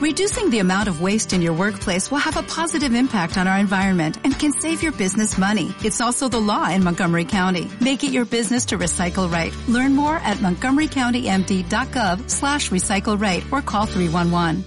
Reducing 0.00 0.48
the 0.48 0.60
amount 0.60 0.88
of 0.88 1.02
waste 1.02 1.34
in 1.34 1.42
your 1.42 1.52
workplace 1.52 2.10
will 2.10 2.24
have 2.24 2.38
a 2.38 2.42
positive 2.42 2.94
impact 2.94 3.36
on 3.36 3.46
our 3.46 3.58
environment 3.58 4.16
and 4.24 4.32
can 4.32 4.50
save 4.50 4.82
your 4.82 4.92
business 4.92 5.36
money. 5.36 5.74
It's 5.84 6.00
also 6.00 6.26
the 6.26 6.40
law 6.40 6.70
in 6.70 6.82
Montgomery 6.82 7.26
County. 7.26 7.68
Make 7.82 8.02
it 8.02 8.10
your 8.10 8.24
business 8.24 8.64
to 8.72 8.78
recycle 8.78 9.30
right. 9.30 9.52
Learn 9.68 9.94
more 9.94 10.16
at 10.24 10.38
montgomerycountymd.gov 10.38 12.30
slash 12.30 12.70
recycle 12.70 13.20
right 13.20 13.44
or 13.52 13.60
call 13.60 13.84
311. 13.84 14.64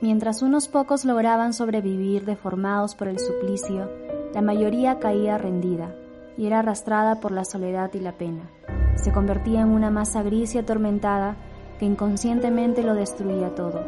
Mientras 0.00 0.42
unos 0.42 0.66
pocos 0.66 1.04
lograban 1.04 1.52
sobrevivir 1.52 2.24
deformados 2.24 2.96
por 2.96 3.06
el 3.06 3.20
suplicio, 3.20 3.88
la 4.34 4.42
mayoría 4.42 4.98
caía 4.98 5.38
rendida 5.38 5.94
y 6.36 6.46
era 6.46 6.58
arrastrada 6.58 7.20
por 7.20 7.30
la 7.30 7.44
soledad 7.44 7.94
y 7.94 8.00
la 8.00 8.18
pena. 8.18 8.50
Se 8.96 9.12
convertía 9.12 9.62
en 9.62 9.68
una 9.68 9.90
masa 9.90 10.22
gris 10.22 10.54
y 10.54 10.58
atormentada 10.58 11.36
que 11.78 11.86
inconscientemente 11.86 12.82
lo 12.82 12.94
destruía 12.94 13.54
todo. 13.54 13.80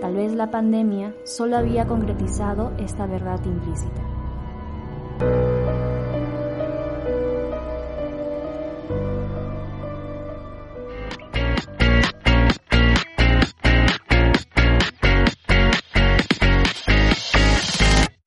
Tal 0.00 0.16
vez 0.16 0.34
la 0.34 0.50
pandemia 0.50 1.14
solo 1.24 1.56
había 1.56 1.86
concretizado 1.86 2.72
esta 2.78 3.06
verdad 3.06 3.40
implícita. 3.44 4.02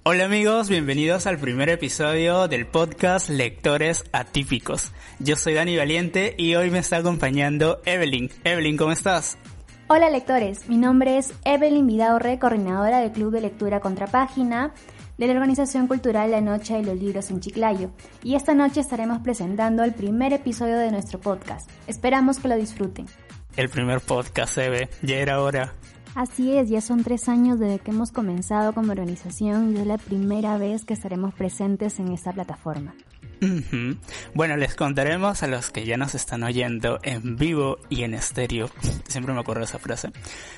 Hola 0.08 0.26
amigos, 0.26 0.70
bienvenidos 0.70 1.26
al 1.26 1.40
primer 1.40 1.68
episodio 1.68 2.48
del 2.48 2.68
podcast 2.68 3.27
Lectores 3.27 4.04
Atípicos. 4.12 4.91
Yo 5.18 5.36
soy 5.36 5.55
Dani 5.55 5.76
Valiente 5.78 6.36
y 6.38 6.54
hoy 6.54 6.70
me 6.70 6.78
está 6.78 6.98
acompañando 6.98 7.81
Evelyn. 7.86 8.30
Evelyn, 8.44 8.78
¿cómo 8.78 8.91
estás? 8.91 9.40
Hola 9.88 10.12
lectores, 10.12 10.70
mi 10.70 10.78
nombre 10.78 11.18
es 11.18 11.34
Evelyn 11.44 11.88
Vidaurre, 11.88 12.38
coordinadora 12.38 13.00
del 13.00 13.14
Club 13.14 13.31
de 13.31 13.42
Lectura 13.42 13.80
Contrapágina 13.80 14.75
de 15.17 15.25
la 15.25 15.34
Organización 15.34 15.88
Cultural 15.88 16.30
La 16.30 16.40
Noche 16.40 16.75
de 16.75 16.84
los 16.84 17.00
Libros 17.00 17.31
en 17.31 17.40
Chiclayo. 17.40 17.90
Y 18.22 18.36
esta 18.36 18.53
noche 18.53 18.81
estaremos 18.81 19.23
presentando 19.23 19.84
el 19.84 19.95
primer 19.95 20.34
episodio 20.34 20.78
de 20.78 20.92
nuestro 20.92 21.19
podcast. 21.19 21.67
Esperamos 21.88 22.38
que 22.38 22.47
lo 22.47 22.56
disfruten. 22.56 23.08
El 23.58 23.69
primer 23.69 24.02
podcast, 24.02 24.56
Eve, 24.59 24.88
ya 25.02 25.16
era 25.16 25.42
hora. 25.42 25.73
Así 26.16 26.58
es, 26.58 26.69
ya 26.69 26.80
son 26.80 27.03
tres 27.03 27.27
años 27.27 27.59
desde 27.59 27.80
que 27.80 27.91
hemos 27.91 28.13
comenzado 28.13 28.71
como 28.71 28.94
organización 28.94 29.75
y 29.75 29.81
es 29.81 29.85
la 29.85 29.97
primera 29.97 30.57
vez 30.57 30.85
que 30.85 30.94
estaremos 30.94 31.33
presentes 31.33 31.99
en 31.99 32.13
esta 32.13 32.31
plataforma. 32.31 32.95
Bueno, 34.33 34.55
les 34.55 34.75
contaremos 34.75 35.44
a 35.44 35.47
los 35.47 35.72
que 35.72 35.85
ya 35.85 35.97
nos 35.97 36.16
están 36.16 36.44
oyendo 36.44 36.99
en 37.03 37.35
vivo 37.35 37.80
y 37.89 38.03
en 38.03 38.13
estéreo, 38.13 38.69
siempre 39.09 39.33
me 39.33 39.41
acuerdo 39.41 39.66
esa 39.66 39.77
frase. 39.77 40.11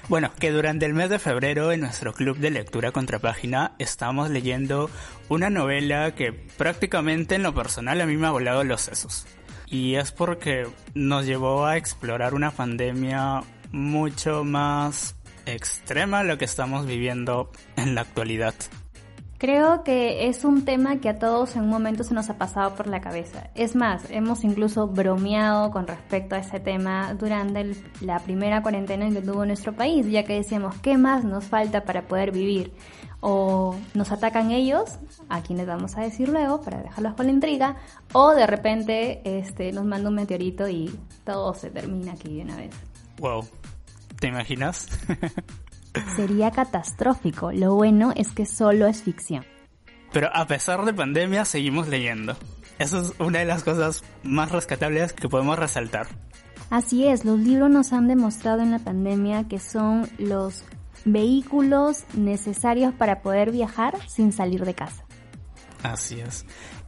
Bueno, 0.09 0.29
que 0.39 0.51
durante 0.51 0.85
el 0.85 0.93
mes 0.93 1.09
de 1.09 1.17
febrero 1.17 1.71
en 1.71 1.81
nuestro 1.81 2.13
club 2.13 2.37
de 2.37 2.51
lectura 2.51 2.91
contrapágina 2.91 3.73
estamos 3.79 4.29
leyendo 4.29 4.91
una 5.27 5.49
novela 5.49 6.13
que 6.13 6.33
prácticamente 6.33 7.33
en 7.33 7.41
lo 7.41 7.55
personal 7.55 7.99
a 7.99 8.05
mí 8.05 8.15
me 8.15 8.27
ha 8.27 8.31
volado 8.31 8.63
los 8.63 8.81
sesos. 8.81 9.25
Y 9.65 9.95
es 9.95 10.11
porque 10.11 10.67
nos 10.93 11.25
llevó 11.25 11.65
a 11.65 11.77
explorar 11.77 12.35
una 12.35 12.51
pandemia 12.51 13.41
mucho 13.71 14.43
más 14.43 15.16
extrema 15.47 16.23
lo 16.23 16.37
que 16.37 16.45
estamos 16.45 16.85
viviendo 16.85 17.51
en 17.75 17.95
la 17.95 18.01
actualidad. 18.01 18.53
Creo 19.39 19.83
que 19.83 20.29
es 20.29 20.43
un 20.43 20.65
tema 20.65 20.99
que 20.99 21.09
a 21.09 21.19
todos 21.19 21.55
en 21.55 21.63
un 21.63 21.69
momento 21.69 22.03
se 22.03 22.15
nos 22.15 22.27
ha 22.31 22.39
pasado 22.39 22.73
por 22.73 22.87
la 22.87 23.01
cabeza. 23.01 23.51
Es 23.53 23.75
más, 23.75 24.09
hemos 24.09 24.43
incluso 24.43 24.87
bromeado 24.87 25.69
con 25.69 25.85
respecto 25.85 26.33
a 26.33 26.39
ese 26.39 26.59
tema 26.59 27.13
durante 27.13 27.75
la 28.01 28.17
primera 28.17 28.63
cuarentena 28.63 29.07
que 29.11 29.21
tuvo 29.21 29.45
nuestro 29.45 29.73
país, 29.73 30.09
ya 30.09 30.23
que 30.23 30.33
decíamos, 30.33 30.75
¿qué 30.81 30.97
más 30.97 31.23
nos 31.23 31.45
falta 31.45 31.83
para 31.83 32.07
poder 32.07 32.31
vivir? 32.31 32.73
O 33.19 33.75
nos 33.93 34.11
atacan 34.11 34.49
ellos, 34.49 34.97
a 35.29 35.43
quienes 35.43 35.67
vamos 35.67 35.95
a 35.97 36.01
decir 36.01 36.29
luego, 36.29 36.61
para 36.61 36.81
dejarlos 36.81 37.13
con 37.13 37.27
la 37.27 37.31
intriga, 37.31 37.75
o 38.13 38.31
de 38.31 38.47
repente 38.47 39.21
este, 39.23 39.71
nos 39.71 39.85
manda 39.85 40.09
un 40.09 40.15
meteorito 40.15 40.67
y 40.67 40.89
todo 41.23 41.53
se 41.53 41.69
termina 41.69 42.13
aquí 42.13 42.37
de 42.37 42.41
una 42.41 42.57
vez. 42.57 42.73
Wow, 43.19 43.45
¿Te 44.19 44.27
imaginas? 44.27 44.87
Sería 46.15 46.51
catastrófico. 46.51 47.51
Lo 47.51 47.75
bueno 47.75 48.13
es 48.15 48.31
que 48.31 48.45
solo 48.45 48.87
es 48.87 49.01
ficción. 49.01 49.45
Pero 50.11 50.29
a 50.33 50.47
pesar 50.47 50.85
de 50.85 50.93
pandemia, 50.93 51.45
seguimos 51.45 51.87
leyendo. 51.87 52.35
Eso 52.79 53.01
es 53.01 53.13
una 53.19 53.39
de 53.39 53.45
las 53.45 53.63
cosas 53.63 54.03
más 54.23 54.51
rescatables 54.51 55.13
que 55.13 55.29
podemos 55.29 55.57
resaltar. 55.57 56.07
Así 56.69 57.07
es, 57.07 57.25
los 57.25 57.39
libros 57.39 57.69
nos 57.69 57.93
han 57.93 58.07
demostrado 58.07 58.61
en 58.61 58.71
la 58.71 58.79
pandemia 58.79 59.47
que 59.47 59.59
son 59.59 60.09
los 60.17 60.63
vehículos 61.05 62.03
necesarios 62.13 62.93
para 62.93 63.21
poder 63.21 63.51
viajar 63.51 63.97
sin 64.07 64.31
salir 64.31 64.65
de 64.65 64.73
casa. 64.73 65.05
Así 65.81 66.19
es. 66.19 66.45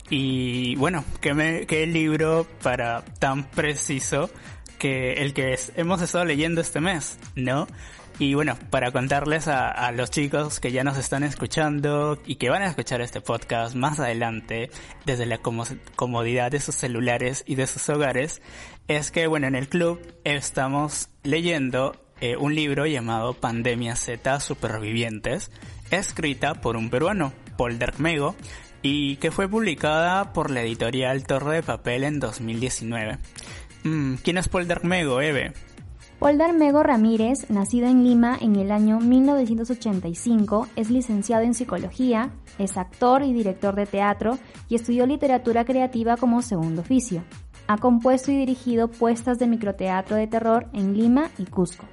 Y 0.10 0.76
bueno, 0.76 1.04
¿qué, 1.22 1.66
qué 1.68 1.86
libro 1.88 2.46
para 2.62 3.06
tan 3.20 3.44
preciso 3.44 4.30
que 4.80 5.14
el 5.22 5.34
que 5.36 5.56
hemos 5.76 6.02
estado 6.02 6.26
leyendo 6.26 6.62
este 6.62 6.80
mes, 6.80 7.20
¿no? 7.36 7.68
Y 8.18 8.34
bueno, 8.34 8.58
para 8.70 8.92
contarles 8.92 9.48
a, 9.48 9.92
los 9.94 10.12
chicos 10.12 10.60
que 10.60 10.74
ya 10.74 10.84
nos 10.84 10.98
están 10.98 11.24
escuchando 11.24 12.20
y 12.26 12.36
que 12.36 12.50
van 12.50 12.64
a 12.64 12.68
escuchar 12.68 13.00
este 13.00 13.22
podcast 13.22 13.76
más 13.76 14.00
adelante 14.02 14.70
desde 15.06 15.26
la 15.26 15.38
comodidad 15.38 16.52
de 16.52 16.60
sus 16.60 16.76
celulares 16.76 17.46
y 17.48 17.56
de 17.56 17.66
sus 17.66 17.88
hogares, 17.88 18.42
es 18.90 19.12
que 19.12 19.28
bueno, 19.28 19.48
en 19.48 19.56
el 19.56 19.70
club 19.70 20.02
estamos 20.26 21.08
leyendo 21.24 21.96
eh, 22.20 22.36
un 22.36 22.56
libro 22.56 22.86
llamado 22.86 23.36
Pandemia 23.36 23.96
Z 23.96 24.42
Supervivientes, 24.42 25.50
escrita 25.90 26.56
por 26.56 26.76
un 26.76 26.90
peruano, 26.90 27.32
Paul 27.58 27.80
Dermego, 27.80 28.36
y 28.82 29.16
que 29.18 29.32
fue 29.32 29.48
publicada 29.48 30.34
por 30.34 30.52
la 30.52 30.62
editorial 30.62 31.26
Torre 31.26 31.56
de 31.56 31.64
Papel 31.64 32.04
en 32.04 32.20
2019. 32.20 33.18
Mm, 33.84 34.16
¿Quién 34.16 34.38
es 34.38 34.50
Paul 34.50 34.68
Darmego, 34.68 35.22
Eve? 35.22 35.54
Paul 36.20 36.38
Darmego 36.38 36.84
Ramírez, 36.84 37.50
nacido 37.50 37.88
en 37.88 38.04
Lima 38.04 38.38
en 38.42 38.58
el 38.58 38.72
año 38.72 39.00
1985, 39.00 40.68
es 40.76 40.90
licenciado 40.90 41.44
en 41.44 41.54
psicología, 41.54 42.32
es 42.58 42.76
actor 42.76 43.24
y 43.24 43.32
director 43.32 43.74
de 43.76 43.86
teatro 43.86 44.38
y 44.68 44.76
estudió 44.76 45.06
literatura 45.06 45.64
creativa 45.64 46.18
como 46.18 46.42
segundo 46.42 46.82
oficio. 46.82 47.24
Ha 47.68 47.78
compuesto 47.78 48.32
y 48.32 48.38
dirigido 48.38 48.90
puestas 48.90 49.40
de 49.40 49.48
microteatro 49.48 50.18
de 50.18 50.28
terror 50.28 50.68
en 50.74 50.98
Lima 50.98 51.30
y 51.38 51.46
Cusco. 51.46 51.88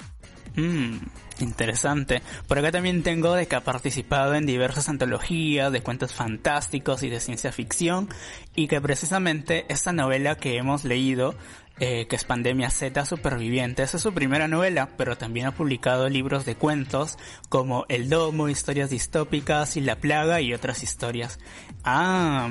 Mmm, 0.56 0.96
interesante. 1.40 2.22
Por 2.48 2.58
acá 2.58 2.72
también 2.72 3.02
tengo 3.02 3.34
de 3.34 3.46
que 3.46 3.56
ha 3.56 3.60
participado 3.60 4.34
en 4.34 4.46
diversas 4.46 4.88
antologías 4.88 5.70
de 5.70 5.82
cuentos 5.82 6.14
fantásticos 6.14 7.02
y 7.02 7.10
de 7.10 7.20
ciencia 7.20 7.52
ficción 7.52 8.08
y 8.54 8.66
que 8.66 8.80
precisamente 8.80 9.66
esta 9.68 9.92
novela 9.92 10.36
que 10.36 10.56
hemos 10.56 10.84
leído 10.84 11.34
eh, 11.78 12.06
que 12.06 12.16
es 12.16 12.24
Pandemia 12.24 12.70
Z 12.70 13.04
Supervivientes. 13.04 13.94
Es 13.94 14.02
su 14.02 14.12
primera 14.12 14.48
novela, 14.48 14.88
pero 14.96 15.16
también 15.16 15.46
ha 15.46 15.52
publicado 15.52 16.08
libros 16.08 16.44
de 16.44 16.56
cuentos 16.56 17.18
como 17.48 17.84
El 17.88 18.08
Domo, 18.08 18.48
historias 18.48 18.90
distópicas 18.90 19.76
y 19.76 19.80
La 19.80 19.96
Plaga 19.96 20.40
y 20.40 20.54
otras 20.54 20.82
historias. 20.82 21.38
Ah, 21.84 22.48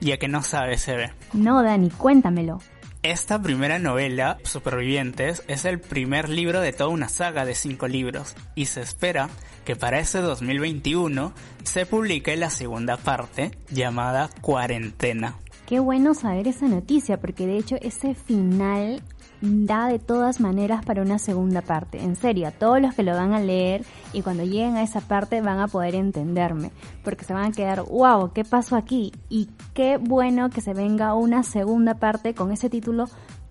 ya 0.00 0.18
que 0.18 0.28
no 0.28 0.42
sabes, 0.42 0.82
se 0.82 0.96
ve. 0.96 1.12
No, 1.32 1.62
Dani, 1.62 1.90
cuéntamelo. 1.90 2.60
Esta 3.04 3.40
primera 3.40 3.78
novela, 3.78 4.38
Supervivientes, 4.44 5.42
es 5.46 5.66
el 5.66 5.78
primer 5.78 6.30
libro 6.30 6.62
de 6.62 6.72
toda 6.72 6.88
una 6.88 7.10
saga 7.10 7.44
de 7.44 7.54
cinco 7.54 7.86
libros 7.86 8.34
y 8.54 8.64
se 8.64 8.80
espera 8.80 9.28
que 9.66 9.76
para 9.76 9.98
ese 9.98 10.20
2021 10.20 11.34
se 11.64 11.84
publique 11.84 12.34
la 12.38 12.48
segunda 12.48 12.96
parte 12.96 13.50
llamada 13.68 14.30
Cuarentena. 14.40 15.36
Qué 15.66 15.80
bueno 15.80 16.12
saber 16.12 16.46
esa 16.46 16.68
noticia, 16.68 17.18
porque 17.18 17.46
de 17.46 17.56
hecho 17.56 17.76
ese 17.80 18.14
final 18.14 19.02
da 19.40 19.88
de 19.88 19.98
todas 19.98 20.38
maneras 20.40 20.84
para 20.84 21.00
una 21.00 21.18
segunda 21.18 21.62
parte. 21.62 22.02
En 22.02 22.16
serio, 22.16 22.48
a 22.48 22.50
todos 22.50 22.80
los 22.82 22.94
que 22.94 23.02
lo 23.02 23.12
van 23.12 23.32
a 23.32 23.40
leer 23.40 23.84
y 24.12 24.20
cuando 24.20 24.44
lleguen 24.44 24.76
a 24.76 24.82
esa 24.82 25.00
parte 25.00 25.40
van 25.40 25.60
a 25.60 25.68
poder 25.68 25.94
entenderme, 25.94 26.70
porque 27.02 27.24
se 27.24 27.32
van 27.32 27.46
a 27.46 27.52
quedar, 27.52 27.82
wow, 27.82 28.32
¿qué 28.32 28.44
pasó 28.44 28.76
aquí? 28.76 29.12
Y 29.30 29.48
qué 29.72 29.96
bueno 29.96 30.50
que 30.50 30.60
se 30.60 30.74
venga 30.74 31.14
una 31.14 31.42
segunda 31.42 31.94
parte 31.94 32.34
con 32.34 32.52
ese 32.52 32.68
título 32.68 33.06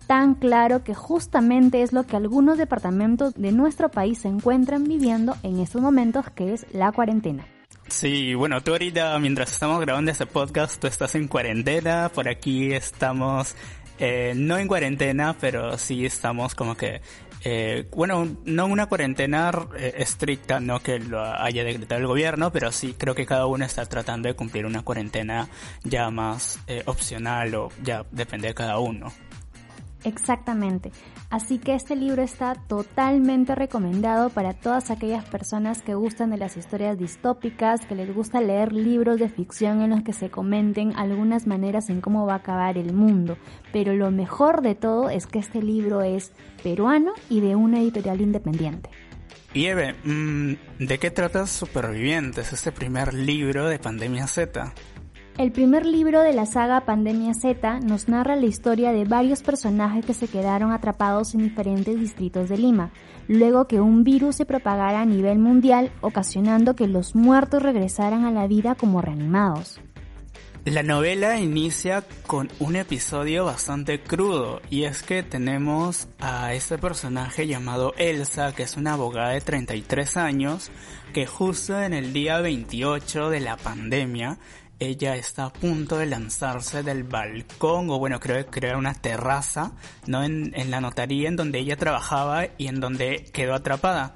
tan 0.06 0.36
claro 0.36 0.84
que 0.84 0.94
justamente 0.94 1.82
es 1.82 1.94
lo 1.94 2.04
que 2.04 2.16
algunos 2.16 2.58
departamentos 2.58 3.34
de 3.34 3.52
nuestro 3.52 3.90
país 3.90 4.20
se 4.20 4.28
encuentran 4.28 4.84
viviendo 4.84 5.36
en 5.42 5.60
estos 5.60 5.82
momentos, 5.82 6.30
que 6.30 6.54
es 6.54 6.68
la 6.74 6.92
cuarentena. 6.92 7.46
Sí, 7.88 8.34
bueno, 8.34 8.62
tú 8.62 8.72
ahorita 8.72 9.18
mientras 9.20 9.52
estamos 9.52 9.80
grabando 9.80 10.12
este 10.12 10.26
podcast, 10.26 10.80
tú 10.80 10.88
estás 10.88 11.16
en 11.16 11.28
cuarentena, 11.28 12.10
por 12.14 12.28
aquí 12.28 12.74
estamos 12.74 13.56
eh, 14.00 14.34
no 14.36 14.58
en 14.58 14.68
cuarentena, 14.68 15.36
pero 15.40 15.78
sí 15.78 16.06
estamos 16.06 16.56
como 16.56 16.76
que, 16.76 17.02
eh, 17.44 17.88
bueno, 17.92 18.28
no 18.44 18.66
una 18.66 18.88
cuarentena 18.88 19.52
eh, 19.78 19.94
estricta, 19.98 20.60
no 20.60 20.80
que 20.80 21.00
lo 21.00 21.24
haya 21.24 21.64
decretado 21.64 22.02
el 22.02 22.08
gobierno, 22.08 22.52
pero 22.52 22.72
sí 22.72 22.96
creo 22.98 23.14
que 23.14 23.26
cada 23.26 23.46
uno 23.46 23.66
está 23.66 23.86
tratando 23.86 24.28
de 24.28 24.36
cumplir 24.36 24.66
una 24.66 24.82
cuarentena 24.82 25.48
ya 25.84 26.10
más 26.10 26.60
opcional 26.86 27.54
o 27.56 27.70
ya 27.84 28.06
depende 28.12 28.48
de 28.48 28.54
cada 28.56 28.80
uno. 28.80 29.14
Exactamente. 30.04 30.92
Así 31.34 31.58
que 31.58 31.74
este 31.74 31.96
libro 31.96 32.22
está 32.22 32.54
totalmente 32.54 33.56
recomendado 33.56 34.30
para 34.30 34.54
todas 34.54 34.92
aquellas 34.92 35.26
personas 35.26 35.82
que 35.82 35.96
gustan 35.96 36.30
de 36.30 36.38
las 36.38 36.58
historias 36.58 36.96
distópicas, 37.00 37.88
que 37.88 37.96
les 37.96 38.14
gusta 38.14 38.40
leer 38.40 38.72
libros 38.72 39.18
de 39.18 39.30
ficción 39.30 39.82
en 39.82 39.90
los 39.90 40.04
que 40.04 40.14
se 40.14 40.30
comenten 40.30 40.96
algunas 40.96 41.48
maneras 41.48 41.90
en 41.90 42.02
cómo 42.02 42.28
va 42.28 42.34
a 42.34 42.36
acabar 42.36 42.78
el 42.78 42.94
mundo. 42.94 43.36
Pero 43.72 43.96
lo 43.96 44.12
mejor 44.12 44.62
de 44.62 44.76
todo 44.76 45.10
es 45.10 45.26
que 45.26 45.40
este 45.40 45.64
libro 45.64 46.04
es 46.04 46.34
peruano 46.62 47.14
y 47.32 47.40
de 47.40 47.56
una 47.56 47.80
editorial 47.80 48.22
independiente. 48.22 48.92
Y 49.56 49.70
mm, 49.72 50.86
¿de 50.86 51.00
qué 51.00 51.10
trata 51.10 51.48
Supervivientes, 51.48 52.54
este 52.54 52.72
primer 52.72 53.12
libro 53.16 53.68
de 53.68 53.80
Pandemia 53.80 54.28
Z? 54.28 54.72
El 55.36 55.52
primer 55.52 55.84
libro 55.88 56.22
de 56.22 56.32
la 56.32 56.46
saga 56.46 56.82
Pandemia 56.82 57.34
Z 57.34 57.80
nos 57.80 58.08
narra 58.08 58.36
la 58.36 58.46
historia 58.46 58.92
de 58.92 59.04
varios 59.04 59.42
personajes 59.42 60.06
que 60.06 60.14
se 60.14 60.28
quedaron 60.28 60.72
atrapados 60.72 61.34
en 61.34 61.42
diferentes 61.42 62.00
distritos 62.00 62.50
de 62.50 62.58
Lima, 62.60 62.92
luego 63.28 63.68
que 63.68 63.82
un 63.82 64.04
virus 64.04 64.36
se 64.36 64.46
propagara 64.46 65.02
a 65.02 65.06
nivel 65.06 65.40
mundial, 65.40 65.92
ocasionando 66.02 66.76
que 66.76 66.88
los 66.88 67.16
muertos 67.16 67.64
regresaran 67.64 68.26
a 68.26 68.32
la 68.32 68.46
vida 68.46 68.76
como 68.76 69.02
reanimados. 69.02 69.82
La 70.66 70.82
novela 70.82 71.40
inicia 71.42 72.06
con 72.26 72.50
un 72.60 72.78
episodio 72.78 73.44
bastante 73.44 74.00
crudo 74.00 74.62
y 74.70 74.84
es 74.84 75.04
que 75.04 75.22
tenemos 75.22 76.08
a 76.22 76.54
este 76.54 76.78
personaje 76.78 77.48
llamado 77.48 77.94
Elsa, 77.98 78.54
que 78.54 78.64
es 78.64 78.78
una 78.78 78.94
abogada 78.94 79.32
de 79.32 79.42
33 79.42 80.16
años, 80.16 80.72
que 81.14 81.26
justo 81.26 81.82
en 81.82 81.92
el 81.92 82.14
día 82.14 82.40
28 82.40 83.30
de 83.30 83.42
la 83.42 83.58
pandemia 83.58 84.38
ella 84.86 85.16
está 85.16 85.46
a 85.46 85.54
punto 85.54 85.98
de 85.98 86.06
lanzarse 86.06 86.84
del 86.84 87.04
balcón, 87.04 87.90
o 87.90 88.00
bueno, 88.00 88.20
creo 88.20 88.46
que 88.50 88.66
era 88.66 88.78
una 88.78 88.94
terraza, 88.94 89.72
¿no? 90.08 90.24
En, 90.24 90.54
la 90.70 90.82
notaría 90.82 91.28
en 91.28 91.36
donde 91.36 91.60
ella 91.60 91.78
trabajaba 91.78 92.48
y 92.58 92.68
en 92.68 92.80
donde 92.80 93.26
quedó 93.34 93.54
atrapada. 93.54 94.16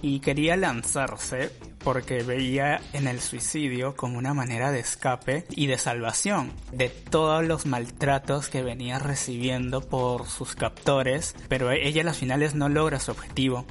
Y 0.00 0.20
quería 0.20 0.56
lanzarse 0.56 1.50
porque 1.82 2.22
veía 2.22 2.80
en 2.92 3.08
el 3.08 3.20
suicidio 3.20 3.96
como 3.96 4.18
una 4.18 4.34
manera 4.34 4.70
de 4.70 4.80
escape 4.80 5.44
y 5.50 5.66
de 5.66 5.78
salvación 5.78 6.52
de 6.72 6.88
todos 6.88 7.44
los 7.44 7.66
maltratos 7.66 8.48
que 8.48 8.62
venía 8.62 8.98
recibiendo 8.98 9.80
por 9.80 10.26
sus 10.26 10.54
captores, 10.54 11.34
pero 11.48 11.72
ella 11.72 12.02
a 12.02 12.04
las 12.04 12.18
finales 12.18 12.54
no 12.54 12.68
logra 12.68 13.00
su 13.00 13.10
objetivo. 13.10 13.66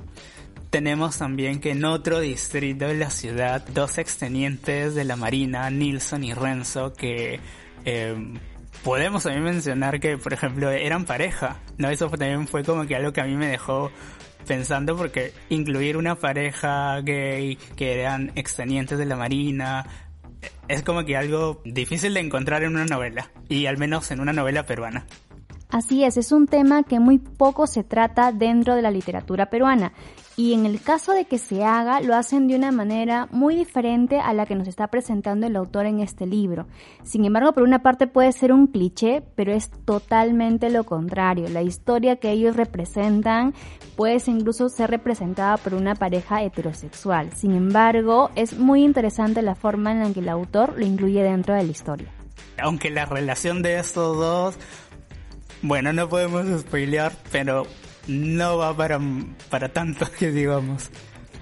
Tenemos 0.69 1.17
también 1.17 1.59
que 1.59 1.71
en 1.71 1.85
otro 1.85 2.19
distrito 2.19 2.87
de 2.87 2.95
la 2.95 3.09
ciudad, 3.09 3.65
dos 3.73 3.97
extenientes 3.97 4.95
de 4.95 5.05
la 5.05 5.15
Marina, 5.15 5.69
Nilsson 5.69 6.23
y 6.23 6.33
Renzo, 6.33 6.93
que 6.93 7.39
eh, 7.85 8.33
podemos 8.83 9.23
también 9.23 9.45
mencionar 9.45 9.99
que, 9.99 10.17
por 10.17 10.33
ejemplo, 10.33 10.69
eran 10.69 11.05
pareja, 11.05 11.59
¿no? 11.77 11.89
Eso 11.89 12.09
también 12.09 12.47
fue 12.47 12.63
como 12.63 12.85
que 12.85 12.95
algo 12.95 13.13
que 13.13 13.21
a 13.21 13.25
mí 13.25 13.35
me 13.35 13.47
dejó 13.47 13.91
pensando 14.45 14.95
porque 14.95 15.33
incluir 15.49 15.97
una 15.97 16.15
pareja 16.15 16.99
gay 17.01 17.57
que 17.75 17.99
eran 17.99 18.31
extenientes 18.35 18.97
de 18.97 19.05
la 19.05 19.15
Marina 19.15 19.85
es 20.67 20.83
como 20.83 21.05
que 21.05 21.17
algo 21.17 21.61
difícil 21.65 22.13
de 22.13 22.19
encontrar 22.19 22.63
en 22.63 22.75
una 22.75 22.85
novela, 22.85 23.31
y 23.49 23.65
al 23.65 23.77
menos 23.77 24.11
en 24.11 24.19
una 24.19 24.33
novela 24.33 24.63
peruana. 24.63 25.05
Así 25.69 26.03
es, 26.03 26.17
es 26.17 26.31
un 26.31 26.47
tema 26.47 26.83
que 26.83 26.99
muy 26.99 27.19
poco 27.19 27.67
se 27.67 27.83
trata 27.83 28.31
dentro 28.31 28.75
de 28.75 28.81
la 28.81 28.91
literatura 28.91 29.47
peruana 29.47 29.91
y 30.37 30.53
en 30.53 30.67
el 30.67 30.79
caso 30.79 31.13
de 31.13 31.25
que 31.25 31.39
se 31.39 31.63
haga 31.63 31.99
lo 31.99 32.15
hacen 32.15 32.47
de 32.47 32.55
una 32.55 32.71
manera 32.71 33.27
muy 33.31 33.55
diferente 33.55 34.19
a 34.19 34.33
la 34.33 34.45
que 34.45 34.53
nos 34.53 34.67
está 34.67 34.87
presentando 34.87 35.47
el 35.47 35.55
autor 35.55 35.87
en 35.87 35.99
este 35.99 36.27
libro. 36.27 36.67
Sin 37.03 37.25
embargo, 37.25 37.53
por 37.53 37.63
una 37.63 37.81
parte 37.81 38.05
puede 38.05 38.31
ser 38.31 38.53
un 38.53 38.67
cliché, 38.67 39.23
pero 39.35 39.51
es 39.51 39.71
totalmente 39.83 40.69
lo 40.69 40.83
contrario. 40.83 41.49
La 41.49 41.63
historia 41.63 42.17
que 42.17 42.29
ellos 42.29 42.55
representan 42.55 43.55
puede 43.95 44.21
incluso 44.27 44.69
ser 44.69 44.91
representada 44.91 45.57
por 45.57 45.73
una 45.73 45.95
pareja 45.95 46.43
heterosexual. 46.43 47.33
Sin 47.33 47.55
embargo, 47.55 48.29
es 48.35 48.59
muy 48.59 48.83
interesante 48.83 49.41
la 49.41 49.55
forma 49.55 49.91
en 49.91 49.99
la 50.01 50.13
que 50.13 50.19
el 50.19 50.29
autor 50.29 50.77
lo 50.77 50.85
incluye 50.85 51.23
dentro 51.23 51.55
de 51.55 51.63
la 51.63 51.71
historia. 51.71 52.07
Aunque 52.61 52.91
la 52.91 53.05
relación 53.05 53.63
de 53.63 53.79
estos 53.79 54.17
dos 54.17 54.57
bueno, 55.63 55.91
no 55.91 56.07
podemos 56.07 56.45
spoilear, 56.61 57.11
pero 57.31 57.65
no 58.07 58.57
va 58.57 58.75
para, 58.75 58.99
para 59.49 59.69
tanto 59.69 60.05
que 60.19 60.31
digamos. 60.31 60.89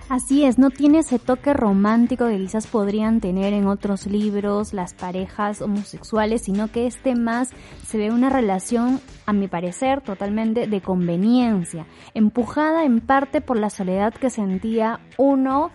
Así 0.07 0.45
es, 0.45 0.59
no 0.59 0.69
tiene 0.69 0.99
ese 0.99 1.17
toque 1.17 1.51
romántico 1.51 2.27
que 2.27 2.37
quizás 2.37 2.67
podrían 2.67 3.21
tener 3.21 3.53
en 3.53 3.65
otros 3.65 4.05
libros 4.05 4.71
las 4.71 4.93
parejas 4.93 5.63
homosexuales, 5.63 6.43
sino 6.43 6.71
que 6.71 6.85
este 6.85 7.15
más 7.15 7.49
se 7.83 7.97
ve 7.97 8.11
una 8.11 8.29
relación, 8.29 9.01
a 9.25 9.33
mi 9.33 9.47
parecer, 9.47 10.01
totalmente 10.01 10.67
de 10.67 10.81
conveniencia, 10.81 11.87
empujada 12.13 12.85
en 12.85 12.99
parte 12.99 13.41
por 13.41 13.57
la 13.57 13.71
soledad 13.71 14.13
que 14.13 14.29
sentía 14.29 14.99
uno 15.17 15.71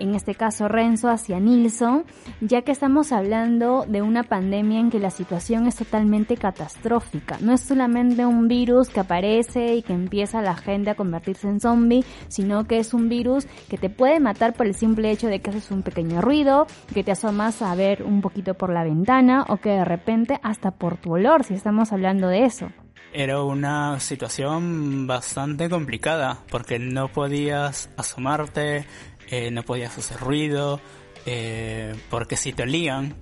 en 0.00 0.14
este 0.14 0.34
caso 0.34 0.66
Renzo 0.66 1.08
hacia 1.08 1.38
Nilsson, 1.38 2.04
ya 2.40 2.62
que 2.62 2.72
estamos 2.72 3.12
hablando 3.12 3.84
de 3.86 4.02
una 4.02 4.24
pandemia 4.24 4.80
en 4.80 4.90
que 4.90 4.98
la 4.98 5.10
situación 5.10 5.66
es 5.66 5.76
totalmente 5.76 6.36
catastrófica. 6.36 7.38
No 7.40 7.52
es 7.52 7.60
solamente 7.60 8.26
un 8.26 8.48
virus 8.48 8.88
que 8.88 9.00
aparece 9.00 9.76
y 9.76 9.82
que 9.82 9.92
empieza 9.92 10.42
la 10.42 10.56
gente 10.56 10.90
a 10.90 10.94
convertirse 10.94 11.48
en 11.48 11.60
zombie, 11.60 12.04
sino 12.28 12.64
que 12.64 12.78
es 12.78 12.94
un 12.94 13.08
virus 13.08 13.46
que 13.68 13.78
te 13.78 13.90
puede 13.90 14.20
matar 14.20 14.54
por 14.54 14.66
el 14.66 14.74
simple 14.74 15.10
hecho 15.10 15.28
de 15.28 15.40
que 15.40 15.50
haces 15.50 15.70
un 15.70 15.82
pequeño 15.82 16.20
ruido, 16.20 16.66
que 16.92 17.04
te 17.04 17.12
asomas 17.12 17.62
a 17.62 17.74
ver 17.74 18.02
un 18.02 18.20
poquito 18.20 18.54
por 18.54 18.72
la 18.72 18.84
ventana 18.84 19.44
o 19.48 19.58
que 19.58 19.70
de 19.70 19.84
repente 19.84 20.40
hasta 20.42 20.70
por 20.70 20.96
tu 20.96 21.12
olor, 21.12 21.44
si 21.44 21.54
estamos 21.54 21.92
hablando 21.92 22.28
de 22.28 22.44
eso 22.44 22.70
era 23.12 23.42
una 23.42 23.98
situación 23.98 25.06
bastante 25.06 25.68
complicada 25.68 26.38
porque 26.50 26.78
no 26.78 27.08
podías 27.08 27.90
asomarte, 27.96 28.86
eh, 29.30 29.50
no 29.50 29.62
podías 29.62 29.96
hacer 29.96 30.18
ruido, 30.18 30.80
eh, 31.26 31.94
porque 32.10 32.36
si 32.36 32.52
te 32.52 32.62
olían, 32.62 33.14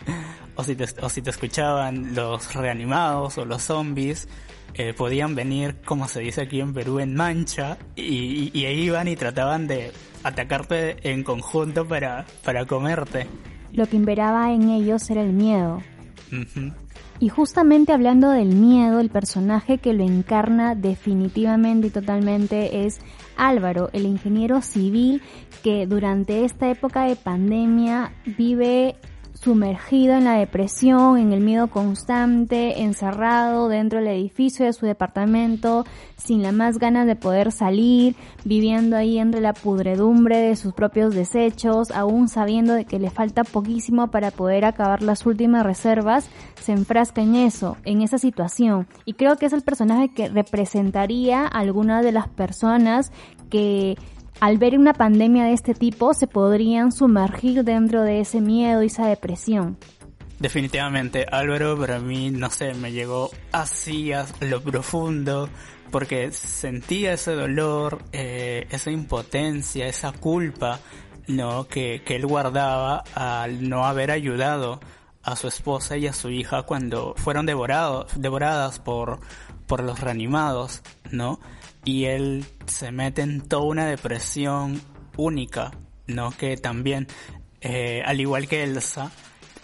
o, 0.56 0.64
si 0.64 0.74
te, 0.74 0.86
o 1.00 1.08
si 1.08 1.22
te 1.22 1.30
escuchaban 1.30 2.14
los 2.14 2.54
reanimados 2.54 3.38
o 3.38 3.44
los 3.44 3.62
zombies, 3.62 4.28
eh, 4.74 4.94
podían 4.94 5.34
venir, 5.34 5.76
como 5.84 6.08
se 6.08 6.20
dice 6.20 6.42
aquí 6.42 6.60
en 6.60 6.72
Perú, 6.72 6.98
en 6.98 7.14
mancha, 7.14 7.78
y, 7.94 8.50
y, 8.54 8.66
iban 8.66 9.06
y 9.06 9.16
trataban 9.16 9.66
de 9.66 9.92
atacarte 10.22 11.10
en 11.10 11.22
conjunto 11.22 11.86
para, 11.86 12.24
para 12.44 12.64
comerte. 12.64 13.26
Lo 13.72 13.86
que 13.86 13.96
imperaba 13.96 14.52
en 14.52 14.70
ellos 14.70 15.08
era 15.10 15.22
el 15.22 15.32
miedo. 15.32 15.82
Y 17.22 17.28
justamente 17.28 17.92
hablando 17.92 18.30
del 18.30 18.56
miedo, 18.56 18.98
el 18.98 19.08
personaje 19.08 19.78
que 19.78 19.92
lo 19.92 20.02
encarna 20.02 20.74
definitivamente 20.74 21.86
y 21.86 21.90
totalmente 21.90 22.84
es 22.84 22.98
Álvaro, 23.36 23.90
el 23.92 24.06
ingeniero 24.06 24.60
civil 24.60 25.22
que 25.62 25.86
durante 25.86 26.44
esta 26.44 26.68
época 26.68 27.04
de 27.04 27.14
pandemia 27.14 28.12
vive 28.36 28.96
sumergido 29.42 30.14
en 30.14 30.24
la 30.24 30.34
depresión, 30.34 31.18
en 31.18 31.32
el 31.32 31.40
miedo 31.40 31.66
constante, 31.66 32.82
encerrado 32.82 33.68
dentro 33.68 33.98
del 33.98 34.08
edificio 34.08 34.64
de 34.64 34.72
su 34.72 34.86
departamento, 34.86 35.84
sin 36.16 36.42
la 36.42 36.52
más 36.52 36.78
ganas 36.78 37.08
de 37.08 37.16
poder 37.16 37.50
salir, 37.50 38.14
viviendo 38.44 38.96
ahí 38.96 39.18
entre 39.18 39.40
la 39.40 39.52
pudredumbre 39.52 40.38
de 40.38 40.54
sus 40.54 40.74
propios 40.74 41.12
desechos, 41.12 41.90
aún 41.90 42.28
sabiendo 42.28 42.74
de 42.74 42.84
que 42.84 43.00
le 43.00 43.10
falta 43.10 43.42
poquísimo 43.42 44.12
para 44.12 44.30
poder 44.30 44.64
acabar 44.64 45.02
las 45.02 45.26
últimas 45.26 45.66
reservas, 45.66 46.28
se 46.60 46.70
enfrasca 46.70 47.20
en 47.20 47.34
eso, 47.34 47.76
en 47.84 48.02
esa 48.02 48.18
situación. 48.18 48.86
Y 49.04 49.14
creo 49.14 49.36
que 49.36 49.46
es 49.46 49.52
el 49.52 49.62
personaje 49.62 50.10
que 50.14 50.28
representaría 50.28 51.42
a 51.42 51.46
alguna 51.46 52.02
de 52.02 52.12
las 52.12 52.28
personas 52.28 53.10
que 53.50 53.98
al 54.42 54.58
ver 54.58 54.76
una 54.76 54.92
pandemia 54.92 55.44
de 55.44 55.52
este 55.52 55.72
tipo 55.72 56.14
se 56.14 56.26
podrían 56.26 56.90
sumergir 56.90 57.62
dentro 57.62 58.02
de 58.02 58.18
ese 58.18 58.40
miedo 58.40 58.82
y 58.82 58.86
esa 58.86 59.06
depresión. 59.06 59.78
Definitivamente, 60.40 61.24
Álvaro 61.30 61.78
para 61.78 62.00
mí, 62.00 62.32
no 62.32 62.50
sé, 62.50 62.74
me 62.74 62.90
llegó 62.90 63.30
así 63.52 64.12
a 64.12 64.26
lo 64.40 64.60
profundo, 64.60 65.48
porque 65.92 66.32
sentía 66.32 67.12
ese 67.12 67.34
dolor, 67.34 68.02
eh, 68.10 68.66
esa 68.72 68.90
impotencia, 68.90 69.86
esa 69.86 70.10
culpa, 70.10 70.80
¿no? 71.28 71.68
Que, 71.68 72.02
que 72.04 72.16
él 72.16 72.26
guardaba 72.26 73.04
al 73.14 73.68
no 73.68 73.86
haber 73.86 74.10
ayudado 74.10 74.80
a 75.22 75.36
su 75.36 75.46
esposa 75.46 75.96
y 75.96 76.08
a 76.08 76.12
su 76.12 76.30
hija 76.30 76.64
cuando 76.64 77.14
fueron 77.16 77.46
devorados, 77.46 78.10
devoradas 78.16 78.80
por, 78.80 79.20
por 79.68 79.84
los 79.84 80.00
reanimados, 80.00 80.82
¿no? 81.12 81.38
Y 81.84 82.04
él 82.04 82.44
se 82.66 82.92
mete 82.92 83.22
en 83.22 83.40
toda 83.40 83.64
una 83.64 83.86
depresión 83.86 84.80
única, 85.16 85.72
¿no? 86.06 86.30
Que 86.30 86.56
también, 86.56 87.06
eh, 87.60 88.02
al 88.04 88.20
igual 88.20 88.48
que 88.48 88.62
Elsa, 88.62 89.10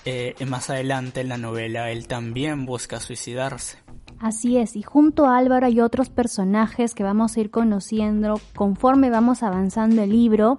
eh, 0.05 0.35
más 0.47 0.71
adelante 0.71 1.21
en 1.21 1.29
la 1.29 1.39
novela, 1.39 1.91
él 1.91 2.07
también 2.07 2.67
busca 2.67 3.01
suicidarse. 3.01 3.79
Así 4.21 4.57
es, 4.57 4.75
y 4.75 4.83
junto 4.83 5.27
a 5.27 5.39
Álvaro 5.39 5.67
hay 5.67 5.81
otros 5.81 6.09
personajes 6.09 6.95
que 6.95 7.05
vamos 7.05 7.37
a 7.37 7.41
ir 7.41 7.51
conociendo 7.51 8.41
conforme 8.57 9.11
vamos 9.11 9.45
avanzando 9.45 10.03
el 10.03 10.11
libro, 10.11 10.59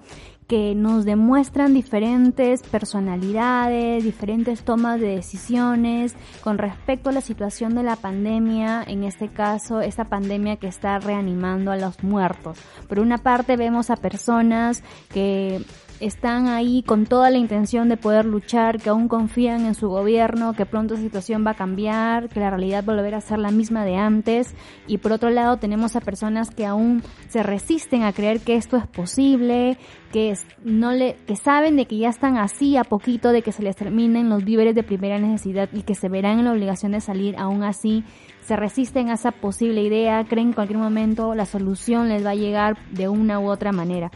que 0.50 0.74
nos 0.74 1.06
demuestran 1.06 1.76
diferentes 1.76 2.64
personalidades, 2.64 4.04
diferentes 4.04 4.64
tomas 4.64 5.00
de 5.00 5.16
decisiones 5.16 6.16
con 6.42 6.58
respecto 6.58 7.12
a 7.12 7.14
la 7.14 7.22
situación 7.22 7.76
de 7.76 7.84
la 7.84 7.96
pandemia, 7.96 8.84
en 8.88 9.04
este 9.04 9.28
caso, 9.28 9.80
esta 9.80 10.06
pandemia 10.06 10.56
que 10.56 10.68
está 10.68 10.98
reanimando 10.98 11.72
a 11.72 11.78
los 11.78 12.04
muertos. 12.04 12.58
Por 12.88 13.00
una 13.00 13.20
parte 13.20 13.58
vemos 13.58 13.92
a 13.92 13.96
personas 13.96 14.84
que 15.14 15.62
están 16.00 16.48
ahí 16.48 16.84
con 16.84 17.06
toda 17.06 17.30
la 17.30 17.38
intención 17.38 17.90
de 17.90 17.98
poder 17.98 18.26
luchar, 18.26 18.80
que 18.80 18.90
aún 18.90 19.08
confían 19.08 19.66
en 19.66 19.76
su 19.76 19.90
gobierno, 19.90 20.54
que 20.54 20.66
pronto 20.66 20.96
la 20.96 21.02
situación 21.02 21.46
va 21.46 21.52
a 21.52 21.56
cambiar, 21.56 22.30
que 22.30 22.40
la 22.40 22.50
realidad 22.50 22.84
va 22.88 22.94
a 22.94 22.96
volver 22.98 23.16
a 23.16 23.22
ser 23.22 23.40
la 23.40 23.52
misma 23.52 23.86
de 23.86 23.98
antes. 23.98 24.56
Y 24.88 25.00
por 25.00 25.12
otro 25.12 25.30
lado 25.30 25.58
tenemos 25.58 25.96
a 25.96 26.02
personas 26.02 26.50
que 26.50 26.66
aún 26.66 27.04
se 27.28 27.44
resisten 27.44 28.04
a 28.04 28.14
creer 28.14 28.40
que 28.40 28.56
esto 28.56 28.78
es 28.78 28.88
posible, 28.88 29.78
que 30.12 30.34
no 30.64 30.92
le, 30.92 31.16
que 31.28 31.36
saben 31.36 31.76
de 31.76 31.86
que 31.86 31.98
ya 31.98 32.10
están 32.10 32.38
así 32.38 32.78
a 32.78 32.84
poquito 32.84 33.32
de 33.32 33.42
que 33.42 33.52
se 33.52 33.64
les 33.64 33.76
terminen 33.76 34.30
los 34.30 34.44
víveres 34.44 34.76
de 34.76 34.84
primera 34.84 35.20
necesidad 35.20 35.70
y 35.74 35.84
que 35.84 35.96
se 35.96 36.10
verán 36.10 36.40
en 36.40 36.46
la 36.46 36.52
obligación 36.52 36.94
de 36.94 37.02
salir 37.02 37.36
aún 37.38 37.64
así 37.64 38.04
se 38.50 38.56
resisten 38.56 39.10
a 39.10 39.14
esa 39.14 39.32
posible 39.32 39.84
idea, 39.84 40.26
creen 40.28 40.48
que 40.48 40.50
en 40.50 40.54
cualquier 40.54 40.80
momento 40.80 41.36
la 41.36 41.46
solución 41.46 42.10
les 42.10 42.26
va 42.26 42.32
a 42.32 42.36
llegar 42.36 42.80
de 42.90 43.08
una 43.08 43.40
u 43.40 43.48
otra 43.48 43.72
manera. 43.72 44.10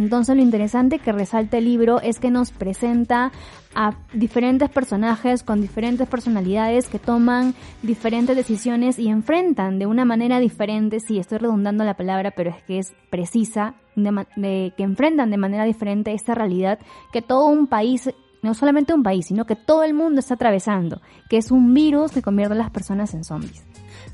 Entonces 0.00 0.34
lo 0.34 0.40
interesante 0.40 0.98
que 0.98 1.12
resalta 1.12 1.58
el 1.58 1.66
libro 1.66 2.00
es 2.00 2.18
que 2.18 2.30
nos 2.30 2.52
presenta 2.52 3.32
a 3.74 3.94
diferentes 4.14 4.70
personajes 4.70 5.42
con 5.42 5.60
diferentes 5.60 6.08
personalidades 6.08 6.88
que 6.88 6.98
toman 6.98 7.54
diferentes 7.82 8.34
decisiones 8.34 8.98
y 8.98 9.08
enfrentan 9.08 9.78
de 9.78 9.84
una 9.84 10.06
manera 10.06 10.40
diferente, 10.40 11.00
sí, 11.00 11.18
estoy 11.18 11.36
redundando 11.36 11.84
la 11.84 11.98
palabra, 11.98 12.30
pero 12.30 12.48
es 12.48 12.62
que 12.62 12.78
es 12.78 12.94
precisa, 13.10 13.74
de, 13.94 14.72
que 14.74 14.82
enfrentan 14.82 15.30
de 15.30 15.36
manera 15.36 15.64
diferente 15.64 16.14
esta 16.14 16.34
realidad 16.34 16.78
que 17.12 17.20
todo 17.20 17.46
un 17.46 17.66
país 17.66 18.08
no 18.40 18.54
solamente 18.54 18.94
un 18.94 19.02
país, 19.02 19.26
sino 19.26 19.44
que 19.44 19.54
todo 19.54 19.84
el 19.84 19.92
mundo 19.92 20.20
está 20.20 20.32
atravesando, 20.32 21.02
que 21.28 21.36
es 21.36 21.50
un 21.50 21.74
virus 21.74 22.10
que 22.10 22.22
convierte 22.22 22.54
a 22.54 22.56
las 22.56 22.70
personas 22.70 23.12
en 23.12 23.22
zombies. 23.22 23.62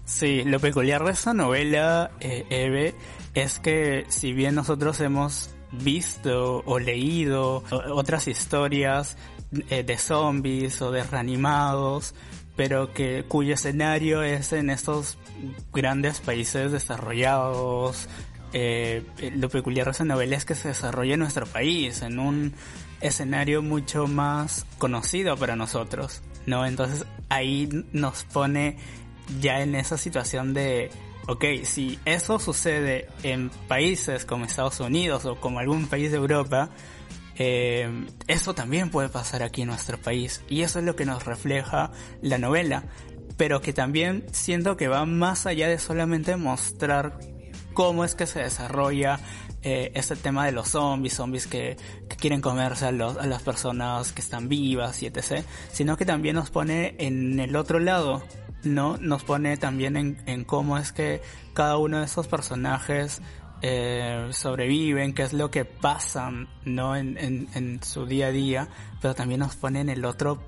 Sí, 0.04 0.42
lo 0.42 0.58
peculiar 0.58 1.04
de 1.04 1.12
esta 1.12 1.32
novela, 1.32 2.10
eh, 2.18 2.44
Eve, 2.50 2.94
es 3.34 3.60
que 3.60 4.04
si 4.08 4.32
bien 4.32 4.56
nosotros 4.56 5.00
hemos 5.00 5.54
visto 5.82 6.62
o 6.64 6.78
leído 6.78 7.62
otras 7.70 8.28
historias 8.28 9.16
eh, 9.70 9.82
de 9.82 9.98
zombies 9.98 10.82
o 10.82 10.90
de 10.90 11.04
reanimados, 11.04 12.14
pero 12.56 12.92
que 12.92 13.24
cuyo 13.28 13.54
escenario 13.54 14.22
es 14.22 14.52
en 14.52 14.70
estos 14.70 15.18
grandes 15.72 16.20
países 16.20 16.72
desarrollados. 16.72 18.08
Eh, 18.52 19.04
lo 19.36 19.48
peculiar 19.48 19.86
de 19.86 19.92
esa 19.92 20.04
novela 20.04 20.36
es 20.36 20.44
que 20.44 20.54
se 20.54 20.68
desarrolla 20.68 21.14
en 21.14 21.20
nuestro 21.20 21.46
país, 21.46 22.02
en 22.02 22.18
un 22.18 22.54
escenario 23.00 23.62
mucho 23.62 24.06
más 24.06 24.66
conocido 24.78 25.36
para 25.36 25.56
nosotros, 25.56 26.22
¿no? 26.46 26.64
Entonces 26.64 27.04
ahí 27.28 27.68
nos 27.92 28.24
pone 28.24 28.78
ya 29.40 29.60
en 29.60 29.74
esa 29.74 29.98
situación 29.98 30.54
de 30.54 30.90
ok, 31.26 31.44
si 31.64 31.98
eso 32.04 32.38
sucede 32.38 33.08
en 33.22 33.50
países 33.68 34.24
como 34.24 34.44
Estados 34.44 34.80
Unidos 34.80 35.24
o 35.24 35.36
como 35.36 35.58
algún 35.58 35.86
país 35.86 36.10
de 36.10 36.16
Europa, 36.16 36.70
eh, 37.38 38.06
eso 38.28 38.54
también 38.54 38.90
puede 38.90 39.08
pasar 39.08 39.42
aquí 39.42 39.62
en 39.62 39.68
nuestro 39.68 39.98
país. 39.98 40.42
Y 40.48 40.62
eso 40.62 40.78
es 40.78 40.84
lo 40.84 40.96
que 40.96 41.04
nos 41.04 41.24
refleja 41.24 41.90
la 42.22 42.38
novela. 42.38 42.84
Pero 43.36 43.60
que 43.60 43.72
también 43.72 44.24
siento 44.32 44.76
que 44.76 44.88
va 44.88 45.04
más 45.04 45.46
allá 45.46 45.68
de 45.68 45.78
solamente 45.78 46.36
mostrar 46.36 47.18
cómo 47.74 48.04
es 48.04 48.14
que 48.14 48.26
se 48.26 48.40
desarrolla 48.40 49.20
eh, 49.62 49.92
este 49.94 50.16
tema 50.16 50.46
de 50.46 50.52
los 50.52 50.68
zombies, 50.68 51.14
zombies 51.14 51.46
que, 51.46 51.76
quieren 52.18 52.40
comerse 52.40 52.86
a, 52.86 52.88
a 52.88 53.26
las 53.26 53.42
personas 53.42 54.12
que 54.12 54.22
están 54.22 54.48
vivas 54.48 55.02
y 55.02 55.06
etc. 55.06 55.44
Sino 55.70 55.98
que 55.98 56.06
también 56.06 56.36
nos 56.36 56.50
pone 56.50 56.94
en 56.98 57.38
el 57.38 57.54
otro 57.56 57.78
lado 57.78 58.22
¿no? 58.64 58.96
Nos 58.98 59.24
pone 59.24 59.56
también 59.56 59.96
en, 60.26 60.44
cómo 60.44 60.78
es 60.78 60.92
que 60.92 61.22
cada 61.54 61.76
uno 61.76 61.98
de 61.98 62.04
esos 62.04 62.26
personajes 62.26 63.22
eh, 63.62 64.28
sobreviven, 64.30 65.14
qué 65.14 65.22
es 65.22 65.32
lo 65.32 65.50
que 65.50 65.64
pasan, 65.64 66.48
¿no? 66.64 66.96
En, 66.96 67.16
en, 67.18 67.82
su 67.82 68.06
día 68.06 68.26
a 68.26 68.30
día, 68.30 68.68
pero 69.00 69.14
también 69.14 69.40
nos 69.40 69.56
pone 69.56 69.80
en 69.80 69.88
el 69.88 70.04
otro 70.04 70.42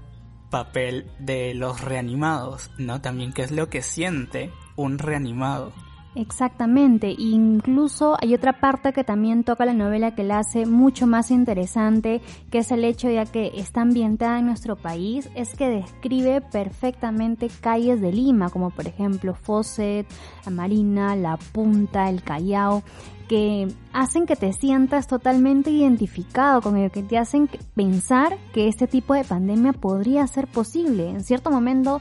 papel 0.50 1.10
de 1.18 1.54
los 1.54 1.80
reanimados, 1.80 2.70
¿no? 2.78 3.00
También 3.00 3.32
qué 3.32 3.42
es 3.42 3.50
lo 3.50 3.68
que 3.68 3.82
siente 3.82 4.52
un 4.76 4.98
reanimado. 4.98 5.72
Exactamente, 6.18 7.14
incluso 7.16 8.16
hay 8.20 8.34
otra 8.34 8.58
parte 8.58 8.92
que 8.92 9.04
también 9.04 9.44
toca 9.44 9.64
la 9.64 9.72
novela 9.72 10.16
que 10.16 10.24
la 10.24 10.40
hace 10.40 10.66
mucho 10.66 11.06
más 11.06 11.30
interesante, 11.30 12.20
que 12.50 12.58
es 12.58 12.72
el 12.72 12.82
hecho 12.82 13.08
ya 13.08 13.24
que 13.24 13.52
está 13.54 13.82
ambientada 13.82 14.40
en 14.40 14.46
nuestro 14.46 14.74
país, 14.74 15.30
es 15.36 15.54
que 15.54 15.68
describe 15.68 16.40
perfectamente 16.40 17.48
calles 17.60 18.00
de 18.00 18.10
Lima, 18.10 18.50
como 18.50 18.70
por 18.70 18.88
ejemplo 18.88 19.32
Fosset, 19.32 20.08
La 20.44 20.50
Marina, 20.50 21.14
La 21.14 21.36
Punta, 21.36 22.10
El 22.10 22.24
Callao, 22.24 22.82
que 23.28 23.68
hacen 23.92 24.26
que 24.26 24.34
te 24.34 24.52
sientas 24.52 25.06
totalmente 25.06 25.70
identificado 25.70 26.62
con 26.62 26.76
ello, 26.76 26.90
que 26.90 27.04
te 27.04 27.16
hacen 27.16 27.48
pensar 27.76 28.36
que 28.52 28.66
este 28.66 28.88
tipo 28.88 29.14
de 29.14 29.22
pandemia 29.22 29.72
podría 29.72 30.26
ser 30.26 30.48
posible. 30.48 31.10
En 31.10 31.22
cierto 31.22 31.52
momento 31.52 32.00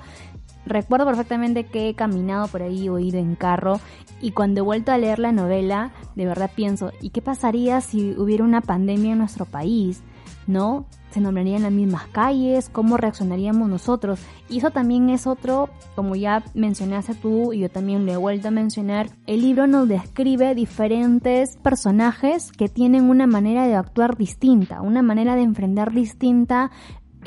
recuerdo 0.69 1.05
perfectamente 1.05 1.65
que 1.65 1.89
he 1.89 1.93
caminado 1.93 2.47
por 2.47 2.61
ahí 2.61 2.89
o 2.89 2.99
ido 2.99 3.19
en 3.19 3.35
carro 3.35 3.79
y 4.21 4.31
cuando 4.31 4.61
he 4.61 4.63
vuelto 4.63 4.91
a 4.91 4.97
leer 4.97 5.19
la 5.19 5.31
novela, 5.31 5.91
de 6.15 6.25
verdad 6.25 6.51
pienso, 6.53 6.91
¿y 7.01 7.11
qué 7.11 7.21
pasaría 7.21 7.81
si 7.81 8.11
hubiera 8.17 8.43
una 8.43 8.61
pandemia 8.61 9.11
en 9.13 9.19
nuestro 9.19 9.45
país? 9.45 10.01
¿No? 10.47 10.85
¿Se 11.11 11.21
nombrarían 11.21 11.63
las 11.63 11.71
mismas 11.71 12.07
calles? 12.07 12.69
¿Cómo 12.69 12.97
reaccionaríamos 12.97 13.69
nosotros? 13.69 14.19
Y 14.49 14.59
eso 14.59 14.71
también 14.71 15.09
es 15.09 15.27
otro, 15.27 15.69
como 15.95 16.15
ya 16.15 16.43
mencionaste 16.53 17.15
tú 17.15 17.53
y 17.53 17.59
yo 17.59 17.69
también 17.69 18.05
lo 18.05 18.13
he 18.13 18.17
vuelto 18.17 18.47
a 18.47 18.51
mencionar, 18.51 19.09
el 19.25 19.41
libro 19.41 19.67
nos 19.67 19.87
describe 19.87 20.55
diferentes 20.55 21.57
personajes 21.57 22.51
que 22.51 22.69
tienen 22.69 23.09
una 23.09 23.27
manera 23.27 23.67
de 23.67 23.75
actuar 23.75 24.17
distinta, 24.17 24.81
una 24.81 25.01
manera 25.01 25.35
de 25.35 25.43
enfrentar 25.43 25.93
distinta 25.93 26.71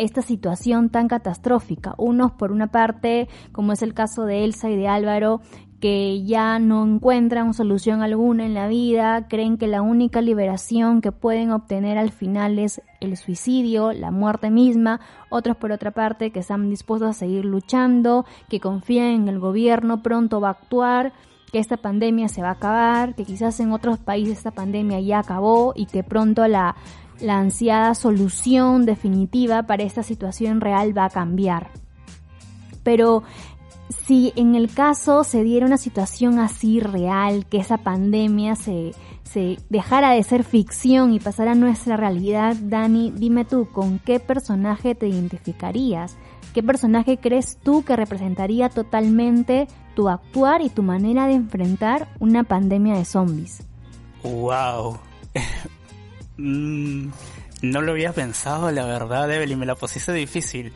esta 0.00 0.22
situación 0.22 0.88
tan 0.88 1.08
catastrófica. 1.08 1.94
Unos 1.98 2.32
por 2.32 2.52
una 2.52 2.68
parte, 2.68 3.28
como 3.52 3.72
es 3.72 3.82
el 3.82 3.94
caso 3.94 4.24
de 4.24 4.44
Elsa 4.44 4.70
y 4.70 4.76
de 4.76 4.88
Álvaro, 4.88 5.40
que 5.80 6.22
ya 6.24 6.58
no 6.58 6.84
encuentran 6.84 7.54
solución 7.54 8.02
alguna 8.02 8.44
en 8.44 8.54
la 8.54 8.68
vida, 8.68 9.28
creen 9.28 9.56
que 9.56 9.66
la 9.66 9.80
única 9.80 10.20
liberación 10.20 11.00
que 11.00 11.10
pueden 11.10 11.50
obtener 11.52 11.96
al 11.96 12.10
final 12.10 12.58
es 12.58 12.82
el 13.00 13.16
suicidio, 13.16 13.92
la 13.92 14.10
muerte 14.10 14.50
misma, 14.50 15.00
otros 15.30 15.56
por 15.56 15.72
otra 15.72 15.90
parte 15.90 16.32
que 16.32 16.40
están 16.40 16.68
dispuestos 16.68 17.08
a 17.08 17.12
seguir 17.14 17.46
luchando, 17.46 18.26
que 18.50 18.60
confían 18.60 19.06
en 19.06 19.28
el 19.28 19.38
gobierno 19.38 20.02
pronto 20.02 20.40
va 20.40 20.48
a 20.48 20.52
actuar, 20.52 21.12
que 21.50 21.58
esta 21.58 21.78
pandemia 21.78 22.28
se 22.28 22.42
va 22.42 22.48
a 22.48 22.52
acabar, 22.52 23.14
que 23.14 23.24
quizás 23.24 23.58
en 23.58 23.72
otros 23.72 23.98
países 23.98 24.38
esta 24.38 24.50
pandemia 24.50 25.00
ya 25.00 25.18
acabó 25.18 25.72
y 25.74 25.86
que 25.86 26.04
pronto 26.04 26.46
la, 26.46 26.76
la 27.20 27.38
ansiada 27.38 27.94
solución 27.94 28.86
definitiva 28.86 29.64
para 29.64 29.82
esta 29.82 30.02
situación 30.02 30.60
real 30.60 30.96
va 30.96 31.06
a 31.06 31.10
cambiar. 31.10 31.70
Pero 32.82 33.22
si 34.06 34.32
en 34.36 34.54
el 34.54 34.72
caso 34.72 35.24
se 35.24 35.42
diera 35.42 35.66
una 35.66 35.78
situación 35.78 36.38
así 36.38 36.80
real, 36.80 37.46
que 37.46 37.58
esa 37.58 37.78
pandemia 37.78 38.56
se, 38.56 38.92
se 39.22 39.58
dejara 39.68 40.12
de 40.12 40.22
ser 40.22 40.44
ficción 40.44 41.12
y 41.12 41.20
pasara 41.20 41.52
a 41.52 41.56
nuestra 41.56 41.96
realidad, 41.96 42.56
Dani, 42.60 43.12
dime 43.14 43.44
tú, 43.44 43.68
¿con 43.70 43.98
qué 43.98 44.20
personaje 44.20 44.94
te 44.94 45.08
identificarías? 45.08 46.16
¿Qué 46.54 46.62
personaje 46.62 47.18
crees 47.18 47.58
tú 47.62 47.84
que 47.84 47.94
representaría 47.94 48.68
totalmente 48.68 49.68
tu 49.94 50.08
actuar 50.08 50.62
y 50.62 50.68
tu 50.68 50.82
manera 50.82 51.26
de 51.26 51.34
enfrentar 51.34 52.08
una 52.18 52.42
pandemia 52.42 52.96
de 52.96 53.04
zombies? 53.04 53.62
¡Wow! 54.24 54.98
Mm, 56.40 57.10
no 57.62 57.82
lo 57.82 57.92
había 57.92 58.12
pensado, 58.12 58.70
la 58.70 58.86
verdad, 58.86 59.30
Evelyn, 59.30 59.58
me 59.58 59.66
la 59.66 59.74
pusiste 59.74 60.12
difícil. 60.12 60.72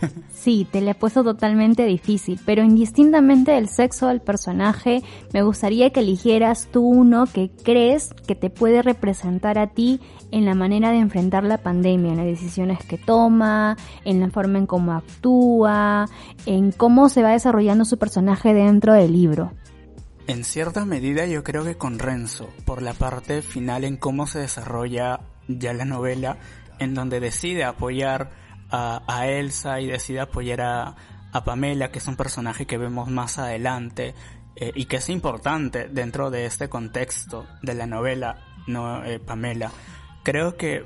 Sí, 0.28 0.64
te 0.70 0.80
la 0.80 0.92
he 0.92 0.94
puesto 0.94 1.24
totalmente 1.24 1.86
difícil, 1.86 2.38
pero 2.44 2.62
indistintamente 2.62 3.50
del 3.50 3.68
sexo 3.68 4.06
del 4.06 4.20
personaje, 4.20 5.02
me 5.32 5.42
gustaría 5.42 5.90
que 5.90 6.00
eligieras 6.00 6.68
tú 6.70 6.86
uno 6.86 7.26
que 7.26 7.50
crees 7.64 8.14
que 8.28 8.36
te 8.36 8.48
puede 8.48 8.82
representar 8.82 9.58
a 9.58 9.68
ti 9.68 10.00
en 10.30 10.44
la 10.44 10.54
manera 10.54 10.90
de 10.90 10.98
enfrentar 10.98 11.42
la 11.42 11.58
pandemia, 11.58 12.12
en 12.12 12.18
las 12.18 12.26
decisiones 12.26 12.78
que 12.84 12.96
toma, 12.98 13.76
en 14.04 14.20
la 14.20 14.30
forma 14.30 14.58
en 14.58 14.66
cómo 14.66 14.92
actúa, 14.92 16.06
en 16.44 16.70
cómo 16.70 17.08
se 17.08 17.22
va 17.22 17.32
desarrollando 17.32 17.84
su 17.84 17.98
personaje 17.98 18.54
dentro 18.54 18.92
del 18.92 19.14
libro. 19.14 19.50
En 20.28 20.42
cierta 20.42 20.84
medida 20.84 21.24
yo 21.26 21.44
creo 21.44 21.64
que 21.64 21.76
con 21.76 22.00
Renzo, 22.00 22.52
por 22.64 22.82
la 22.82 22.94
parte 22.94 23.42
final 23.42 23.84
en 23.84 23.96
cómo 23.96 24.26
se 24.26 24.40
desarrolla 24.40 25.20
ya 25.46 25.72
la 25.72 25.84
novela, 25.84 26.38
en 26.80 26.94
donde 26.94 27.20
decide 27.20 27.62
apoyar 27.62 28.32
a, 28.70 29.26
Elsa 29.28 29.80
y 29.80 29.86
decide 29.86 30.20
apoyar 30.20 30.60
a, 30.62 30.96
Pamela, 31.44 31.92
que 31.92 31.98
es 31.98 32.08
un 32.08 32.16
personaje 32.16 32.66
que 32.66 32.78
vemos 32.78 33.08
más 33.08 33.38
adelante 33.38 34.14
eh, 34.56 34.72
y 34.74 34.86
que 34.86 34.96
es 34.96 35.10
importante 35.10 35.86
dentro 35.86 36.30
de 36.30 36.46
este 36.46 36.70
contexto 36.70 37.46
de 37.62 37.74
la 37.74 37.86
novela, 37.86 38.42
no 38.66 39.04
eh, 39.04 39.20
Pamela. 39.20 39.70
creo 40.24 40.56
que 40.56 40.82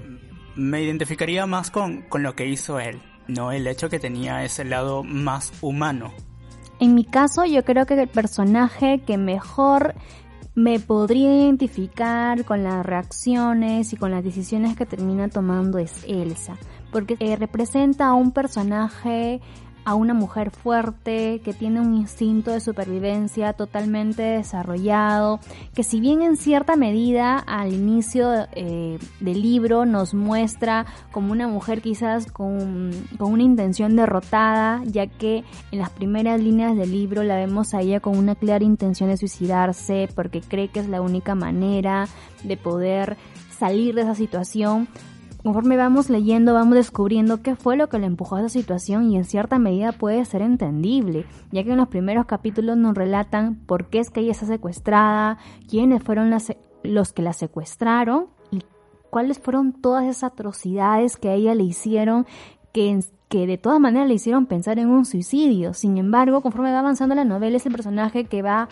me 0.57 0.83
identificaría 0.83 1.47
más 1.47 1.71
con, 1.71 2.03
con 2.03 2.25
lo 2.25 2.35
que 2.35 2.47
hizo 2.47 2.81
él, 2.81 3.01
no 3.29 3.53
el 3.53 3.69
hecho 3.69 3.89
que 3.89 4.01
tenía 4.01 4.45
ese 4.45 4.65
lado 4.65 5.05
más 5.05 5.53
humano. 5.61 6.13
En 6.81 6.95
mi 6.95 7.05
caso, 7.05 7.45
yo 7.45 7.63
creo 7.65 7.85
que 7.85 7.95
el 7.95 8.09
personaje 8.09 9.03
que 9.07 9.19
mejor 9.19 9.95
me 10.55 10.81
podría 10.81 11.33
identificar 11.33 12.45
con 12.45 12.65
las 12.65 12.85
reacciones 12.85 13.93
y 13.93 13.97
con 13.97 14.11
las 14.11 14.25
decisiones 14.25 14.77
que 14.77 14.87
termina 14.87 15.29
tomando 15.29 15.79
es 15.79 16.05
Elsa, 16.09 16.57
porque 16.91 17.17
eh, 17.21 17.37
representa 17.37 18.09
a 18.09 18.15
un 18.15 18.33
personaje 18.33 19.41
a 19.85 19.95
una 19.95 20.15
mujer 20.15 20.51
fuerte, 20.51 21.41
que 21.45 21.53
tiene 21.53 21.81
un 21.81 21.95
instinto 21.95 22.51
de 22.51 22.61
supervivencia 22.61 23.53
totalmente 23.53 24.23
desarrollado, 24.23 25.41
que 25.75 25.83
si 25.83 26.01
bien 26.01 26.23
en 26.23 26.37
cierta 26.37 26.77
medida 26.77 27.39
al 27.39 27.73
inicio 27.73 28.47
eh, 28.53 28.99
del 29.21 29.43
libro 29.43 29.87
nos 29.87 30.15
muestra 30.15 30.87
como 31.13 31.33
una 31.33 31.49
mujer 31.49 31.83
quizás 31.83 32.31
con, 32.31 32.91
con, 33.19 33.33
una 33.33 33.43
intención 33.43 33.97
derrotada, 33.97 34.83
ya 34.85 35.07
que 35.07 35.45
en 35.73 35.79
las 35.79 35.91
primeras 35.91 36.41
líneas 36.41 36.77
del 36.77 36.91
libro 36.91 37.23
la 37.23 37.37
vemos 37.37 37.75
a 37.75 37.81
ella 37.81 38.01
con 38.01 38.17
una 38.19 38.35
clara 38.35 38.65
intención 38.65 39.09
de 39.09 39.17
suicidarse 39.17 40.09
porque 40.15 40.41
cree 40.41 40.69
que 40.69 40.81
es 40.81 40.89
la 40.89 41.01
única 41.01 41.35
manera 41.35 42.07
de 42.43 42.57
poder 42.57 43.17
salir 43.61 43.95
de 43.95 44.03
esa 44.03 44.15
situación, 44.15 44.89
conforme 45.43 45.77
vamos 45.77 46.11
leyendo, 46.11 46.55
vamos 46.55 46.75
descubriendo 46.75 47.43
qué 47.43 47.57
fue 47.57 47.77
lo 47.77 47.89
que 47.89 47.99
le 47.99 48.07
empujó 48.07 48.37
a 48.37 48.41
esa 48.41 48.49
situación 48.49 49.11
y 49.11 49.17
en 49.17 49.25
cierta 49.25 49.59
medida 49.59 49.93
puede 49.93 50.25
ser 50.25 50.43
entendible, 50.43 51.25
ya 51.51 51.65
que 51.65 51.71
en 51.71 51.79
los 51.79 51.89
primeros 51.89 52.27
capítulos 52.27 52.77
nos 52.77 52.95
relatan 52.95 53.57
por 53.67 53.89
qué 53.89 54.01
es 54.01 54.11
que 54.11 54.21
ella 54.21 54.33
está 54.33 54.47
secuestrada, 54.47 55.39
quiénes 55.69 56.03
fueron 56.03 56.31
los 56.83 57.13
que 57.13 57.23
la 57.23 57.33
secuestraron 57.33 58.27
y 58.51 58.63
cuáles 59.09 59.39
fueron 59.39 59.73
todas 59.73 60.05
esas 60.05 60.33
atrocidades 60.33 61.17
que 61.17 61.31
a 61.31 61.35
ella 61.35 61.55
le 61.55 61.65
hicieron 61.65 62.27
que, 62.73 63.01
que 63.29 63.47
de 63.47 63.59
todas 63.59 63.81
maneras 63.81 64.09
le 64.09 64.15
hicieron 64.15 64.47
pensar 64.47 64.79
en 64.79 64.89
un 64.89 65.05
suicidio. 65.05 65.75
Sin 65.75 65.99
embargo, 65.99 66.43
conforme 66.43 66.73
va 66.73 66.81
avanzando 66.81 67.15
la 67.15 67.25
novela, 67.25 67.57
es 67.57 67.67
el 67.67 67.73
personaje 67.73 68.25
que 68.25 68.43
va 68.43 68.69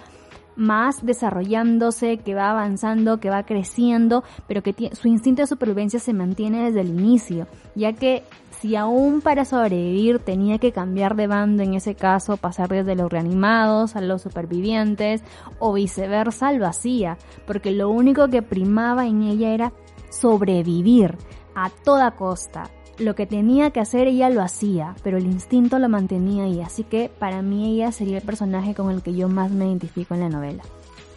más 0.58 1.06
desarrollándose, 1.06 2.18
que 2.18 2.34
va 2.34 2.50
avanzando, 2.50 3.20
que 3.20 3.30
va 3.30 3.44
creciendo, 3.44 4.24
pero 4.48 4.62
que 4.62 4.90
su 4.92 5.08
instinto 5.08 5.42
de 5.42 5.46
supervivencia 5.46 6.00
se 6.00 6.12
mantiene 6.12 6.64
desde 6.64 6.80
el 6.80 6.88
inicio, 6.88 7.46
ya 7.76 7.92
que 7.92 8.24
si 8.60 8.74
aún 8.74 9.20
para 9.20 9.44
sobrevivir 9.44 10.18
tenía 10.18 10.58
que 10.58 10.72
cambiar 10.72 11.14
de 11.14 11.28
bando, 11.28 11.62
en 11.62 11.74
ese 11.74 11.94
caso 11.94 12.36
pasar 12.36 12.68
desde 12.68 12.96
los 12.96 13.08
reanimados 13.08 13.94
a 13.94 14.00
los 14.00 14.20
supervivientes 14.22 15.22
o 15.60 15.72
viceversa, 15.72 16.52
lo 16.52 16.66
hacía, 16.66 17.16
porque 17.46 17.70
lo 17.70 17.88
único 17.88 18.26
que 18.26 18.42
primaba 18.42 19.06
en 19.06 19.22
ella 19.22 19.50
era 19.50 19.72
sobrevivir 20.10 21.16
a 21.54 21.70
toda 21.70 22.16
costa, 22.16 22.64
lo 22.98 23.14
que 23.14 23.26
tenía 23.26 23.70
que 23.70 23.80
hacer 23.80 24.08
ella 24.08 24.30
lo 24.30 24.42
hacía, 24.42 24.94
pero 25.02 25.18
el 25.18 25.26
instinto 25.26 25.78
lo 25.78 25.88
mantenía 25.88 26.44
ahí, 26.44 26.60
así 26.60 26.84
que 26.84 27.10
para 27.18 27.42
mí 27.42 27.74
ella 27.74 27.92
sería 27.92 28.18
el 28.18 28.24
personaje 28.24 28.74
con 28.74 28.90
el 28.90 29.02
que 29.02 29.14
yo 29.14 29.28
más 29.28 29.50
me 29.50 29.66
identifico 29.66 30.14
en 30.14 30.20
la 30.20 30.28
novela. 30.28 30.62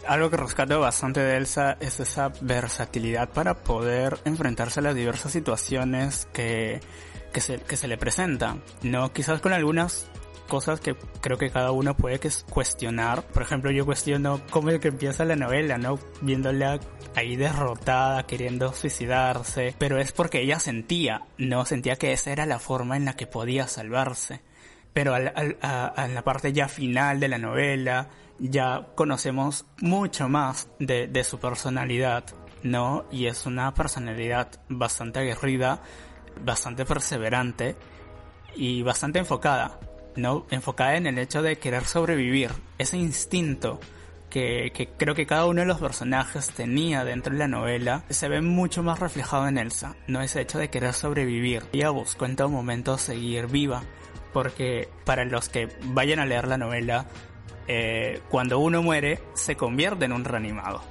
Algo 0.06 0.30
que 0.30 0.36
rescato 0.36 0.80
bastante 0.80 1.20
de 1.20 1.36
Elsa 1.36 1.76
es 1.80 2.00
esa 2.00 2.32
versatilidad 2.40 3.28
para 3.30 3.62
poder 3.62 4.18
enfrentarse 4.24 4.80
a 4.80 4.82
las 4.82 4.94
diversas 4.94 5.30
situaciones 5.30 6.26
que, 6.32 6.80
que, 7.32 7.40
se, 7.40 7.58
que 7.58 7.76
se 7.76 7.86
le 7.86 7.96
presentan. 7.96 8.62
No, 8.82 9.12
quizás 9.12 9.40
con 9.40 9.52
algunas 9.52 10.10
cosas 10.52 10.80
que 10.80 10.94
creo 11.22 11.38
que 11.38 11.50
cada 11.50 11.72
uno 11.72 11.96
puede 11.96 12.20
cuestionar. 12.50 13.22
Por 13.22 13.42
ejemplo, 13.42 13.70
yo 13.70 13.86
cuestiono 13.86 14.42
cómo 14.50 14.68
es 14.68 14.80
que 14.80 14.88
empieza 14.88 15.24
la 15.24 15.34
novela, 15.34 15.78
¿no? 15.78 15.98
Viéndola 16.20 16.78
ahí 17.14 17.36
derrotada, 17.36 18.26
queriendo 18.26 18.70
suicidarse. 18.74 19.74
Pero 19.78 19.96
es 19.96 20.12
porque 20.12 20.42
ella 20.42 20.58
sentía, 20.58 21.22
no 21.38 21.64
sentía 21.64 21.96
que 21.96 22.12
esa 22.12 22.32
era 22.32 22.44
la 22.44 22.58
forma 22.58 22.98
en 22.98 23.06
la 23.06 23.16
que 23.16 23.26
podía 23.26 23.66
salvarse. 23.66 24.42
Pero 24.92 25.14
al, 25.14 25.32
al, 25.34 25.56
a, 25.62 26.06
la 26.06 26.22
parte 26.22 26.52
ya 26.52 26.68
final 26.68 27.18
de 27.18 27.28
la 27.28 27.38
novela, 27.38 28.10
ya 28.38 28.88
conocemos 28.94 29.64
mucho 29.80 30.28
más 30.28 30.68
de, 30.78 31.06
de 31.06 31.24
su 31.24 31.40
personalidad, 31.40 32.24
¿no? 32.62 33.06
Y 33.10 33.24
es 33.24 33.46
una 33.46 33.72
personalidad 33.72 34.50
bastante 34.68 35.20
aguerrida, 35.20 35.80
bastante 36.44 36.84
perseverante 36.84 37.74
y 38.54 38.82
bastante 38.82 39.18
enfocada. 39.18 39.80
¿No? 40.16 40.46
Enfocada 40.50 40.96
en 40.96 41.06
el 41.06 41.18
hecho 41.18 41.42
de 41.42 41.56
querer 41.56 41.84
sobrevivir, 41.84 42.50
ese 42.78 42.96
instinto 42.96 43.80
que, 44.30 44.72
que, 44.74 44.88
creo 44.88 45.14
que 45.14 45.26
cada 45.26 45.46
uno 45.46 45.60
de 45.60 45.66
los 45.66 45.78
personajes 45.78 46.50
tenía 46.50 47.04
dentro 47.04 47.32
de 47.32 47.38
la 47.38 47.48
novela, 47.48 48.04
se 48.08 48.28
ve 48.28 48.40
mucho 48.40 48.82
más 48.82 48.98
reflejado 48.98 49.46
en 49.46 49.58
Elsa, 49.58 49.94
¿no? 50.06 50.22
Ese 50.22 50.40
hecho 50.40 50.58
de 50.58 50.70
querer 50.70 50.94
sobrevivir. 50.94 51.64
Ella 51.72 51.90
buscó 51.90 52.24
en 52.24 52.36
todo 52.36 52.48
momento 52.48 52.96
seguir 52.96 53.46
viva, 53.48 53.82
porque 54.32 54.88
para 55.04 55.24
los 55.24 55.48
que 55.48 55.68
vayan 55.84 56.18
a 56.18 56.26
leer 56.26 56.48
la 56.48 56.56
novela, 56.56 57.06
eh, 57.68 58.20
cuando 58.30 58.58
uno 58.58 58.82
muere, 58.82 59.20
se 59.34 59.56
convierte 59.56 60.06
en 60.06 60.12
un 60.12 60.24
reanimado. 60.24 60.82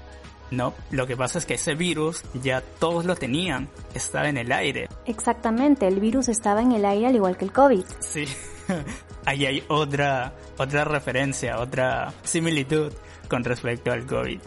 No, 0.51 0.73
lo 0.91 1.07
que 1.07 1.15
pasa 1.15 1.39
es 1.39 1.45
que 1.45 1.53
ese 1.53 1.75
virus 1.75 2.23
ya 2.33 2.61
todos 2.61 3.05
lo 3.05 3.15
tenían, 3.15 3.69
estaba 3.93 4.27
en 4.27 4.37
el 4.37 4.51
aire. 4.51 4.89
Exactamente, 5.05 5.87
el 5.87 6.01
virus 6.01 6.27
estaba 6.27 6.61
en 6.61 6.73
el 6.73 6.83
aire 6.83 7.07
al 7.07 7.15
igual 7.15 7.37
que 7.37 7.45
el 7.45 7.53
COVID. 7.53 7.85
Sí, 8.01 8.25
ahí 9.25 9.45
hay 9.45 9.63
otra, 9.67 10.33
otra 10.57 10.83
referencia, 10.83 11.59
otra 11.59 12.13
similitud 12.23 12.91
con 13.29 13.43
respecto 13.43 13.91
al 13.91 14.05
COVID. 14.05 14.39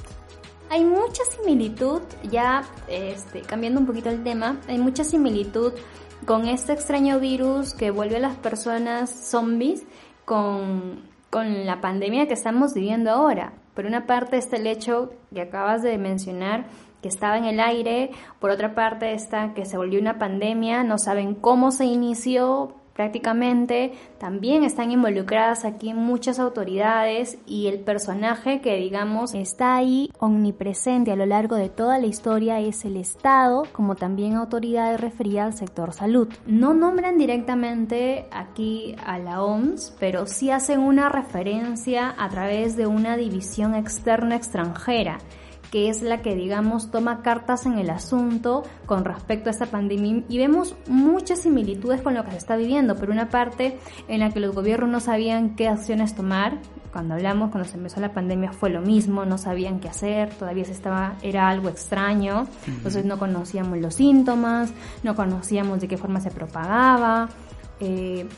Hay 0.70 0.84
mucha 0.84 1.22
similitud, 1.24 2.02
ya 2.30 2.64
este, 2.88 3.42
cambiando 3.42 3.80
un 3.80 3.86
poquito 3.86 4.10
el 4.10 4.22
tema, 4.22 4.58
hay 4.66 4.78
mucha 4.78 5.04
similitud 5.04 5.72
con 6.26 6.48
este 6.48 6.72
extraño 6.72 7.20
virus 7.20 7.74
que 7.74 7.90
vuelve 7.90 8.16
a 8.16 8.20
las 8.20 8.36
personas 8.36 9.10
zombies 9.10 9.84
con, 10.24 11.02
con 11.30 11.66
la 11.66 11.80
pandemia 11.80 12.26
que 12.26 12.34
estamos 12.34 12.74
viviendo 12.74 13.10
ahora. 13.10 13.52
Por 13.74 13.86
una 13.86 14.06
parte 14.06 14.38
está 14.38 14.56
el 14.56 14.66
hecho 14.66 15.12
que 15.34 15.42
acabas 15.42 15.82
de 15.82 15.98
mencionar, 15.98 16.66
que 17.02 17.08
estaba 17.08 17.36
en 17.36 17.44
el 17.44 17.60
aire, 17.60 18.10
por 18.40 18.50
otra 18.50 18.74
parte 18.74 19.12
está 19.12 19.52
que 19.52 19.66
se 19.66 19.76
volvió 19.76 20.00
una 20.00 20.18
pandemia, 20.18 20.84
no 20.84 20.96
saben 20.96 21.34
cómo 21.34 21.70
se 21.70 21.84
inició, 21.84 22.74
prácticamente. 22.94 23.92
También 24.18 24.64
están 24.64 24.90
involucradas 24.90 25.64
aquí 25.64 25.92
muchas 25.92 26.38
autoridades 26.38 27.38
y 27.46 27.66
el 27.66 27.80
personaje 27.80 28.60
que 28.60 28.76
digamos 28.76 29.34
está 29.34 29.76
ahí 29.76 30.10
omnipresente 30.18 31.12
a 31.12 31.16
lo 31.16 31.26
largo 31.26 31.56
de 31.56 31.68
toda 31.68 31.98
la 31.98 32.06
historia 32.06 32.60
es 32.60 32.84
el 32.84 32.96
Estado, 32.96 33.64
como 33.72 33.96
también 33.96 34.34
autoridades 34.34 35.00
referidas 35.00 35.46
al 35.46 35.54
sector 35.54 35.92
salud. 35.92 36.28
No 36.46 36.74
nombran 36.74 37.18
directamente 37.18 38.26
aquí 38.30 38.94
a 39.04 39.18
la 39.18 39.42
OMS, 39.42 39.96
pero 39.98 40.26
sí 40.26 40.50
hacen 40.50 40.80
una 40.80 41.08
referencia 41.08 42.14
a 42.16 42.28
través 42.28 42.76
de 42.76 42.86
una 42.86 43.16
división 43.16 43.74
externa 43.74 44.36
extranjera 44.36 45.18
que 45.70 45.88
es 45.88 46.02
la 46.02 46.22
que, 46.22 46.34
digamos, 46.34 46.90
toma 46.90 47.22
cartas 47.22 47.66
en 47.66 47.78
el 47.78 47.90
asunto 47.90 48.62
con 48.86 49.04
respecto 49.04 49.48
a 49.48 49.52
esta 49.52 49.66
pandemia. 49.66 50.22
Y 50.28 50.38
vemos 50.38 50.76
muchas 50.86 51.40
similitudes 51.40 52.00
con 52.00 52.14
lo 52.14 52.24
que 52.24 52.32
se 52.32 52.38
está 52.38 52.56
viviendo. 52.56 52.96
Por 52.96 53.10
una 53.10 53.28
parte, 53.28 53.78
en 54.08 54.20
la 54.20 54.30
que 54.30 54.40
los 54.40 54.54
gobiernos 54.54 54.90
no 54.90 55.00
sabían 55.00 55.56
qué 55.56 55.68
acciones 55.68 56.14
tomar, 56.14 56.58
cuando 56.94 57.14
hablamos, 57.14 57.50
cuando 57.50 57.68
se 57.68 57.76
empezó 57.76 58.00
la 58.00 58.12
pandemia 58.12 58.52
fue 58.52 58.70
lo 58.70 58.80
mismo, 58.80 59.24
no 59.24 59.36
sabían 59.36 59.80
qué 59.80 59.88
hacer, 59.88 60.32
todavía 60.32 60.64
se 60.64 60.70
estaba, 60.70 61.16
era 61.22 61.48
algo 61.48 61.68
extraño, 61.68 62.46
entonces 62.68 63.04
no 63.04 63.18
conocíamos 63.18 63.78
los 63.78 63.96
síntomas, 63.96 64.72
no 65.02 65.16
conocíamos 65.16 65.80
de 65.80 65.88
qué 65.88 65.96
forma 65.96 66.20
se 66.20 66.30
propagaba, 66.30 67.28
eh, 67.80 68.28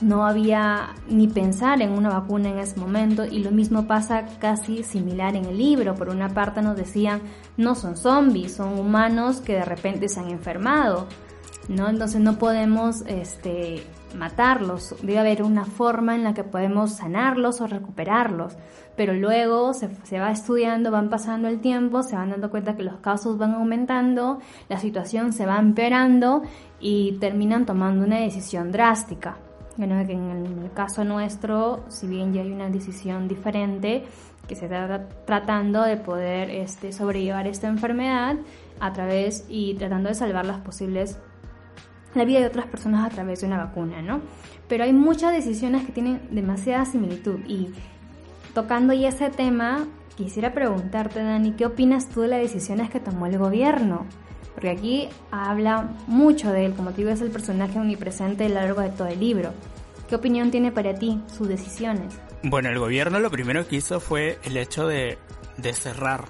no 0.00 0.26
había 0.26 0.94
ni 1.08 1.28
pensar 1.28 1.80
en 1.80 1.92
una 1.92 2.10
vacuna 2.10 2.50
en 2.50 2.58
ese 2.58 2.78
momento 2.78 3.24
y 3.24 3.38
lo 3.42 3.50
mismo 3.50 3.86
pasa 3.86 4.26
casi 4.38 4.82
similar 4.82 5.36
en 5.36 5.44
el 5.46 5.58
libro. 5.58 5.94
Por 5.94 6.08
una 6.08 6.28
parte 6.30 6.62
nos 6.62 6.76
decían, 6.76 7.22
no 7.56 7.74
son 7.74 7.96
zombies, 7.96 8.54
son 8.54 8.78
humanos 8.78 9.40
que 9.40 9.54
de 9.54 9.64
repente 9.64 10.08
se 10.08 10.20
han 10.20 10.28
enfermado, 10.30 11.06
¿no? 11.68 11.88
Entonces 11.88 12.20
no 12.20 12.38
podemos 12.38 13.02
este, 13.06 13.86
matarlos, 14.16 14.96
debe 15.00 15.18
haber 15.18 15.42
una 15.42 15.64
forma 15.64 16.14
en 16.14 16.24
la 16.24 16.34
que 16.34 16.44
podemos 16.44 16.92
sanarlos 16.92 17.60
o 17.60 17.66
recuperarlos. 17.66 18.56
Pero 18.96 19.12
luego 19.12 19.74
se, 19.74 19.88
se 20.04 20.20
va 20.20 20.30
estudiando, 20.30 20.90
van 20.90 21.08
pasando 21.08 21.48
el 21.48 21.60
tiempo, 21.60 22.02
se 22.02 22.14
van 22.14 22.30
dando 22.30 22.50
cuenta 22.50 22.76
que 22.76 22.84
los 22.84 22.98
casos 23.00 23.38
van 23.38 23.54
aumentando, 23.54 24.38
la 24.68 24.78
situación 24.78 25.32
se 25.32 25.46
va 25.46 25.58
empeorando 25.58 26.42
y 26.78 27.18
terminan 27.18 27.64
tomando 27.66 28.04
una 28.04 28.18
decisión 28.18 28.70
drástica. 28.70 29.36
Bueno, 29.76 29.98
en 29.98 30.62
el 30.62 30.72
caso 30.72 31.04
nuestro, 31.04 31.84
si 31.88 32.06
bien 32.06 32.32
ya 32.32 32.42
hay 32.42 32.52
una 32.52 32.70
decisión 32.70 33.26
diferente, 33.26 34.04
que 34.46 34.54
se 34.54 34.66
está 34.66 35.08
tratando 35.26 35.82
de 35.82 35.96
poder 35.96 36.50
este, 36.50 36.92
sobrellevar 36.92 37.46
esta 37.46 37.68
enfermedad 37.68 38.36
a 38.80 38.92
través 38.92 39.46
y 39.48 39.74
tratando 39.74 40.08
de 40.08 40.14
salvar 40.14 40.44
las 40.44 40.60
posibles 40.60 41.18
la 42.14 42.24
vida 42.24 42.40
de 42.40 42.46
otras 42.46 42.66
personas 42.66 43.04
a 43.04 43.10
través 43.10 43.40
de 43.40 43.46
una 43.46 43.58
vacuna, 43.58 44.00
¿no? 44.00 44.20
Pero 44.68 44.84
hay 44.84 44.92
muchas 44.92 45.32
decisiones 45.32 45.84
que 45.84 45.92
tienen 45.92 46.20
demasiada 46.30 46.84
similitud 46.84 47.40
y 47.46 47.70
tocando 48.54 48.92
ya 48.92 49.08
ese 49.08 49.30
tema, 49.30 49.86
quisiera 50.16 50.54
preguntarte, 50.54 51.22
Dani, 51.22 51.52
¿qué 51.52 51.66
opinas 51.66 52.08
tú 52.08 52.20
de 52.20 52.28
las 52.28 52.40
decisiones 52.40 52.88
que 52.88 53.00
tomó 53.00 53.26
el 53.26 53.36
gobierno? 53.36 54.06
Porque 54.54 54.70
aquí 54.70 55.08
habla 55.30 55.90
mucho 56.06 56.52
de 56.52 56.66
él, 56.66 56.74
como 56.74 56.90
te 56.90 56.98
digo, 56.98 57.10
es 57.10 57.20
el 57.20 57.30
personaje 57.30 57.78
omnipresente 57.78 58.44
a 58.44 58.48
lo 58.48 58.54
largo 58.54 58.80
de 58.80 58.90
todo 58.90 59.08
el 59.08 59.20
libro. 59.20 59.52
¿Qué 60.08 60.14
opinión 60.14 60.50
tiene 60.50 60.70
para 60.70 60.94
ti 60.94 61.20
sus 61.26 61.48
decisiones? 61.48 62.14
Bueno, 62.42 62.68
el 62.68 62.78
gobierno 62.78 63.18
lo 63.18 63.30
primero 63.30 63.66
que 63.66 63.76
hizo 63.76 64.00
fue 64.00 64.38
el 64.44 64.56
hecho 64.56 64.86
de, 64.86 65.18
de 65.56 65.72
cerrar 65.72 66.24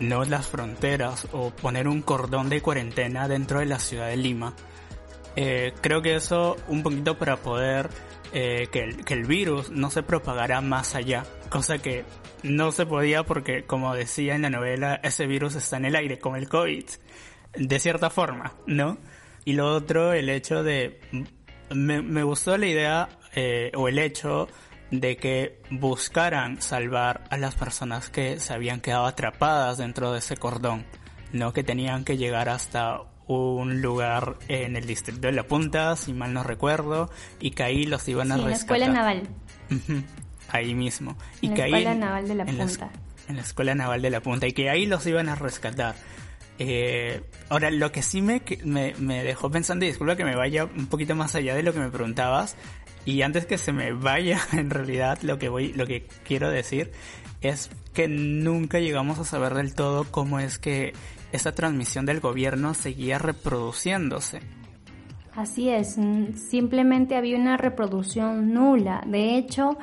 no 0.00 0.24
las 0.24 0.46
fronteras 0.46 1.26
o 1.32 1.50
poner 1.50 1.88
un 1.88 2.02
cordón 2.02 2.48
de 2.48 2.60
cuarentena 2.60 3.28
dentro 3.28 3.58
de 3.58 3.66
la 3.66 3.78
ciudad 3.78 4.08
de 4.08 4.16
Lima. 4.16 4.54
Eh, 5.36 5.72
creo 5.80 6.02
que 6.02 6.14
eso 6.14 6.56
un 6.68 6.82
poquito 6.82 7.18
para 7.18 7.36
poder 7.36 7.90
eh, 8.32 8.68
que, 8.70 8.80
el, 8.80 9.04
que 9.04 9.14
el 9.14 9.24
virus 9.24 9.70
no 9.70 9.90
se 9.90 10.02
propagara 10.02 10.60
más 10.60 10.94
allá, 10.94 11.24
cosa 11.48 11.78
que 11.78 12.04
no 12.42 12.72
se 12.72 12.86
podía 12.86 13.24
porque, 13.24 13.64
como 13.64 13.94
decía 13.94 14.34
en 14.34 14.42
la 14.42 14.50
novela, 14.50 15.00
ese 15.02 15.26
virus 15.26 15.54
está 15.54 15.76
en 15.76 15.86
el 15.86 15.96
aire, 15.96 16.18
como 16.18 16.36
el 16.36 16.48
COVID, 16.48 16.84
de 17.58 17.78
cierta 17.78 18.10
forma, 18.10 18.52
¿no? 18.66 18.98
Y 19.44 19.52
lo 19.52 19.72
otro, 19.74 20.12
el 20.12 20.28
hecho 20.28 20.62
de... 20.62 21.00
Me, 21.70 22.00
me 22.00 22.22
gustó 22.22 22.56
la 22.56 22.66
idea 22.66 23.08
eh, 23.34 23.70
o 23.74 23.88
el 23.88 23.98
hecho 23.98 24.48
de 24.90 25.16
que 25.18 25.60
buscaran 25.70 26.62
salvar 26.62 27.24
a 27.30 27.36
las 27.36 27.54
personas 27.54 28.08
que 28.08 28.40
se 28.40 28.54
habían 28.54 28.80
quedado 28.80 29.04
atrapadas 29.04 29.78
dentro 29.78 30.12
de 30.12 30.20
ese 30.20 30.36
cordón, 30.36 30.86
no 31.32 31.52
que 31.52 31.62
tenían 31.62 32.04
que 32.04 32.16
llegar 32.16 32.48
hasta 32.48 33.02
un 33.26 33.82
lugar 33.82 34.36
en 34.48 34.76
el 34.76 34.86
distrito 34.86 35.26
de 35.26 35.32
La 35.32 35.42
Punta, 35.42 35.94
si 35.96 36.14
mal 36.14 36.32
no 36.32 36.42
recuerdo, 36.42 37.10
y 37.38 37.50
que 37.50 37.62
ahí 37.62 37.84
los 37.84 38.08
iban 38.08 38.32
a 38.32 38.36
rescatar. 38.38 38.48
En 38.48 38.50
la 38.50 38.56
escuela 38.56 38.88
naval. 38.88 39.28
ahí 40.48 40.74
mismo. 40.74 41.16
Y 41.42 41.48
en 41.48 41.54
que 41.54 41.60
la 41.60 41.66
escuela 41.66 41.90
ahí, 41.90 41.98
naval 41.98 42.28
de 42.28 42.34
La 42.34 42.44
en 42.44 42.56
Punta. 42.56 42.90
en 43.28 43.36
la 43.36 43.42
escuela 43.42 43.74
naval 43.74 44.00
de 44.00 44.10
La 44.10 44.20
Punta, 44.20 44.46
y 44.46 44.52
que 44.52 44.70
ahí 44.70 44.86
los 44.86 45.06
iban 45.06 45.28
a 45.28 45.34
rescatar. 45.34 45.94
Eh, 46.58 47.22
ahora, 47.48 47.70
lo 47.70 47.92
que 47.92 48.02
sí 48.02 48.20
me, 48.20 48.42
me, 48.64 48.94
me 48.98 49.22
dejó 49.22 49.50
pensando, 49.50 49.84
y 49.84 49.88
disculpa 49.88 50.16
que 50.16 50.24
me 50.24 50.36
vaya 50.36 50.64
un 50.64 50.86
poquito 50.86 51.14
más 51.14 51.34
allá 51.34 51.54
de 51.54 51.62
lo 51.62 51.72
que 51.72 51.80
me 51.80 51.90
preguntabas, 51.90 52.56
y 53.04 53.22
antes 53.22 53.46
que 53.46 53.58
se 53.58 53.72
me 53.72 53.92
vaya, 53.92 54.38
en 54.52 54.70
realidad, 54.70 55.18
lo 55.22 55.38
que 55.38 55.48
voy, 55.48 55.72
lo 55.72 55.86
que 55.86 56.06
quiero 56.24 56.50
decir 56.50 56.92
es 57.40 57.70
que 57.94 58.08
nunca 58.08 58.80
llegamos 58.80 59.18
a 59.18 59.24
saber 59.24 59.54
del 59.54 59.74
todo 59.74 60.04
cómo 60.10 60.40
es 60.40 60.58
que 60.58 60.92
esa 61.32 61.54
transmisión 61.54 62.06
del 62.06 62.20
gobierno 62.20 62.74
seguía 62.74 63.18
reproduciéndose. 63.18 64.40
Así 65.34 65.68
es, 65.68 65.96
simplemente 66.50 67.14
había 67.14 67.38
una 67.38 67.56
reproducción 67.56 68.52
nula. 68.52 69.04
De 69.06 69.36
hecho, 69.36 69.78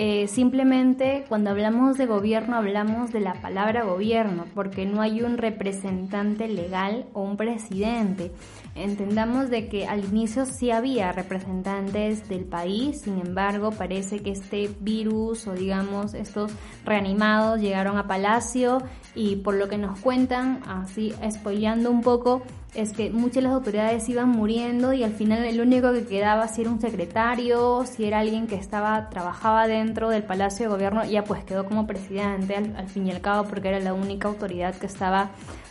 eh, 0.00 0.28
simplemente 0.28 1.24
cuando 1.28 1.50
hablamos 1.50 1.98
de 1.98 2.06
gobierno 2.06 2.54
hablamos 2.54 3.10
de 3.10 3.18
la 3.18 3.34
palabra 3.42 3.82
gobierno, 3.82 4.44
porque 4.54 4.86
no 4.86 5.02
hay 5.02 5.22
un 5.22 5.38
representante 5.38 6.46
legal 6.46 7.06
o 7.14 7.22
un 7.22 7.36
presidente. 7.36 8.30
Entendamos 8.76 9.50
de 9.50 9.68
que 9.68 9.88
al 9.88 10.04
inicio 10.04 10.46
sí 10.46 10.70
había 10.70 11.10
representantes 11.10 12.28
del 12.28 12.44
país, 12.44 13.00
sin 13.00 13.18
embargo 13.18 13.72
parece 13.72 14.20
que 14.20 14.30
este 14.30 14.70
virus 14.78 15.48
o 15.48 15.54
digamos 15.54 16.14
estos 16.14 16.52
reanimados 16.84 17.60
llegaron 17.60 17.98
a 17.98 18.06
Palacio 18.06 18.78
y 19.16 19.34
por 19.34 19.54
lo 19.54 19.68
que 19.68 19.78
nos 19.78 19.98
cuentan, 19.98 20.60
así 20.68 21.12
spoileando 21.28 21.90
un 21.90 22.02
poco, 22.02 22.44
es 22.74 22.92
que 22.92 23.10
muchas 23.10 23.36
de 23.36 23.42
las 23.42 23.52
autoridades 23.52 24.08
iban 24.08 24.28
muriendo 24.28 24.92
y 24.92 25.02
al 25.02 25.12
final 25.12 25.44
el 25.44 25.60
único 25.60 25.92
que 25.92 26.04
quedaba 26.04 26.48
si 26.48 26.60
era 26.60 26.70
un 26.70 26.80
secretario, 26.80 27.84
si 27.86 28.04
era 28.04 28.20
alguien 28.20 28.46
que 28.46 28.56
estaba 28.56 29.08
trabajaba 29.08 29.66
dentro 29.66 30.10
del 30.10 30.22
Palacio 30.22 30.66
de 30.66 30.72
Gobierno, 30.72 31.04
ya 31.04 31.24
pues 31.24 31.44
quedó 31.44 31.64
como 31.64 31.86
presidente 31.86 32.56
al, 32.56 32.76
al 32.76 32.88
fin 32.88 33.06
y 33.06 33.10
al 33.10 33.20
cabo 33.20 33.48
porque 33.48 33.68
era 33.68 33.80
la 33.80 33.94
única 33.94 34.28
autoridad 34.28 34.74
que 34.74 34.86
estaba, 34.86 35.30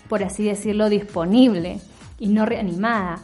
por 0.10 0.24
así 0.24 0.44
decirlo, 0.44 0.90
disponible 0.90 1.80
y 2.20 2.30
no 2.30 2.46
reanimada. 2.46 3.20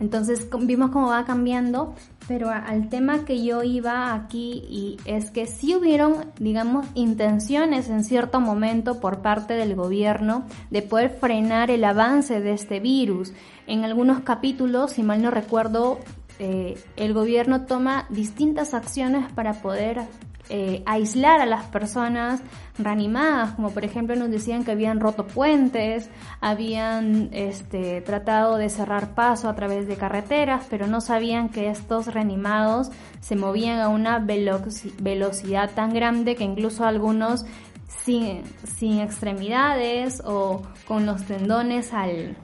Entonces 0.00 0.48
vimos 0.60 0.90
cómo 0.90 1.08
va 1.08 1.24
cambiando, 1.24 1.94
pero 2.28 2.50
al 2.50 2.88
tema 2.88 3.24
que 3.24 3.44
yo 3.44 3.62
iba 3.62 4.12
aquí 4.14 4.64
y 4.68 4.96
es 5.04 5.30
que 5.30 5.46
sí 5.46 5.74
hubieron, 5.74 6.32
digamos, 6.38 6.86
intenciones 6.94 7.88
en 7.88 8.04
cierto 8.04 8.40
momento 8.40 9.00
por 9.00 9.22
parte 9.22 9.54
del 9.54 9.74
gobierno 9.74 10.44
de 10.70 10.82
poder 10.82 11.10
frenar 11.10 11.70
el 11.70 11.84
avance 11.84 12.40
de 12.40 12.52
este 12.52 12.80
virus. 12.80 13.32
En 13.66 13.84
algunos 13.84 14.20
capítulos, 14.20 14.92
si 14.92 15.02
mal 15.02 15.22
no 15.22 15.30
recuerdo, 15.30 16.00
eh, 16.38 16.76
el 16.96 17.14
gobierno 17.14 17.64
toma 17.66 18.06
distintas 18.10 18.74
acciones 18.74 19.30
para 19.32 19.54
poder 19.54 20.02
eh, 20.48 20.82
aislar 20.86 21.40
a 21.40 21.46
las 21.46 21.64
personas 21.64 22.40
reanimadas, 22.78 23.52
como 23.52 23.70
por 23.70 23.84
ejemplo 23.84 24.14
nos 24.16 24.30
decían 24.30 24.64
que 24.64 24.72
habían 24.72 25.00
roto 25.00 25.26
puentes, 25.26 26.10
habían 26.40 27.30
este, 27.32 28.00
tratado 28.00 28.56
de 28.56 28.68
cerrar 28.68 29.14
paso 29.14 29.48
a 29.48 29.54
través 29.54 29.88
de 29.88 29.96
carreteras, 29.96 30.66
pero 30.70 30.86
no 30.86 31.00
sabían 31.00 31.48
que 31.48 31.68
estos 31.68 32.06
reanimados 32.06 32.90
se 33.20 33.34
movían 33.34 33.80
a 33.80 33.88
una 33.88 34.18
velocidad 34.18 35.70
tan 35.74 35.92
grande 35.92 36.36
que 36.36 36.44
incluso 36.44 36.84
algunos 36.84 37.44
sin, 37.88 38.42
sin 38.64 39.00
extremidades 39.00 40.22
o 40.24 40.62
con 40.86 41.06
los 41.06 41.24
tendones 41.24 41.92
al, 41.92 42.36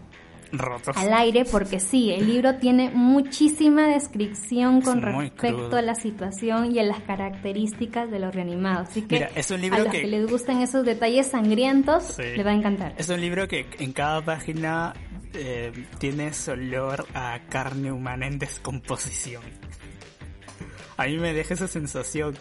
Rotos. 0.53 0.97
al 0.97 1.13
aire 1.15 1.45
porque 1.45 1.81
sí, 1.81 2.13
el 2.13 2.27
libro 2.27 2.57
tiene 2.57 2.91
muchísima 2.91 3.89
descripción 3.89 4.81
con 4.83 5.01
respecto 5.01 5.77
a 5.77 5.83
la 5.83 5.95
situación 5.95 6.75
y 6.75 6.79
a 6.79 6.83
las 6.83 7.01
características 7.01 8.11
de 8.11 8.19
los 8.19 8.35
reanimados. 8.35 8.89
Así 8.91 9.03
que 9.03 9.15
Mira, 9.17 9.31
es 9.35 9.51
un 9.51 9.61
libro 9.63 9.77
a 9.77 9.85
los 9.85 9.93
que... 9.93 10.03
que... 10.03 10.07
les 10.09 10.31
gustan 10.31 10.61
esos 10.61 10.85
detalles 10.85 11.29
sangrientos, 11.29 12.05
Sí. 12.05 12.23
les 12.37 12.45
va 12.47 12.51
a 12.51 12.55
encantar. 12.55 12.95
Es 12.99 13.09
un 13.09 13.21
libro 13.21 13.49
que 13.49 13.67
en 13.79 13.93
cada 13.93 14.23
página 14.25 14.93
eh, 15.35 15.73
tiene 15.99 16.29
ese 16.29 16.51
olor 16.53 17.07
a 17.15 17.39
carne 17.49 17.91
humana 17.91 18.27
en 18.27 18.39
descomposición. 18.39 19.43
A 20.99 21.07
mí 21.07 21.17
me 21.19 21.33
deja 21.33 21.55
esa 21.55 21.67
sensación 21.69 22.35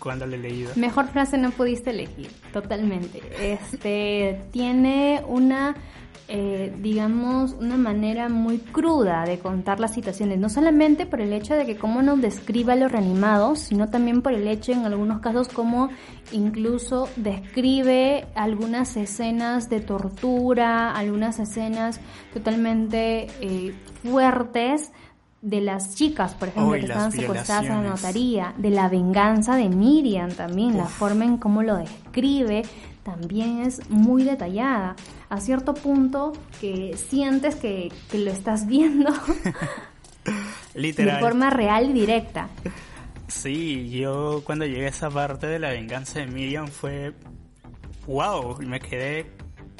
cuando 0.00 0.26
lo 0.26 0.34
he 0.34 0.38
leído. 0.38 0.72
Mejor 0.76 1.06
frase 1.08 1.38
no 1.38 1.50
pudiste 1.52 1.90
elegir, 1.90 2.28
totalmente. 2.52 3.20
Este 3.38 4.40
tiene 4.50 5.22
una 5.26 5.76
eh, 6.32 6.72
digamos, 6.78 7.56
una 7.58 7.76
manera 7.76 8.28
muy 8.28 8.58
cruda 8.58 9.24
de 9.24 9.40
contar 9.40 9.80
las 9.80 9.92
situaciones, 9.92 10.38
no 10.38 10.48
solamente 10.48 11.04
por 11.04 11.20
el 11.20 11.32
hecho 11.32 11.54
de 11.54 11.66
que 11.66 11.76
cómo 11.76 12.02
nos 12.02 12.20
describe 12.20 12.72
a 12.72 12.76
los 12.76 12.92
reanimados, 12.92 13.58
sino 13.58 13.88
también 13.88 14.22
por 14.22 14.32
el 14.32 14.46
hecho 14.46 14.70
en 14.70 14.84
algunos 14.84 15.18
casos 15.18 15.48
cómo 15.48 15.88
incluso 16.30 17.08
describe 17.16 18.28
algunas 18.36 18.96
escenas 18.96 19.68
de 19.70 19.80
tortura, 19.80 20.92
algunas 20.92 21.40
escenas 21.40 22.00
totalmente 22.32 23.26
eh, 23.40 23.74
fuertes 24.04 24.92
de 25.42 25.60
las 25.62 25.96
chicas, 25.96 26.34
por 26.34 26.46
ejemplo, 26.46 26.74
Uy, 26.74 26.80
que 26.80 26.86
estaban 26.86 27.10
secuestradas 27.10 27.64
en 27.64 27.82
la 27.82 27.90
notaría, 27.90 28.54
de 28.56 28.70
la 28.70 28.88
venganza 28.88 29.56
de 29.56 29.68
Miriam 29.68 30.30
también, 30.30 30.76
la 30.76 30.84
Uf. 30.84 30.90
forma 30.90 31.24
en 31.24 31.38
cómo 31.38 31.64
lo 31.64 31.76
describe 31.76 32.62
también 33.02 33.60
es 33.60 33.88
muy 33.90 34.24
detallada. 34.24 34.96
A 35.28 35.40
cierto 35.40 35.74
punto 35.74 36.32
que 36.60 36.96
sientes 36.96 37.56
que, 37.56 37.92
que 38.10 38.18
lo 38.18 38.30
estás 38.30 38.66
viendo 38.66 39.12
de 40.74 40.80
Literal. 40.80 41.20
forma 41.20 41.50
real 41.50 41.90
y 41.90 41.92
directa. 41.92 42.48
Sí, 43.28 43.90
yo 43.90 44.42
cuando 44.44 44.66
llegué 44.66 44.86
a 44.86 44.90
esa 44.90 45.08
parte 45.10 45.46
de 45.46 45.58
la 45.58 45.70
venganza 45.70 46.18
de 46.20 46.26
Miriam 46.26 46.66
fue 46.66 47.14
wow, 48.06 48.60
y 48.60 48.66
me 48.66 48.80
quedé 48.80 49.30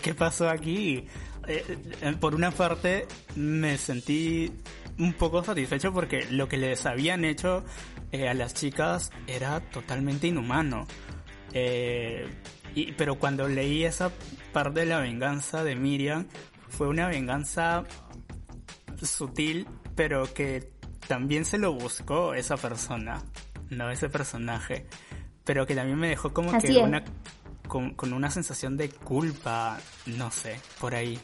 ¿qué 0.02 0.14
pasó 0.14 0.48
aquí? 0.48 1.04
Eh, 1.48 1.78
eh, 2.02 2.16
por 2.20 2.34
una 2.34 2.50
parte 2.50 3.06
me 3.34 3.76
sentí 3.76 4.52
un 4.98 5.14
poco 5.14 5.42
satisfecho 5.42 5.92
porque 5.92 6.26
lo 6.30 6.48
que 6.48 6.58
les 6.58 6.86
habían 6.86 7.24
hecho 7.24 7.64
eh, 8.12 8.28
a 8.28 8.34
las 8.34 8.54
chicas 8.54 9.10
era 9.26 9.60
totalmente 9.60 10.26
inhumano. 10.28 10.86
Eh, 11.52 12.28
y, 12.74 12.92
pero 12.92 13.18
cuando 13.18 13.48
leí 13.48 13.84
esa 13.84 14.10
parte 14.52 14.80
de 14.80 14.86
la 14.86 15.00
venganza 15.00 15.64
de 15.64 15.76
Miriam, 15.76 16.26
fue 16.68 16.88
una 16.88 17.08
venganza 17.08 17.84
sutil, 19.02 19.66
pero 19.94 20.32
que 20.32 20.72
también 21.06 21.44
se 21.44 21.58
lo 21.58 21.72
buscó 21.72 22.34
esa 22.34 22.56
persona, 22.56 23.22
no 23.70 23.90
ese 23.90 24.08
personaje, 24.08 24.86
pero 25.44 25.66
que 25.66 25.74
también 25.74 25.98
me 25.98 26.08
dejó 26.08 26.32
como 26.32 26.52
Así 26.52 26.68
que 26.68 26.78
es. 26.78 26.84
una 26.84 27.04
con, 27.66 27.94
con 27.94 28.12
una 28.12 28.30
sensación 28.30 28.76
de 28.76 28.88
culpa, 28.88 29.78
no 30.06 30.30
sé, 30.30 30.60
por 30.80 30.94
ahí. 30.94 31.20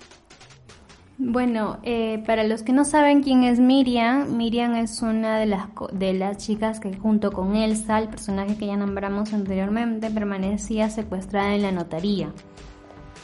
Bueno, 1.19 1.79
eh, 1.83 2.23
para 2.27 2.45
los 2.45 2.63
que 2.63 2.75
no 2.75 2.85
saben 2.85 3.23
quién 3.23 3.43
es 3.43 3.59
Miriam, 3.59 4.37
Miriam 4.37 4.75
es 4.75 5.01
una 5.01 5.39
de 5.39 5.47
las, 5.47 5.69
de 5.93 6.13
las 6.13 6.37
chicas 6.37 6.79
que 6.79 6.95
junto 6.95 7.33
con 7.33 7.57
Elsa, 7.57 7.99
el 7.99 8.09
personaje 8.09 8.59
que 8.59 8.67
ya 8.67 8.77
nombramos 8.77 9.33
anteriormente, 9.33 10.11
permanecía 10.11 10.91
secuestrada 10.91 11.55
en 11.55 11.63
la 11.63 11.73
notaría. 11.73 12.29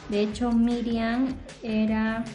De 0.09 0.21
hecho, 0.21 0.51
Miriam 0.51 1.35
era 1.61 2.25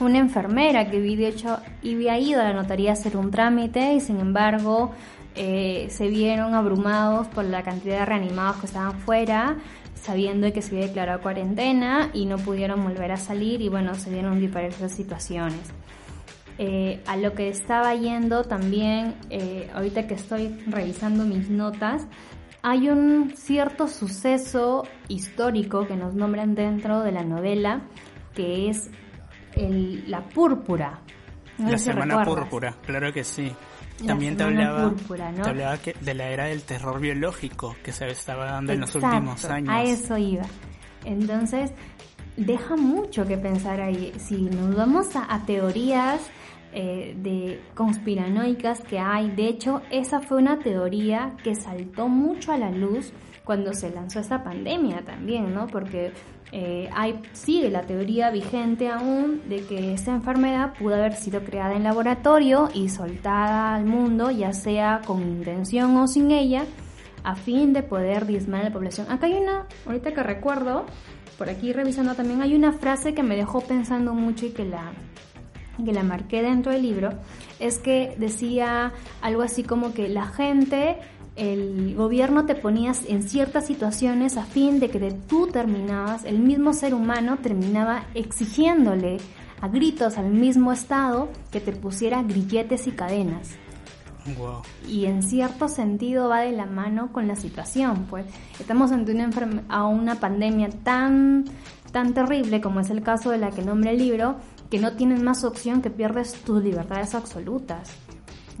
una 0.00 0.18
enfermera 0.18 0.90
que 0.90 0.96
había, 0.96 1.28
hecho, 1.28 1.58
había 1.80 2.18
ido 2.18 2.40
a 2.40 2.44
la 2.44 2.54
notaría 2.54 2.90
a 2.90 2.94
hacer 2.94 3.16
un 3.16 3.30
trámite 3.30 3.94
y 3.94 4.00
sin 4.00 4.18
embargo 4.18 4.90
eh, 5.36 5.86
se 5.90 6.08
vieron 6.08 6.54
abrumados 6.54 7.28
por 7.28 7.44
la 7.44 7.62
cantidad 7.62 8.00
de 8.00 8.06
reanimados 8.06 8.56
que 8.56 8.66
estaban 8.66 8.98
fuera. 8.98 9.56
Sabiendo 10.02 10.52
que 10.52 10.62
se 10.62 10.74
había 10.74 10.88
declarado 10.88 11.20
cuarentena 11.22 12.10
y 12.12 12.26
no 12.26 12.36
pudieron 12.36 12.82
volver 12.82 13.12
a 13.12 13.16
salir 13.16 13.62
y 13.62 13.68
bueno, 13.68 13.94
se 13.94 14.10
dieron 14.10 14.40
diferentes 14.40 14.92
situaciones. 14.92 15.60
Eh, 16.58 17.02
a 17.06 17.16
lo 17.16 17.32
que 17.34 17.48
estaba 17.48 17.94
yendo 17.94 18.44
también, 18.44 19.14
eh, 19.30 19.70
ahorita 19.74 20.06
que 20.06 20.14
estoy 20.14 20.48
revisando 20.66 21.24
mis 21.24 21.48
notas, 21.48 22.06
hay 22.62 22.88
un 22.88 23.32
cierto 23.36 23.88
suceso 23.88 24.84
histórico 25.08 25.86
que 25.86 25.96
nos 25.96 26.14
nombran 26.14 26.54
dentro 26.54 27.02
de 27.02 27.12
la 27.12 27.22
novela, 27.24 27.82
que 28.34 28.68
es 28.68 28.90
la 29.56 30.28
púrpura. 30.28 31.00
la 31.58 31.78
semana 31.78 32.22
púrpura, 32.24 32.76
claro 32.84 33.12
que 33.12 33.24
sí. 33.24 33.52
También 34.06 34.36
te 34.36 34.42
hablaba, 34.42 34.92
de 36.00 36.14
la 36.14 36.28
era 36.30 36.46
del 36.46 36.62
terror 36.62 37.00
biológico 37.00 37.76
que 37.84 37.92
se 37.92 38.08
estaba 38.10 38.46
dando 38.46 38.72
en 38.72 38.80
los 38.80 38.94
últimos 38.94 39.44
años. 39.44 39.68
A 39.68 39.82
eso 39.82 40.16
iba. 40.18 40.44
Entonces, 41.04 41.72
deja 42.36 42.76
mucho 42.76 43.26
que 43.26 43.36
pensar 43.36 43.80
ahí. 43.80 44.12
Si 44.18 44.42
nos 44.42 44.74
vamos 44.74 45.08
a 45.14 45.44
teorías 45.46 46.20
eh, 46.74 47.14
de 47.18 47.60
conspiranoicas 47.74 48.80
que 48.80 48.98
hay. 48.98 49.30
De 49.30 49.46
hecho, 49.46 49.82
esa 49.90 50.20
fue 50.20 50.38
una 50.38 50.58
teoría 50.58 51.36
que 51.44 51.54
saltó 51.54 52.08
mucho 52.08 52.50
a 52.50 52.56
la 52.56 52.70
luz 52.70 53.12
cuando 53.44 53.74
se 53.74 53.90
lanzó 53.90 54.20
esta 54.20 54.42
pandemia 54.42 55.04
también, 55.04 55.52
¿no? 55.52 55.66
Porque 55.66 56.12
eh, 56.54 56.90
hay, 56.94 57.18
sigue 57.32 57.70
la 57.70 57.82
teoría 57.82 58.30
vigente 58.30 58.90
aún 58.90 59.40
de 59.48 59.64
que 59.64 59.94
esta 59.94 60.12
enfermedad 60.12 60.74
pudo 60.78 60.96
haber 60.96 61.14
sido 61.14 61.42
creada 61.42 61.74
en 61.74 61.82
laboratorio 61.82 62.68
y 62.74 62.90
soltada 62.90 63.74
al 63.74 63.86
mundo, 63.86 64.30
ya 64.30 64.52
sea 64.52 65.00
con 65.06 65.22
intención 65.22 65.96
o 65.96 66.06
sin 66.06 66.30
ella, 66.30 66.66
a 67.24 67.36
fin 67.36 67.72
de 67.72 67.82
poder 67.82 68.26
diezmar 68.26 68.64
la 68.64 68.72
población. 68.72 69.06
Acá 69.10 69.26
hay 69.26 69.34
una, 69.34 69.66
ahorita 69.86 70.12
que 70.12 70.22
recuerdo, 70.22 70.84
por 71.38 71.48
aquí 71.48 71.72
revisando 71.72 72.14
también, 72.14 72.42
hay 72.42 72.54
una 72.54 72.72
frase 72.72 73.14
que 73.14 73.22
me 73.22 73.34
dejó 73.34 73.62
pensando 73.62 74.12
mucho 74.12 74.44
y 74.44 74.50
que 74.50 74.66
la 74.66 74.92
que 75.82 75.92
la 75.92 76.02
marqué 76.02 76.42
dentro 76.42 76.70
del 76.70 76.82
libro, 76.82 77.10
es 77.58 77.78
que 77.78 78.14
decía 78.18 78.92
algo 79.22 79.42
así 79.42 79.62
como 79.62 79.94
que 79.94 80.08
la 80.08 80.26
gente, 80.26 80.98
el 81.36 81.94
gobierno 81.94 82.44
te 82.44 82.54
ponías 82.54 83.04
en 83.08 83.22
ciertas 83.22 83.66
situaciones 83.66 84.36
a 84.36 84.44
fin 84.44 84.80
de 84.80 84.90
que 84.90 84.98
de 84.98 85.12
tú 85.12 85.46
terminabas, 85.46 86.24
el 86.24 86.38
mismo 86.38 86.72
ser 86.72 86.94
humano 86.94 87.38
terminaba 87.38 88.04
exigiéndole 88.14 89.18
a 89.60 89.68
gritos 89.68 90.18
al 90.18 90.30
mismo 90.30 90.72
Estado 90.72 91.30
que 91.50 91.60
te 91.60 91.72
pusiera 91.72 92.22
grilletes 92.22 92.86
y 92.86 92.92
cadenas. 92.92 93.50
Y 94.86 95.06
en 95.06 95.22
cierto 95.22 95.68
sentido 95.68 96.28
va 96.28 96.40
de 96.40 96.52
la 96.52 96.66
mano 96.66 97.12
con 97.12 97.26
la 97.26 97.34
situación, 97.34 98.06
pues 98.08 98.26
estamos 98.60 98.92
ante 98.92 99.12
una, 99.12 99.30
a 99.68 99.86
una 99.86 100.16
pandemia 100.16 100.68
tan, 100.84 101.44
tan 101.90 102.14
terrible 102.14 102.60
como 102.60 102.80
es 102.80 102.90
el 102.90 103.02
caso 103.02 103.30
de 103.30 103.38
la 103.38 103.50
que 103.50 103.62
nombra 103.62 103.90
el 103.90 103.98
libro, 103.98 104.36
que 104.70 104.78
no 104.78 104.92
tienen 104.92 105.24
más 105.24 105.42
opción 105.44 105.82
que 105.82 105.90
pierdes 105.90 106.34
tus 106.44 106.62
libertades 106.62 107.14
absolutas. 107.14 107.90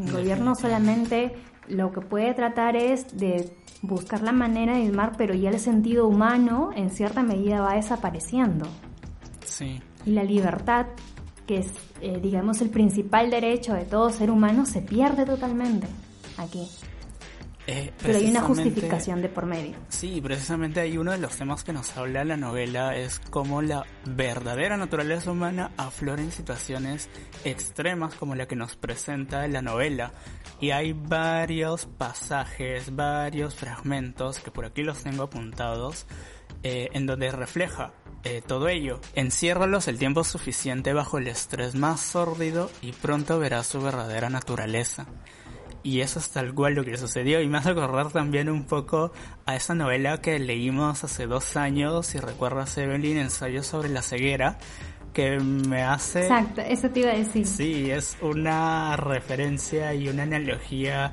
El 0.00 0.10
gobierno 0.10 0.54
solamente 0.54 1.32
lo 1.68 1.92
que 1.92 2.00
puede 2.00 2.34
tratar 2.34 2.76
es 2.76 3.16
de 3.16 3.52
buscar 3.82 4.22
la 4.22 4.32
manera 4.32 4.76
de 4.76 4.90
mar, 4.92 5.12
pero 5.16 5.34
ya 5.34 5.50
el 5.50 5.58
sentido 5.58 6.06
humano 6.06 6.70
en 6.74 6.90
cierta 6.90 7.22
medida 7.22 7.60
va 7.60 7.74
desapareciendo. 7.74 8.66
Sí. 9.44 9.80
Y 10.04 10.10
la 10.10 10.24
libertad, 10.24 10.86
que 11.46 11.58
es, 11.58 11.72
eh, 12.00 12.20
digamos, 12.22 12.60
el 12.60 12.70
principal 12.70 13.30
derecho 13.30 13.74
de 13.74 13.84
todo 13.84 14.10
ser 14.10 14.30
humano, 14.30 14.66
se 14.66 14.82
pierde 14.82 15.24
totalmente 15.24 15.86
aquí. 16.36 16.68
Eh, 17.66 17.92
Pero 18.02 18.18
hay 18.18 18.30
una 18.30 18.40
justificación 18.40 19.22
de 19.22 19.28
por 19.28 19.46
medio. 19.46 19.76
Sí, 19.88 20.20
precisamente 20.20 20.80
hay 20.80 20.98
uno 20.98 21.12
de 21.12 21.18
los 21.18 21.36
temas 21.36 21.62
que 21.62 21.72
nos 21.72 21.96
habla 21.96 22.24
la 22.24 22.36
novela 22.36 22.96
es 22.96 23.20
cómo 23.30 23.62
la 23.62 23.86
verdadera 24.04 24.76
naturaleza 24.76 25.30
humana 25.30 25.70
aflora 25.76 26.22
en 26.22 26.32
situaciones 26.32 27.08
extremas 27.44 28.14
como 28.14 28.34
la 28.34 28.46
que 28.46 28.56
nos 28.56 28.74
presenta 28.74 29.46
la 29.46 29.62
novela. 29.62 30.12
Y 30.60 30.70
hay 30.70 30.92
varios 30.92 31.86
pasajes, 31.86 32.94
varios 32.94 33.54
fragmentos 33.54 34.40
que 34.40 34.50
por 34.50 34.64
aquí 34.64 34.82
los 34.82 35.02
tengo 35.02 35.24
apuntados 35.24 36.06
eh, 36.64 36.88
en 36.92 37.06
donde 37.06 37.30
refleja 37.30 37.92
eh, 38.24 38.42
todo 38.46 38.68
ello. 38.68 39.00
Enciérralos 39.14 39.88
el 39.88 39.98
tiempo 39.98 40.22
suficiente 40.24 40.92
bajo 40.92 41.18
el 41.18 41.28
estrés 41.28 41.74
más 41.74 42.00
sórdido 42.00 42.70
y 42.80 42.92
pronto 42.92 43.38
verás 43.38 43.66
su 43.66 43.80
verdadera 43.80 44.30
naturaleza. 44.30 45.06
Y 45.82 46.00
eso 46.00 46.18
es 46.18 46.30
tal 46.30 46.54
cual 46.54 46.74
lo 46.74 46.84
que 46.84 46.96
sucedió. 46.96 47.40
Y 47.40 47.48
me 47.48 47.58
hace 47.58 47.70
acordar 47.70 48.12
también 48.12 48.48
un 48.48 48.64
poco 48.64 49.12
a 49.46 49.56
esa 49.56 49.74
novela 49.74 50.20
que 50.20 50.38
leímos 50.38 51.02
hace 51.02 51.26
dos 51.26 51.56
años, 51.56 52.06
si 52.06 52.18
recuerdas 52.18 52.76
Evelyn, 52.78 53.18
Ensayo 53.18 53.62
sobre 53.62 53.88
la 53.88 54.02
ceguera, 54.02 54.58
que 55.12 55.38
me 55.40 55.82
hace... 55.82 56.22
Exacto, 56.22 56.60
eso 56.60 56.88
te 56.90 57.00
iba 57.00 57.10
a 57.10 57.16
decir. 57.16 57.46
Sí, 57.46 57.90
es 57.90 58.16
una 58.20 58.96
referencia 58.96 59.92
y 59.94 60.08
una 60.08 60.22
analogía 60.22 61.12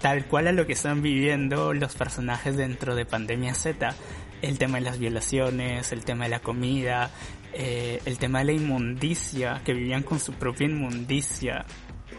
tal 0.00 0.26
cual 0.26 0.48
a 0.48 0.52
lo 0.52 0.66
que 0.66 0.74
están 0.74 1.02
viviendo 1.02 1.72
los 1.74 1.94
personajes 1.94 2.56
dentro 2.56 2.94
de 2.94 3.06
Pandemia 3.06 3.54
Z. 3.54 3.94
El 4.42 4.58
tema 4.58 4.78
de 4.78 4.84
las 4.84 4.98
violaciones, 4.98 5.92
el 5.92 6.04
tema 6.04 6.24
de 6.24 6.30
la 6.30 6.40
comida, 6.40 7.10
eh, 7.52 8.00
el 8.04 8.18
tema 8.18 8.38
de 8.40 8.46
la 8.46 8.52
inmundicia, 8.52 9.60
que 9.64 9.74
vivían 9.74 10.02
con 10.02 10.18
su 10.20 10.34
propia 10.34 10.66
inmundicia 10.66 11.66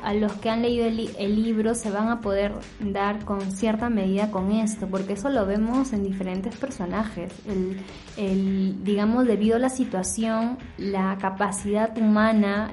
a 0.03 0.13
los 0.13 0.33
que 0.33 0.49
han 0.49 0.61
leído 0.63 0.85
el, 0.85 1.43
libro 1.43 1.75
se 1.75 1.91
van 1.91 2.07
a 2.09 2.21
poder 2.21 2.53
dar 2.79 3.23
con 3.23 3.51
cierta 3.51 3.89
medida 3.89 4.31
con 4.31 4.51
esto, 4.51 4.87
porque 4.87 5.13
eso 5.13 5.29
lo 5.29 5.45
vemos 5.45 5.93
en 5.93 6.03
diferentes 6.03 6.55
personajes. 6.55 7.31
El, 8.17 8.83
digamos, 8.83 9.27
debido 9.27 9.57
a 9.57 9.59
la 9.59 9.69
situación, 9.69 10.57
la 10.77 11.17
capacidad 11.19 11.95
humana 11.97 12.71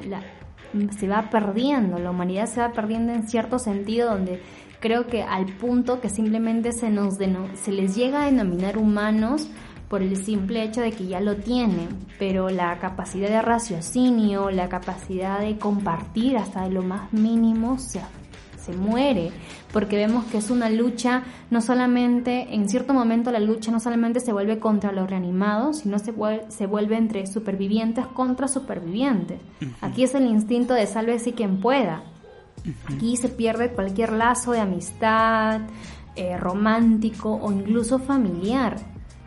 se 0.98 1.08
va 1.08 1.30
perdiendo, 1.30 1.98
la 1.98 2.10
humanidad 2.10 2.46
se 2.46 2.60
va 2.60 2.72
perdiendo 2.72 3.12
en 3.12 3.28
cierto 3.28 3.58
sentido 3.58 4.10
donde 4.10 4.40
creo 4.80 5.06
que 5.06 5.22
al 5.22 5.46
punto 5.46 6.00
que 6.00 6.08
simplemente 6.08 6.72
se 6.72 6.90
nos 6.90 7.16
se 7.16 7.72
les 7.72 7.96
llega 7.96 8.22
a 8.22 8.26
denominar 8.26 8.78
humanos 8.78 9.48
por 9.88 10.02
el 10.02 10.16
simple 10.16 10.62
hecho 10.62 10.80
de 10.80 10.92
que 10.92 11.06
ya 11.06 11.20
lo 11.20 11.36
tienen, 11.36 11.88
pero 12.18 12.50
la 12.50 12.78
capacidad 12.78 13.28
de 13.28 13.42
raciocinio, 13.42 14.50
la 14.50 14.68
capacidad 14.68 15.40
de 15.40 15.58
compartir 15.58 16.36
hasta 16.36 16.64
de 16.64 16.70
lo 16.70 16.82
más 16.82 17.12
mínimo 17.12 17.78
se, 17.78 18.00
se 18.60 18.72
muere, 18.76 19.30
porque 19.72 19.96
vemos 19.96 20.26
que 20.26 20.38
es 20.38 20.50
una 20.50 20.68
lucha, 20.68 21.22
no 21.50 21.62
solamente, 21.62 22.54
en 22.54 22.68
cierto 22.68 22.92
momento 22.92 23.32
la 23.32 23.40
lucha 23.40 23.70
no 23.70 23.80
solamente 23.80 24.20
se 24.20 24.32
vuelve 24.32 24.58
contra 24.58 24.92
los 24.92 25.08
reanimados, 25.08 25.78
sino 25.78 25.98
se 25.98 26.12
vuelve, 26.12 26.50
se 26.50 26.66
vuelve 26.66 26.96
entre 26.96 27.26
supervivientes 27.26 28.06
contra 28.06 28.46
supervivientes. 28.46 29.40
Aquí 29.80 30.02
es 30.02 30.14
el 30.14 30.26
instinto 30.26 30.74
de 30.74 30.86
salve 30.86 31.18
si 31.18 31.32
quien 31.32 31.60
pueda. 31.60 32.02
Aquí 32.92 33.16
se 33.16 33.30
pierde 33.30 33.70
cualquier 33.70 34.12
lazo 34.12 34.52
de 34.52 34.60
amistad, 34.60 35.62
eh, 36.16 36.36
romántico 36.36 37.38
o 37.40 37.52
incluso 37.52 37.98
familiar. 37.98 38.76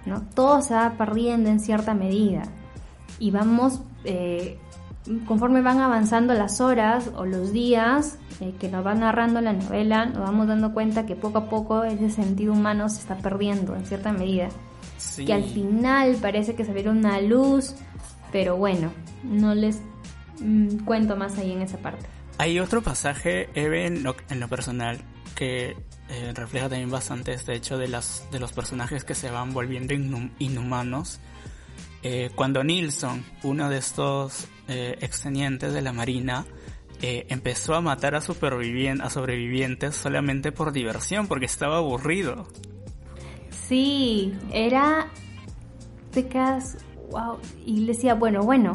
¿No? 0.05 0.21
Todo 0.33 0.61
se 0.61 0.73
va 0.73 0.93
perdiendo 0.97 1.49
en 1.49 1.59
cierta 1.59 1.93
medida 1.93 2.43
y 3.19 3.31
vamos, 3.31 3.81
eh, 4.03 4.57
conforme 5.27 5.61
van 5.61 5.79
avanzando 5.79 6.33
las 6.33 6.61
horas 6.61 7.11
o 7.15 7.25
los 7.25 7.53
días 7.53 8.17
eh, 8.39 8.53
que 8.59 8.69
nos 8.69 8.85
va 8.85 8.95
narrando 8.95 9.41
la 9.41 9.53
novela, 9.53 10.05
nos 10.05 10.19
vamos 10.19 10.47
dando 10.47 10.73
cuenta 10.73 11.05
que 11.05 11.15
poco 11.15 11.37
a 11.37 11.49
poco 11.49 11.83
ese 11.83 12.09
sentido 12.09 12.53
humano 12.53 12.89
se 12.89 12.99
está 12.99 13.17
perdiendo 13.17 13.75
en 13.75 13.85
cierta 13.85 14.11
medida. 14.11 14.49
Que 15.25 15.33
al 15.33 15.43
final 15.43 16.15
parece 16.21 16.55
que 16.55 16.63
se 16.63 16.73
ve 16.73 16.87
una 16.87 17.19
luz, 17.21 17.75
pero 18.31 18.55
bueno, 18.55 18.91
no 19.23 19.53
les 19.55 19.81
mm, 20.39 20.77
cuento 20.85 21.15
más 21.15 21.37
ahí 21.37 21.51
en 21.51 21.61
esa 21.61 21.77
parte. 21.77 22.05
Hay 22.37 22.59
otro 22.59 22.81
pasaje, 22.81 23.49
Eve, 23.53 23.85
en 23.85 24.03
lo 24.03 24.47
personal, 24.47 24.99
que 25.41 25.75
eh, 26.09 26.33
refleja 26.35 26.69
también 26.69 26.91
bastante 26.91 27.33
este 27.33 27.55
hecho 27.55 27.79
de, 27.79 27.87
las, 27.87 28.27
de 28.31 28.39
los 28.39 28.53
personajes 28.53 29.03
que 29.03 29.15
se 29.15 29.31
van 29.31 29.53
volviendo 29.53 29.95
inhumanos. 30.37 31.19
Eh, 32.03 32.29
cuando 32.35 32.63
Nilsson, 32.63 33.25
uno 33.41 33.67
de 33.67 33.79
estos 33.79 34.47
eh, 34.67 34.99
extenientes 35.01 35.73
de 35.73 35.81
la 35.81 35.93
Marina, 35.93 36.45
empezó 37.01 37.73
a 37.73 37.81
matar 37.81 38.13
a, 38.13 38.21
sobrevivientes 38.21 39.95
solamente 39.95 40.51
por 40.51 40.71
diversión, 40.73 41.25
porque 41.25 41.45
estaba 41.45 41.77
aburrido. 41.77 42.45
Sí, 43.67 44.35
era... 44.53 45.07
Te 46.11 46.27
quedas... 46.27 46.77
Wow. 47.09 47.39
Y 47.65 47.77
le 47.77 47.93
decía, 47.93 48.13
bueno, 48.13 48.43
bueno. 48.43 48.73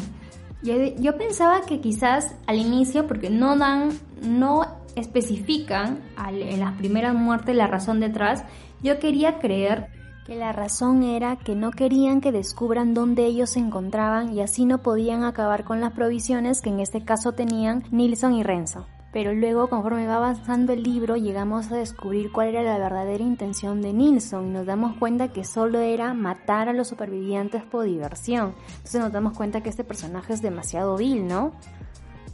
Yo, 0.65 0.75
yo 0.97 1.17
pensaba 1.17 1.61
que 1.61 1.81
quizás 1.81 2.35
al 2.49 2.59
inicio, 2.59 3.07
porque 3.07 3.31
no 3.31 3.57
dan, 3.57 3.97
no 4.21 4.85
especifican 4.97 6.01
en 6.29 6.59
las 6.59 6.73
primeras 6.77 7.15
muertes 7.15 7.55
la 7.55 7.69
razón 7.69 8.01
detrás, 8.01 8.45
yo 8.83 8.99
quería 8.99 9.39
creer 9.39 9.89
que 10.27 10.35
la 10.35 10.53
razón 10.53 11.05
era 11.05 11.37
que 11.37 11.55
no 11.55 11.71
querían 11.71 12.21
que 12.21 12.33
descubran 12.33 12.95
dónde 12.95 13.27
ellos 13.27 13.51
se 13.51 13.61
encontraban 13.61 14.35
y 14.35 14.41
así 14.41 14.65
no 14.65 14.79
podían 14.79 15.23
acabar 15.23 15.63
con 15.63 15.81
las 15.81 15.93
provisiones 15.93 16.63
que 16.63 16.71
en 16.71 16.81
este 16.81 17.05
caso 17.05 17.33
tenían 17.33 17.85
Nilsson 17.93 18.35
y 18.35 18.43
Renzo. 18.43 18.87
pero 19.13 19.33
luego 19.33 19.69
conforme 19.69 20.07
va 20.07 20.17
avanzando 20.17 20.75
el 20.75 20.83
libro 20.83 21.17
llegamos 21.17 21.73
a 21.73 21.77
descubrir 21.77 22.33
cuál 22.33 22.49
era 22.49 22.63
la 22.63 22.77
verdadera 22.77 23.25
intención 23.25 23.81
de 23.81 23.95
Nilsson 23.95 24.49
y 24.49 24.51
nos 24.51 24.67
damos 24.67 24.97
cuenta 24.99 25.29
que 25.29 25.43
solo 25.45 25.79
era 25.79 26.13
matar 26.13 26.69
a 26.69 26.75
los 26.75 26.89
supervivientes 26.89 27.63
por 27.63 27.85
diversión. 27.87 28.55
Entonces 28.77 29.01
nos 29.01 29.13
damos 29.13 29.35
cuenta 29.35 29.63
que 29.63 29.71
este 29.71 29.85
personaje 29.85 30.35
es 30.35 30.43
demasiado 30.43 30.99
vil, 30.99 31.27
¿no? 31.27 31.53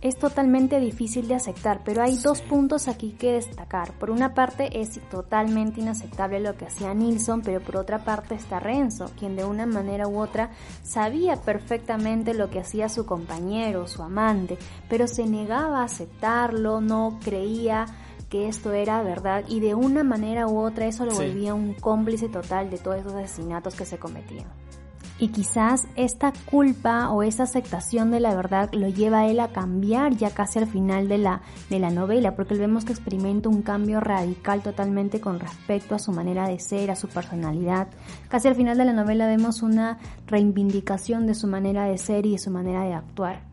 Es 0.02 0.18
totalmente 0.18 0.80
difícil 0.80 1.28
de 1.28 1.36
aceptar, 1.36 1.80
pero 1.84 2.02
hay 2.02 2.16
dos 2.16 2.42
puntos 2.42 2.88
aquí 2.88 3.12
que 3.12 3.32
destacar. 3.32 3.92
Por 3.92 4.10
una 4.10 4.34
parte 4.34 4.80
es 4.80 5.00
totalmente 5.08 5.80
inaceptable 5.80 6.40
lo 6.40 6.56
que 6.56 6.66
hacía 6.66 6.92
Nilsson, 6.92 7.40
pero 7.42 7.60
por 7.60 7.76
otra 7.76 8.04
parte 8.04 8.34
está 8.34 8.58
Renzo, 8.58 9.12
quien 9.16 9.36
de 9.36 9.44
una 9.44 9.64
manera 9.64 10.08
u 10.08 10.18
otra 10.18 10.50
sabía 10.82 11.36
perfectamente 11.36 12.34
lo 12.34 12.50
que 12.50 12.58
hacía 12.58 12.88
su 12.88 13.06
compañero, 13.06 13.86
su 13.86 14.02
amante, 14.02 14.58
pero 14.88 15.06
se 15.06 15.24
negaba 15.24 15.82
a 15.82 15.84
aceptarlo, 15.84 16.80
no 16.80 17.20
creía 17.22 17.86
que 18.28 18.48
esto 18.48 18.72
era 18.72 19.02
verdad 19.02 19.44
y 19.46 19.60
de 19.60 19.74
una 19.74 20.02
manera 20.02 20.48
u 20.48 20.58
otra 20.58 20.86
eso 20.86 21.04
lo 21.04 21.14
volvía 21.14 21.54
un 21.54 21.74
cómplice 21.74 22.28
total 22.28 22.70
de 22.70 22.78
todos 22.78 22.96
esos 22.96 23.12
asesinatos 23.12 23.74
que 23.76 23.84
se 23.84 23.98
cometían. 23.98 24.61
Y 25.22 25.28
quizás 25.28 25.86
esta 25.94 26.32
culpa 26.46 27.10
o 27.10 27.22
esa 27.22 27.44
aceptación 27.44 28.10
de 28.10 28.18
la 28.18 28.34
verdad 28.34 28.70
lo 28.72 28.88
lleva 28.88 29.20
a 29.20 29.28
él 29.28 29.38
a 29.38 29.52
cambiar 29.52 30.16
ya 30.16 30.30
casi 30.30 30.58
al 30.58 30.66
final 30.66 31.06
de 31.06 31.18
la, 31.18 31.42
de 31.70 31.78
la 31.78 31.90
novela, 31.90 32.34
porque 32.34 32.54
vemos 32.54 32.84
que 32.84 32.90
experimenta 32.90 33.48
un 33.48 33.62
cambio 33.62 34.00
radical 34.00 34.64
totalmente 34.64 35.20
con 35.20 35.38
respecto 35.38 35.94
a 35.94 36.00
su 36.00 36.10
manera 36.10 36.48
de 36.48 36.58
ser, 36.58 36.90
a 36.90 36.96
su 36.96 37.06
personalidad. 37.06 37.86
Casi 38.26 38.48
al 38.48 38.56
final 38.56 38.76
de 38.76 38.84
la 38.84 38.92
novela 38.92 39.28
vemos 39.28 39.62
una 39.62 40.00
reivindicación 40.26 41.28
de 41.28 41.36
su 41.36 41.46
manera 41.46 41.84
de 41.84 41.98
ser 41.98 42.26
y 42.26 42.32
de 42.32 42.38
su 42.38 42.50
manera 42.50 42.82
de 42.82 42.94
actuar. 42.94 43.44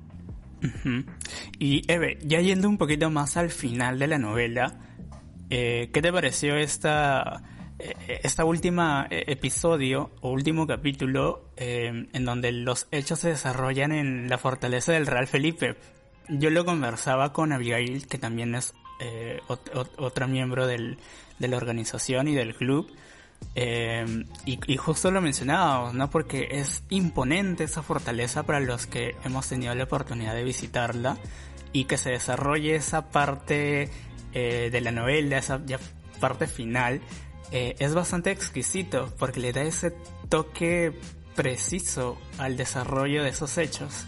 Y 1.59 1.83
Eve, 1.87 2.17
ya 2.23 2.41
yendo 2.41 2.67
un 2.67 2.79
poquito 2.79 3.11
más 3.11 3.37
al 3.37 3.51
final 3.51 3.99
de 3.99 4.07
la 4.07 4.17
novela, 4.17 4.73
eh, 5.51 5.91
¿qué 5.93 6.01
te 6.01 6.11
pareció 6.11 6.55
esta 6.55 7.43
eh, 7.79 8.19
esta 8.23 8.43
última 8.43 9.07
eh, 9.09 9.23
episodio 9.27 10.11
o 10.19 10.31
último 10.31 10.67
capítulo 10.67 11.45
eh, 11.55 12.07
en 12.11 12.25
donde 12.25 12.51
los 12.51 12.87
hechos 12.91 13.19
se 13.19 13.29
desarrollan 13.29 13.93
en 13.93 14.29
la 14.29 14.37
fortaleza 14.37 14.91
del 14.91 15.07
Real 15.07 15.27
Felipe. 15.27 15.77
Yo 16.27 16.49
lo 16.49 16.65
conversaba 16.65 17.31
con 17.31 17.53
Abigail, 17.53 18.05
que 18.05 18.17
también 18.17 18.53
es 18.53 18.73
otra 19.97 20.27
miembro 20.27 20.67
del, 20.67 20.97
de 21.39 21.47
la 21.47 21.55
organización 21.55 22.27
y 22.27 22.35
del 22.35 22.53
club. 22.53 22.91
y, 23.55 24.59
y, 24.73 24.77
justo 24.77 25.09
lo 25.09 25.21
mencionábamos, 25.21 25.93
¿no? 25.93 26.09
Porque 26.09 26.49
es 26.51 26.83
imponente 26.89 27.63
esa 27.63 27.81
fortaleza 27.81 28.43
para 28.43 28.59
los 28.59 28.85
que 28.87 29.15
hemos 29.23 29.47
tenido 29.47 29.73
la 29.73 29.85
oportunidad 29.85 30.35
de 30.35 30.43
visitarla 30.43 31.17
y 31.71 31.85
que 31.85 31.97
se 31.97 32.11
desarrolle 32.11 32.75
esa 32.75 33.09
parte 33.09 33.89
de 34.33 34.81
la 34.81 34.91
novela, 34.91 35.37
esa 35.37 35.61
parte 36.19 36.45
final, 36.45 37.01
eh, 37.51 37.75
es 37.79 37.93
bastante 37.93 38.31
exquisito 38.31 39.13
porque 39.17 39.39
le 39.39 39.51
da 39.53 39.61
ese 39.61 39.91
toque 40.29 40.93
preciso 41.35 42.17
al 42.37 42.57
desarrollo 42.57 43.23
de 43.23 43.29
esos 43.29 43.57
hechos. 43.57 44.05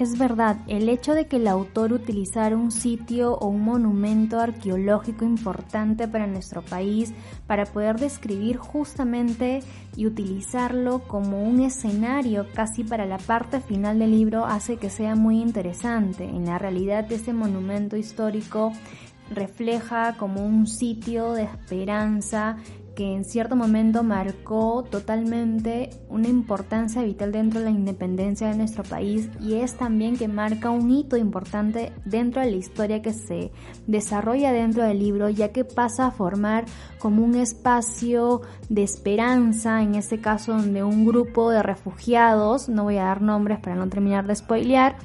Es 0.00 0.16
verdad, 0.16 0.56
el 0.66 0.88
hecho 0.88 1.12
de 1.12 1.26
que 1.26 1.36
el 1.36 1.46
autor 1.46 1.92
utilizara 1.92 2.56
un 2.56 2.70
sitio 2.70 3.34
o 3.34 3.48
un 3.48 3.60
monumento 3.62 4.40
arqueológico 4.40 5.26
importante 5.26 6.08
para 6.08 6.26
nuestro 6.26 6.62
país 6.62 7.12
para 7.46 7.66
poder 7.66 8.00
describir 8.00 8.56
justamente 8.56 9.60
y 9.96 10.06
utilizarlo 10.06 11.00
como 11.00 11.42
un 11.42 11.60
escenario 11.60 12.46
casi 12.54 12.82
para 12.82 13.04
la 13.04 13.18
parte 13.18 13.60
final 13.60 13.98
del 13.98 14.12
libro 14.12 14.46
hace 14.46 14.78
que 14.78 14.88
sea 14.88 15.16
muy 15.16 15.38
interesante. 15.38 16.24
En 16.24 16.46
la 16.46 16.56
realidad 16.56 17.12
ese 17.12 17.34
monumento 17.34 17.98
histórico 17.98 18.72
refleja 19.30 20.16
como 20.16 20.44
un 20.44 20.66
sitio 20.66 21.32
de 21.32 21.44
esperanza 21.44 22.56
que 22.94 23.14
en 23.14 23.24
cierto 23.24 23.56
momento 23.56 24.02
marcó 24.02 24.84
totalmente 24.90 25.90
una 26.08 26.28
importancia 26.28 27.02
vital 27.02 27.32
dentro 27.32 27.60
de 27.60 27.66
la 27.66 27.70
independencia 27.70 28.48
de 28.48 28.56
nuestro 28.56 28.82
país 28.82 29.30
y 29.40 29.54
es 29.54 29.76
también 29.76 30.16
que 30.16 30.28
marca 30.28 30.70
un 30.70 30.90
hito 30.90 31.16
importante 31.16 31.92
dentro 32.04 32.42
de 32.42 32.50
la 32.50 32.56
historia 32.56 33.00
que 33.00 33.12
se 33.12 33.52
desarrolla 33.86 34.52
dentro 34.52 34.82
del 34.82 34.98
libro 34.98 35.30
ya 35.30 35.50
que 35.50 35.64
pasa 35.64 36.08
a 36.08 36.10
formar 36.10 36.64
como 36.98 37.24
un 37.24 37.36
espacio 37.36 38.42
de 38.68 38.82
esperanza 38.82 39.82
en 39.82 39.94
este 39.94 40.20
caso 40.20 40.52
donde 40.52 40.82
un 40.82 41.06
grupo 41.06 41.50
de 41.50 41.62
refugiados, 41.62 42.68
no 42.68 42.84
voy 42.84 42.98
a 42.98 43.04
dar 43.04 43.22
nombres 43.22 43.60
para 43.60 43.76
no 43.76 43.88
terminar 43.88 44.26
de 44.26 44.34
spoilear, 44.34 44.96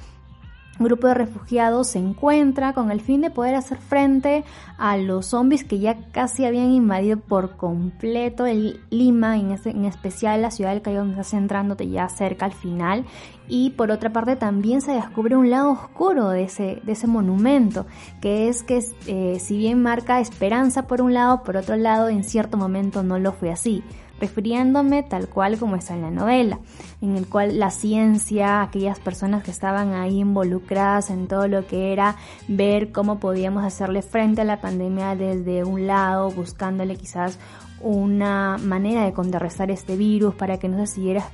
un 0.78 0.86
grupo 0.86 1.08
de 1.08 1.14
refugiados 1.14 1.88
se 1.88 2.00
encuentra 2.00 2.74
con 2.74 2.92
el 2.92 3.00
fin 3.00 3.22
de 3.22 3.30
poder 3.30 3.56
hacer 3.56 3.78
frente 3.78 4.44
a 4.78 4.98
los 4.98 5.28
zombies 5.28 5.64
que 5.64 5.80
ya 5.80 5.96
casi 6.12 6.46
habían 6.46 6.72
invadido 6.72 7.18
por 7.18 7.56
completo 7.56 8.46
el 8.46 8.82
Lima, 8.90 9.38
en, 9.38 9.58
en 9.64 9.86
especial 9.86 10.42
la 10.42 10.52
ciudad 10.52 10.72
del 10.72 10.82
Callao 10.82 11.06
donde 11.06 11.22
está 11.22 11.38
centrándote 11.38 11.88
ya 11.90 12.10
cerca 12.10 12.46
al 12.46 12.54
final. 12.54 13.06
Y 13.48 13.70
por 13.72 13.92
otra 13.92 14.12
parte 14.12 14.36
también 14.36 14.82
se 14.82 14.92
descubre 14.92 15.36
un 15.36 15.50
lado 15.50 15.72
oscuro 15.72 16.30
de 16.30 16.44
ese, 16.44 16.82
de 16.84 16.92
ese 16.94 17.06
monumento, 17.08 17.86
que 18.20 18.50
es 18.50 18.64
que 18.64 18.84
eh, 19.06 19.38
si 19.40 19.58
bien 19.58 19.82
marca 19.82 20.20
esperanza 20.20 20.88
por 20.88 21.02
un 21.02 21.14
lado, 21.14 21.44
por 21.44 21.56
otro 21.56 21.76
lado 21.76 22.10
en 22.10 22.24
cierto 22.24 22.58
momento 22.58 23.04
no 23.04 23.20
lo 23.20 23.34
fue 23.34 23.52
así 23.52 23.84
refiriéndome 24.20 25.04
tal 25.04 25.28
cual 25.28 25.58
como 25.58 25.76
está 25.76 25.94
en 25.94 26.02
la 26.02 26.12
novela, 26.12 26.60
en 27.02 27.16
el 27.16 27.28
cual 27.28 27.60
la 27.60 27.72
ciencia, 27.72 28.62
aquellas 28.62 29.00
personas 29.00 29.44
que 29.44 29.52
estaban 29.52 29.94
ahí 29.94 30.20
involucradas 30.20 31.10
en 31.10 31.28
todo 31.28 31.48
lo 31.48 31.68
que 31.68 31.92
era 31.92 32.16
ver 32.48 32.92
cómo 32.92 33.20
podíamos 33.20 33.64
hacerle 33.64 34.02
frente 34.02 34.42
a 34.42 34.46
la 34.46 34.62
pandemia 34.62 35.16
desde 35.16 35.64
un 35.64 35.88
lado, 35.88 36.32
buscándole 36.32 36.96
quizás 36.96 37.40
una 37.82 38.58
manera 38.58 39.06
de 39.06 39.14
contrarrestar 39.14 39.70
este 39.70 39.96
virus 39.96 40.34
para 40.36 40.58
que 40.58 40.70
no 40.70 40.78
se 40.86 40.96
siguiera 40.96 41.28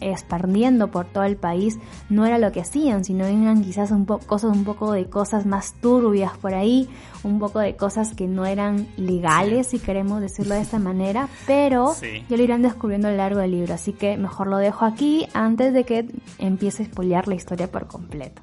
expandiendo 0.00 0.90
por 0.90 1.06
todo 1.06 1.24
el 1.24 1.36
país. 1.36 1.78
No 2.08 2.26
era 2.26 2.38
lo 2.38 2.52
que 2.52 2.60
hacían, 2.60 3.04
sino 3.04 3.24
eran 3.24 3.62
quizás 3.62 3.90
un 3.90 4.06
poco 4.06 4.26
cosas 4.26 4.56
un 4.56 4.64
poco 4.64 4.92
de 4.92 5.06
cosas 5.06 5.46
más 5.46 5.74
turbias 5.80 6.36
por 6.36 6.54
ahí, 6.54 6.88
un 7.24 7.38
poco 7.38 7.58
de 7.60 7.76
cosas 7.76 8.14
que 8.14 8.26
no 8.26 8.46
eran 8.46 8.86
legales, 8.96 9.68
si 9.68 9.78
queremos 9.78 10.20
decirlo 10.20 10.54
de 10.54 10.60
esta 10.60 10.78
manera, 10.78 11.28
pero 11.46 11.94
ya 12.00 12.36
lo 12.36 12.42
irán 12.42 12.62
descubriendo 12.62 13.08
a 13.08 13.10
lo 13.10 13.16
largo 13.16 13.40
del 13.40 13.52
libro, 13.52 13.74
así 13.74 13.92
que 13.92 14.16
mejor 14.16 14.48
lo 14.48 14.58
dejo 14.58 14.84
aquí 14.84 15.26
antes 15.34 15.72
de 15.72 15.84
que 15.84 16.06
empiece 16.38 16.82
a 16.82 16.86
spoilear 16.86 17.28
la 17.28 17.34
historia 17.34 17.70
por 17.70 17.86
completo. 17.86 18.42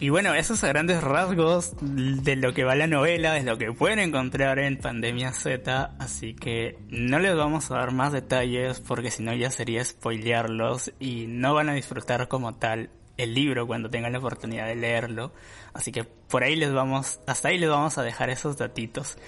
Y 0.00 0.08
bueno, 0.08 0.32
esos 0.34 0.62
grandes 0.62 1.02
rasgos 1.02 1.74
de 1.82 2.34
lo 2.34 2.54
que 2.54 2.64
va 2.64 2.74
la 2.74 2.86
novela, 2.86 3.36
es 3.36 3.44
lo 3.44 3.58
que 3.58 3.70
pueden 3.70 3.98
encontrar 3.98 4.58
en 4.58 4.78
Pandemia 4.78 5.34
Z, 5.34 5.94
así 5.98 6.32
que 6.32 6.78
no 6.88 7.18
les 7.18 7.36
vamos 7.36 7.70
a 7.70 7.74
dar 7.74 7.92
más 7.92 8.10
detalles 8.10 8.80
porque 8.80 9.10
si 9.10 9.22
no 9.22 9.34
ya 9.34 9.50
sería 9.50 9.84
spoilearlos 9.84 10.94
y 10.98 11.26
no 11.28 11.52
van 11.52 11.68
a 11.68 11.74
disfrutar 11.74 12.28
como 12.28 12.54
tal 12.54 12.88
el 13.18 13.34
libro 13.34 13.66
cuando 13.66 13.90
tengan 13.90 14.12
la 14.12 14.20
oportunidad 14.20 14.66
de 14.68 14.76
leerlo. 14.76 15.32
Así 15.74 15.92
que 15.92 16.04
por 16.04 16.44
ahí 16.44 16.56
les 16.56 16.72
vamos, 16.72 17.20
hasta 17.26 17.48
ahí 17.48 17.58
les 17.58 17.68
vamos 17.68 17.98
a 17.98 18.02
dejar 18.02 18.30
esos 18.30 18.56
datitos. 18.56 19.18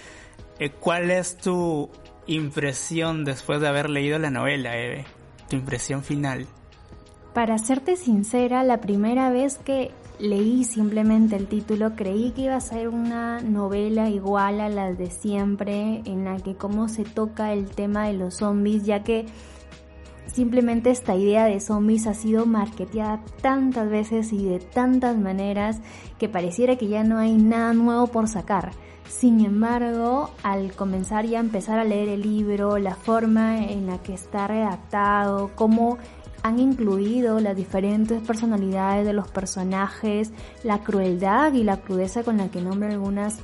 Eh, 0.59 0.71
¿Cuál 0.71 1.11
es 1.11 1.37
tu 1.37 1.91
impresión 2.27 3.27
después 3.27 3.61
de 3.61 3.69
haber 3.69 3.91
leído 3.91 4.19
la 4.19 4.31
novela, 4.31 4.75
Eve? 4.79 5.05
Tu 5.51 5.57
impresión 5.57 6.03
final. 6.03 6.47
Para 7.35 7.59
serte 7.59 7.97
sincera, 7.97 8.63
la 8.63 8.81
primera 8.81 9.29
vez 9.31 9.59
que 9.59 9.91
leí 10.23 10.63
simplemente 10.63 11.35
el 11.35 11.49
título, 11.49 11.97
creí 11.97 12.31
que 12.31 12.43
iba 12.43 12.55
a 12.55 12.61
ser 12.61 12.89
una 12.89 13.41
novela 13.41 14.09
igual 14.09 14.61
a 14.61 14.69
las 14.69 14.97
de 14.97 15.11
siempre, 15.11 16.01
en 16.05 16.25
la 16.25 16.37
que 16.37 16.55
cómo 16.55 16.89
se 16.89 17.03
toca 17.03 17.53
el 17.53 17.67
tema 17.67 18.07
de 18.07 18.13
los 18.13 18.37
zombies, 18.37 18.85
ya 18.85 19.03
que 19.03 19.27
simplemente 20.29 20.91
esta 20.91 21.17
idea 21.17 21.47
de 21.47 21.59
zombies 21.59 22.07
ha 22.07 22.15
sido 22.15 22.47
marketeada 22.47 23.21
tantas 23.41 23.91
veces 23.91 24.33
y 24.33 24.45
de 24.45 24.61
tantas 24.61 25.19
maneras 25.19 25.81
que 26.21 26.29
pareciera 26.29 26.77
que 26.77 26.87
ya 26.87 27.03
no 27.03 27.19
hay 27.19 27.37
nada 27.37 27.75
nuevo 27.75 28.07
por 28.07 28.29
sacar. 28.29 28.71
Sin 29.09 29.45
embargo, 29.45 30.31
al 30.45 30.73
comenzar 30.73 31.27
ya 31.27 31.39
a 31.39 31.43
empezar 31.43 31.81
a 31.81 31.85
leer 31.85 32.09
el 32.09 32.23
libro, 32.23 32.79
la 32.79 32.95
forma 32.95 33.59
en 33.59 33.89
la 33.89 33.99
que 33.99 34.15
está 34.15 34.47
redactado, 34.47 35.51
cómo 35.57 35.99
han 36.43 36.59
incluido 36.59 37.41
las 37.41 37.57
diferentes 37.57 38.21
personalidades 38.23 39.07
de 39.07 39.13
los 39.13 39.29
personajes, 39.29 40.33
la 40.65 40.83
crueldad 40.83 41.53
y 41.53 41.65
la 41.65 41.79
crudeza 41.79 42.23
con 42.23 42.37
la 42.37 42.51
que 42.51 42.61
nombra 42.61 42.91
algunas, 42.91 43.39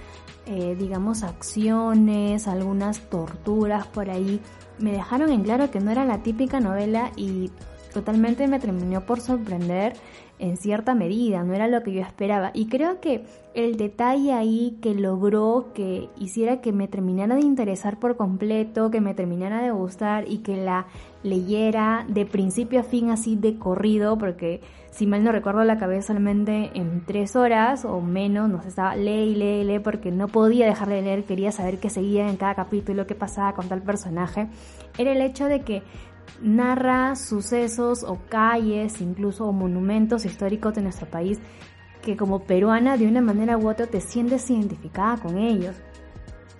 eh, 0.46 0.76
digamos, 0.78 1.22
acciones, 1.22 2.48
algunas 2.48 3.00
torturas 3.08 3.86
por 3.86 4.10
ahí, 4.10 4.40
me 4.78 4.92
dejaron 4.92 5.30
en 5.30 5.42
claro 5.42 5.70
que 5.70 5.80
no 5.80 5.90
era 5.90 6.04
la 6.04 6.22
típica 6.22 6.60
novela 6.60 7.12
y 7.16 7.50
totalmente 7.92 8.46
me 8.46 8.60
terminó 8.60 9.04
por 9.04 9.20
sorprender 9.20 9.94
en 10.38 10.56
cierta 10.56 10.94
medida, 10.94 11.42
no 11.42 11.54
era 11.54 11.68
lo 11.68 11.82
que 11.82 11.92
yo 11.92 12.00
esperaba. 12.00 12.50
Y 12.54 12.66
creo 12.66 13.00
que 13.00 13.24
el 13.54 13.76
detalle 13.76 14.32
ahí 14.32 14.78
que 14.80 14.94
logró 14.94 15.72
que 15.74 16.08
hiciera 16.16 16.60
que 16.60 16.72
me 16.72 16.88
terminara 16.88 17.34
de 17.34 17.40
interesar 17.40 17.98
por 17.98 18.16
completo, 18.16 18.90
que 18.90 19.00
me 19.00 19.14
terminara 19.14 19.62
de 19.62 19.70
gustar 19.70 20.24
y 20.28 20.38
que 20.38 20.56
la 20.56 20.86
leyera 21.22 22.06
de 22.08 22.24
principio 22.24 22.80
a 22.80 22.84
fin 22.84 23.10
así 23.10 23.34
de 23.34 23.58
corrido, 23.58 24.16
porque 24.16 24.60
si 24.90 25.06
mal 25.06 25.24
no 25.24 25.32
recuerdo 25.32 25.64
la 25.64 25.78
cabeza 25.78 26.08
solamente 26.08 26.70
en 26.74 27.04
tres 27.04 27.36
horas 27.36 27.84
o 27.84 28.00
menos, 28.00 28.48
nos 28.48 28.66
estaba 28.66 28.96
lee 28.96 29.30
y 29.30 29.34
lee 29.34 29.60
y 29.60 29.64
lee 29.64 29.78
porque 29.80 30.10
no 30.12 30.28
podía 30.28 30.66
dejar 30.66 30.88
de 30.88 31.02
leer, 31.02 31.24
quería 31.24 31.52
saber 31.52 31.78
qué 31.78 31.90
seguía 31.90 32.28
en 32.28 32.36
cada 32.36 32.54
capítulo, 32.54 33.06
qué 33.06 33.14
pasaba 33.14 33.54
con 33.54 33.68
tal 33.68 33.82
personaje, 33.82 34.48
era 34.96 35.12
el 35.12 35.20
hecho 35.20 35.46
de 35.46 35.62
que 35.62 35.82
narra 36.42 37.16
sucesos 37.16 38.04
o 38.04 38.18
calles, 38.28 39.00
incluso 39.00 39.52
monumentos 39.52 40.24
históricos 40.24 40.74
de 40.74 40.82
nuestro 40.82 41.06
país, 41.06 41.38
que 42.02 42.16
como 42.16 42.44
peruana 42.44 42.96
de 42.96 43.06
una 43.06 43.20
manera 43.20 43.58
u 43.58 43.68
otra 43.68 43.86
te 43.86 44.00
sientes 44.00 44.48
identificada 44.50 45.16
con 45.18 45.38
ellos. 45.38 45.76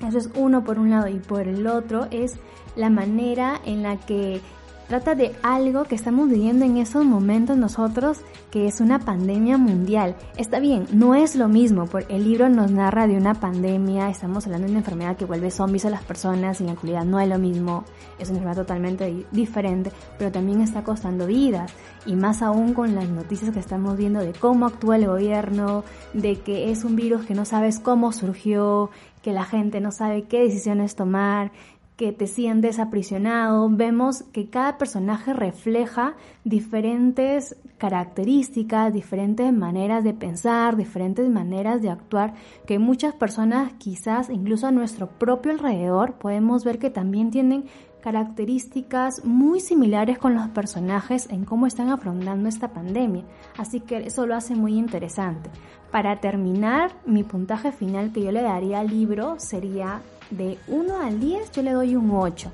Eso 0.06 0.18
es 0.18 0.30
uno 0.36 0.64
por 0.64 0.78
un 0.78 0.90
lado 0.90 1.08
y 1.08 1.18
por 1.18 1.48
el 1.48 1.66
otro 1.66 2.06
es 2.10 2.38
la 2.76 2.90
manera 2.90 3.60
en 3.64 3.82
la 3.82 3.96
que 3.96 4.40
trata 4.88 5.14
de 5.14 5.36
algo 5.42 5.84
que 5.84 5.94
estamos 5.94 6.28
viviendo 6.28 6.64
en 6.64 6.78
esos 6.78 7.04
momentos 7.04 7.58
nosotros, 7.58 8.18
que 8.50 8.66
es 8.66 8.80
una 8.80 8.98
pandemia 8.98 9.58
mundial. 9.58 10.16
Está 10.36 10.58
bien, 10.58 10.86
no 10.92 11.14
es 11.14 11.36
lo 11.36 11.48
mismo, 11.48 11.86
porque 11.86 12.16
el 12.16 12.24
libro 12.24 12.48
nos 12.48 12.70
narra 12.70 13.06
de 13.06 13.16
una 13.16 13.34
pandemia, 13.34 14.08
estamos 14.08 14.46
hablando 14.46 14.66
de 14.66 14.72
una 14.72 14.80
enfermedad 14.80 15.16
que 15.16 15.26
vuelve 15.26 15.50
zombies 15.50 15.84
a 15.84 15.90
las 15.90 16.02
personas 16.02 16.60
y 16.62 16.66
en 16.66 16.76
realidad 16.76 17.04
no 17.04 17.20
es 17.20 17.28
lo 17.28 17.38
mismo, 17.38 17.84
es 18.18 18.30
una 18.30 18.38
enfermedad 18.38 18.62
totalmente 18.62 19.26
diferente, 19.30 19.92
pero 20.16 20.32
también 20.32 20.62
está 20.62 20.82
costando 20.82 21.26
vidas 21.26 21.70
y 22.06 22.16
más 22.16 22.40
aún 22.40 22.72
con 22.72 22.94
las 22.94 23.08
noticias 23.10 23.52
que 23.52 23.60
estamos 23.60 23.98
viendo 23.98 24.20
de 24.20 24.32
cómo 24.32 24.64
actúa 24.66 24.96
el 24.96 25.06
gobierno, 25.06 25.84
de 26.14 26.36
que 26.36 26.70
es 26.70 26.84
un 26.84 26.96
virus 26.96 27.26
que 27.26 27.34
no 27.34 27.44
sabes 27.44 27.78
cómo 27.78 28.12
surgió, 28.12 28.90
que 29.22 29.32
la 29.32 29.44
gente 29.44 29.80
no 29.80 29.92
sabe 29.92 30.22
qué 30.22 30.40
decisiones 30.40 30.96
tomar, 30.96 31.52
que 31.98 32.12
te 32.12 32.28
sientes 32.28 32.78
aprisionado. 32.78 33.68
Vemos 33.68 34.22
que 34.32 34.48
cada 34.48 34.78
personaje 34.78 35.32
refleja 35.32 36.14
diferentes 36.44 37.56
características, 37.76 38.92
diferentes 38.92 39.52
maneras 39.52 40.04
de 40.04 40.14
pensar, 40.14 40.76
diferentes 40.76 41.28
maneras 41.28 41.82
de 41.82 41.90
actuar, 41.90 42.34
que 42.66 42.78
muchas 42.78 43.14
personas 43.14 43.72
quizás 43.78 44.30
incluso 44.30 44.68
a 44.68 44.70
nuestro 44.70 45.08
propio 45.08 45.50
alrededor 45.50 46.14
podemos 46.14 46.64
ver 46.64 46.78
que 46.78 46.88
también 46.88 47.32
tienen 47.32 47.64
características 48.00 49.24
muy 49.24 49.58
similares 49.58 50.18
con 50.18 50.36
los 50.36 50.46
personajes 50.50 51.28
en 51.30 51.44
cómo 51.44 51.66
están 51.66 51.90
afrontando 51.90 52.48
esta 52.48 52.68
pandemia. 52.68 53.24
Así 53.56 53.80
que 53.80 53.96
eso 53.96 54.24
lo 54.24 54.36
hace 54.36 54.54
muy 54.54 54.78
interesante. 54.78 55.50
Para 55.90 56.20
terminar, 56.20 56.92
mi 57.06 57.24
puntaje 57.24 57.72
final 57.72 58.12
que 58.12 58.22
yo 58.22 58.30
le 58.30 58.42
daría 58.42 58.78
al 58.78 58.86
libro 58.86 59.34
sería 59.38 60.00
de 60.30 60.58
1 60.68 61.00
al 61.00 61.20
10 61.20 61.52
yo 61.52 61.62
le 61.62 61.72
doy 61.72 61.96
un 61.96 62.10
8. 62.10 62.50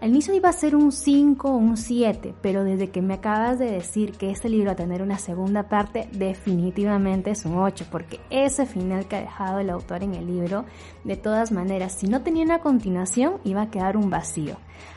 Al 0.00 0.08
inicio 0.08 0.32
iba 0.32 0.48
a 0.48 0.54
ser 0.54 0.74
un 0.74 0.92
5 0.92 1.50
o 1.50 1.56
un 1.56 1.76
7, 1.76 2.34
pero 2.40 2.64
desde 2.64 2.88
que 2.88 3.02
me 3.02 3.14
acabas 3.14 3.58
de 3.58 3.70
decir 3.70 4.12
que 4.12 4.30
este 4.30 4.48
libro 4.48 4.68
va 4.68 4.72
a 4.72 4.76
tener 4.76 5.02
una 5.02 5.18
segunda 5.18 5.64
parte, 5.64 6.08
definitivamente 6.12 7.32
es 7.32 7.44
un 7.44 7.58
8, 7.58 7.84
porque 7.90 8.18
ese 8.30 8.64
final 8.64 9.06
que 9.06 9.16
ha 9.16 9.20
dejado 9.20 9.58
el 9.58 9.68
autor 9.68 10.02
en 10.02 10.14
el 10.14 10.26
libro, 10.26 10.64
de 11.04 11.16
todas 11.16 11.52
maneras, 11.52 11.92
si 11.92 12.06
no 12.06 12.22
tenía 12.22 12.44
una 12.44 12.60
continuación, 12.60 13.34
iba 13.44 13.60
a 13.60 13.70
quedar 13.70 13.98
un 13.98 14.08
vacío. 14.08 14.56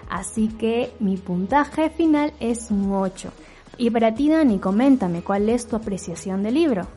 Así 0.09 0.47
que 0.47 0.93
mi 1.01 1.17
puntaje 1.17 1.89
final 1.89 2.32
es 2.39 2.71
un 2.71 2.93
8. 2.93 3.30
Y 3.78 3.89
para 3.89 4.13
ti, 4.13 4.30
Dani, 4.30 4.57
coméntame 4.59 5.21
cuál 5.21 5.49
es 5.49 5.67
tu 5.67 5.76
apreciación 5.76 6.43
del 6.43 6.53
libro. 6.53 6.88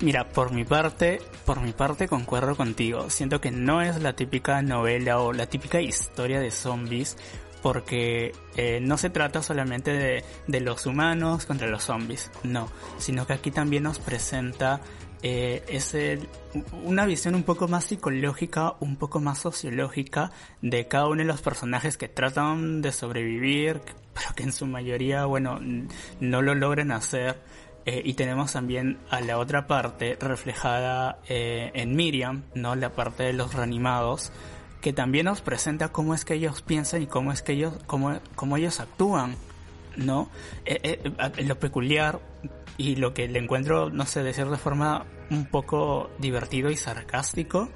Mira, 0.00 0.28
por 0.28 0.52
mi 0.52 0.64
parte, 0.64 1.20
por 1.44 1.60
mi 1.60 1.72
parte 1.72 2.08
concuerdo 2.08 2.56
contigo. 2.56 3.10
Siento 3.10 3.40
que 3.40 3.50
no 3.50 3.80
es 3.80 4.00
la 4.02 4.14
típica 4.14 4.60
novela 4.62 5.20
o 5.20 5.32
la 5.32 5.46
típica 5.46 5.80
historia 5.80 6.40
de 6.40 6.50
zombies 6.50 7.16
porque 7.62 8.32
eh, 8.56 8.78
no 8.82 8.98
se 8.98 9.08
trata 9.08 9.42
solamente 9.42 9.90
de, 9.92 10.24
de, 10.46 10.60
los 10.60 10.84
humanos 10.84 11.46
contra 11.46 11.66
los 11.66 11.84
zombies, 11.84 12.30
no, 12.42 12.68
sino 12.98 13.26
que 13.26 13.32
aquí 13.32 13.50
también 13.50 13.84
nos 13.84 13.98
presenta 13.98 14.82
eh, 15.26 15.64
ese, 15.68 16.18
una 16.82 17.06
visión 17.06 17.34
un 17.34 17.44
poco 17.44 17.66
más 17.66 17.86
psicológica, 17.86 18.74
un 18.80 18.96
poco 18.96 19.20
más 19.20 19.38
sociológica 19.38 20.30
de 20.60 20.86
cada 20.86 21.06
uno 21.06 21.22
de 21.22 21.24
los 21.24 21.40
personajes 21.40 21.96
que 21.96 22.08
tratan 22.08 22.82
de 22.82 22.92
sobrevivir, 22.92 23.80
pero 24.12 24.34
que 24.36 24.42
en 24.42 24.52
su 24.52 24.66
mayoría, 24.66 25.24
bueno, 25.24 25.58
no 26.20 26.42
lo 26.42 26.54
logran 26.54 26.92
hacer. 26.92 27.40
Eh, 27.86 28.02
y 28.04 28.14
tenemos 28.14 28.52
también 28.52 28.98
a 29.10 29.20
la 29.20 29.38
otra 29.38 29.66
parte 29.66 30.16
reflejada 30.18 31.18
eh, 31.28 31.70
en 31.74 31.94
Miriam, 31.94 32.44
¿no? 32.54 32.74
La 32.76 32.90
parte 32.90 33.24
de 33.24 33.32
los 33.34 33.54
reanimados, 33.54 34.32
que 34.80 34.92
también 34.92 35.26
nos 35.26 35.42
presenta 35.42 35.90
cómo 35.90 36.14
es 36.14 36.24
que 36.24 36.34
ellos 36.34 36.62
piensan 36.62 37.02
y 37.02 37.06
cómo 37.06 37.30
es 37.30 37.42
que 37.42 37.52
ellos, 37.52 37.74
cómo, 37.86 38.18
cómo 38.36 38.56
ellos 38.56 38.80
actúan, 38.80 39.36
¿no? 39.96 40.30
Eh, 40.64 41.12
lo 41.44 41.58
peculiar 41.58 42.20
y 42.78 42.96
lo 42.96 43.12
que 43.12 43.28
le 43.28 43.38
encuentro, 43.38 43.90
no 43.90 44.06
sé, 44.06 44.22
de 44.22 44.32
forma 44.56 45.04
un 45.30 45.46
poco 45.46 46.10
divertido 46.18 46.70
y 46.70 46.76
sarcástico, 46.76 47.68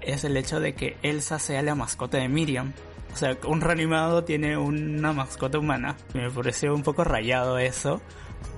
es 0.00 0.24
el 0.24 0.36
hecho 0.36 0.60
de 0.60 0.74
que 0.74 0.96
Elsa 1.02 1.38
sea 1.38 1.62
la 1.62 1.74
mascota 1.74 2.18
de 2.18 2.28
Miriam. 2.28 2.72
O 3.12 3.16
sea, 3.16 3.36
un 3.46 3.60
reanimado 3.60 4.24
tiene 4.24 4.56
una 4.56 5.12
mascota 5.12 5.58
humana. 5.58 5.96
Me 6.14 6.30
pareció 6.30 6.74
un 6.74 6.82
poco 6.82 7.04
rayado 7.04 7.58
eso. 7.58 8.00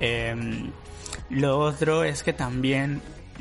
Eh, 0.00 0.34
lo 1.30 1.58
otro 1.58 2.04
es 2.04 2.22
que 2.22 2.32
también 2.32 3.00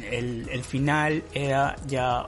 el, 0.09 0.47
el 0.49 0.63
final 0.63 1.23
era 1.33 1.75
ya, 1.87 2.25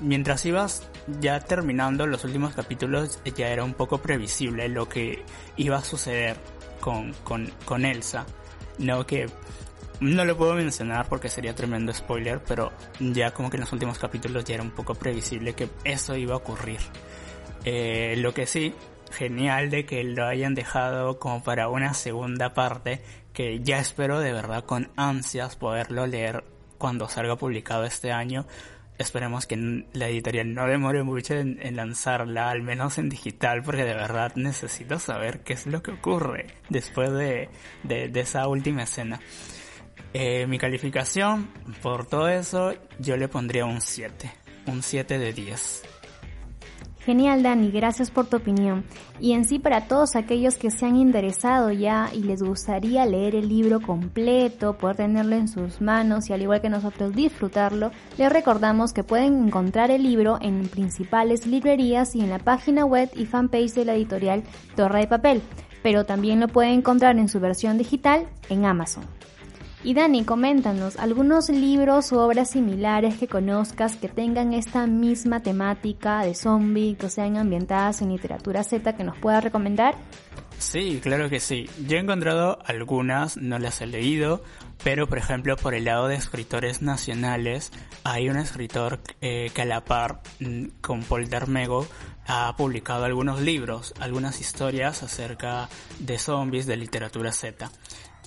mientras 0.00 0.44
ibas 0.44 0.88
ya 1.20 1.40
terminando 1.40 2.06
los 2.06 2.24
últimos 2.24 2.54
capítulos, 2.54 3.20
ya 3.36 3.48
era 3.48 3.64
un 3.64 3.74
poco 3.74 3.98
previsible 3.98 4.68
lo 4.68 4.88
que 4.88 5.24
iba 5.56 5.78
a 5.78 5.84
suceder 5.84 6.36
con, 6.80 7.12
con, 7.24 7.50
con 7.64 7.84
Elsa. 7.84 8.26
No 8.78 9.06
que 9.06 9.26
no 10.00 10.24
lo 10.24 10.36
puedo 10.36 10.54
mencionar 10.54 11.08
porque 11.08 11.28
sería 11.28 11.54
tremendo 11.54 11.92
spoiler, 11.92 12.40
pero 12.46 12.72
ya 13.00 13.32
como 13.32 13.50
que 13.50 13.56
en 13.56 13.62
los 13.62 13.72
últimos 13.72 13.98
capítulos 13.98 14.44
ya 14.44 14.54
era 14.54 14.62
un 14.62 14.70
poco 14.70 14.94
previsible 14.94 15.54
que 15.54 15.68
eso 15.84 16.14
iba 16.16 16.34
a 16.34 16.36
ocurrir. 16.36 16.78
Eh, 17.64 18.14
lo 18.18 18.32
que 18.32 18.46
sí, 18.46 18.74
genial 19.10 19.70
de 19.70 19.84
que 19.84 20.04
lo 20.04 20.26
hayan 20.26 20.54
dejado 20.54 21.18
como 21.18 21.42
para 21.42 21.68
una 21.68 21.94
segunda 21.94 22.54
parte 22.54 23.02
que 23.38 23.60
ya 23.60 23.78
espero 23.78 24.18
de 24.18 24.32
verdad 24.32 24.64
con 24.64 24.90
ansias 24.96 25.54
poderlo 25.54 26.08
leer 26.08 26.42
cuando 26.76 27.08
salga 27.08 27.36
publicado 27.36 27.84
este 27.84 28.10
año. 28.10 28.48
Esperemos 28.98 29.46
que 29.46 29.86
la 29.92 30.08
editorial 30.08 30.52
no 30.54 30.66
demore 30.66 31.04
mucho 31.04 31.34
en, 31.34 31.76
lanzarla, 31.76 32.50
al 32.50 32.62
menos 32.62 32.98
en 32.98 33.08
digital, 33.08 33.62
porque 33.62 33.84
de 33.84 33.94
verdad 33.94 34.32
necesito 34.34 34.98
saber 34.98 35.44
qué 35.44 35.52
es 35.52 35.68
lo 35.68 35.84
que 35.84 35.92
ocurre 35.92 36.48
después 36.68 37.12
de, 37.12 37.48
de, 37.84 38.20
esa 38.20 38.48
última 38.48 38.82
escena. 38.82 39.20
Eh, 40.14 40.48
mi 40.48 40.58
calificación, 40.58 41.48
por 41.80 42.06
todo 42.06 42.26
eso, 42.26 42.74
yo 42.98 43.16
le 43.16 43.28
pondría 43.28 43.66
un 43.66 43.80
7, 43.80 44.32
un 44.66 44.82
7 44.82 45.16
de 45.16 45.32
10. 45.32 45.82
Genial, 47.08 47.42
Dani, 47.42 47.70
gracias 47.70 48.10
por 48.10 48.26
tu 48.26 48.36
opinión. 48.36 48.84
Y 49.18 49.32
en 49.32 49.46
sí, 49.46 49.58
para 49.58 49.88
todos 49.88 50.14
aquellos 50.14 50.56
que 50.56 50.70
se 50.70 50.84
han 50.84 50.96
interesado 50.96 51.72
ya 51.72 52.10
y 52.12 52.22
les 52.22 52.42
gustaría 52.42 53.06
leer 53.06 53.34
el 53.34 53.48
libro 53.48 53.80
completo, 53.80 54.76
poder 54.76 54.96
tenerlo 54.96 55.34
en 55.34 55.48
sus 55.48 55.80
manos 55.80 56.28
y 56.28 56.34
al 56.34 56.42
igual 56.42 56.60
que 56.60 56.68
nosotros 56.68 57.14
disfrutarlo, 57.14 57.92
les 58.18 58.30
recordamos 58.30 58.92
que 58.92 59.04
pueden 59.04 59.46
encontrar 59.46 59.90
el 59.90 60.02
libro 60.02 60.36
en 60.42 60.68
principales 60.68 61.46
librerías 61.46 62.14
y 62.14 62.20
en 62.20 62.28
la 62.28 62.40
página 62.40 62.84
web 62.84 63.08
y 63.16 63.24
fanpage 63.24 63.72
de 63.72 63.86
la 63.86 63.94
editorial 63.94 64.42
Torre 64.76 65.00
de 65.00 65.06
Papel, 65.06 65.40
pero 65.82 66.04
también 66.04 66.40
lo 66.40 66.48
pueden 66.48 66.74
encontrar 66.74 67.18
en 67.18 67.30
su 67.30 67.40
versión 67.40 67.78
digital 67.78 68.26
en 68.50 68.66
Amazon. 68.66 69.04
Y 69.84 69.94
Dani, 69.94 70.24
coméntanos 70.24 70.96
algunos 70.96 71.48
libros 71.50 72.12
o 72.12 72.24
obras 72.24 72.50
similares 72.50 73.16
que 73.16 73.28
conozcas 73.28 73.96
que 73.96 74.08
tengan 74.08 74.52
esta 74.52 74.86
misma 74.88 75.40
temática 75.40 76.22
de 76.22 76.34
zombie, 76.34 76.96
que 76.96 77.08
sean 77.08 77.36
ambientadas 77.36 78.02
en 78.02 78.10
literatura 78.10 78.64
Z 78.64 78.96
que 78.96 79.04
nos 79.04 79.16
puedas 79.18 79.44
recomendar. 79.44 79.94
Sí, 80.58 80.98
claro 81.00 81.30
que 81.30 81.38
sí. 81.38 81.70
Yo 81.86 81.96
he 81.96 82.00
encontrado 82.00 82.58
algunas, 82.64 83.36
no 83.36 83.60
las 83.60 83.80
he 83.80 83.86
leído, 83.86 84.42
pero 84.82 85.06
por 85.06 85.18
ejemplo 85.18 85.56
por 85.56 85.74
el 85.74 85.84
lado 85.84 86.08
de 86.08 86.16
escritores 86.16 86.82
nacionales 86.82 87.70
hay 88.02 88.28
un 88.28 88.36
escritor 88.36 89.00
eh, 89.20 89.50
que 89.54 89.62
a 89.62 89.64
la 89.64 89.84
par 89.84 90.22
mm, 90.40 90.64
con 90.80 91.04
Paul 91.04 91.28
Dermego 91.28 91.86
ha 92.26 92.54
publicado 92.56 93.04
algunos 93.04 93.40
libros, 93.40 93.94
algunas 94.00 94.40
historias 94.40 95.02
acerca 95.04 95.68
de 96.00 96.18
zombies 96.18 96.66
de 96.66 96.76
literatura 96.76 97.32
Z. 97.32 97.70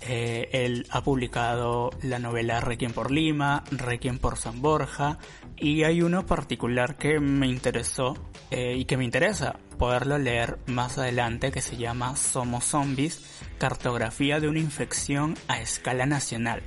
Eh, 0.02 0.49
él 0.52 0.88
ha 0.89 1.04
publicado 1.04 1.91
la 2.02 2.18
novela 2.18 2.60
Requiem 2.60 2.91
por 2.91 3.12
Lima, 3.12 3.64
Requiem 3.70 4.18
por 4.18 4.38
San 4.38 4.62
Borja, 4.62 5.20
y 5.58 5.84
hay 5.84 6.02
uno 6.02 6.26
particular 6.26 6.97
que 6.97 7.20
me 7.20 7.47
interesó 7.47 8.18
eh, 8.49 8.76
y 8.78 8.86
que 8.86 8.97
me 8.97 9.06
interesa 9.06 9.58
poderlo 9.78 10.18
leer 10.18 10.58
más 10.66 10.97
adelante 10.97 11.52
que 11.52 11.62
se 11.62 11.78
llama 11.78 12.16
Somos 12.16 12.66
Zombies, 12.66 13.22
cartografía 13.60 14.39
de 14.39 14.47
una 14.47 14.60
infección 14.60 15.36
a 15.47 15.62
escala 15.62 16.08
nacional 16.08 16.64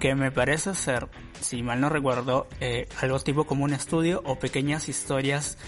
que 0.00 0.14
me 0.14 0.30
parece 0.30 0.74
ser, 0.74 1.08
si 1.40 1.62
mal 1.62 1.80
no 1.80 1.88
recuerdo, 1.88 2.46
eh, 2.60 2.88
algo 3.02 3.18
tipo 3.18 3.44
como 3.44 3.64
un 3.64 3.74
estudio 3.74 4.22
o 4.24 4.38
pequeñas 4.38 4.88
historias 4.88 5.58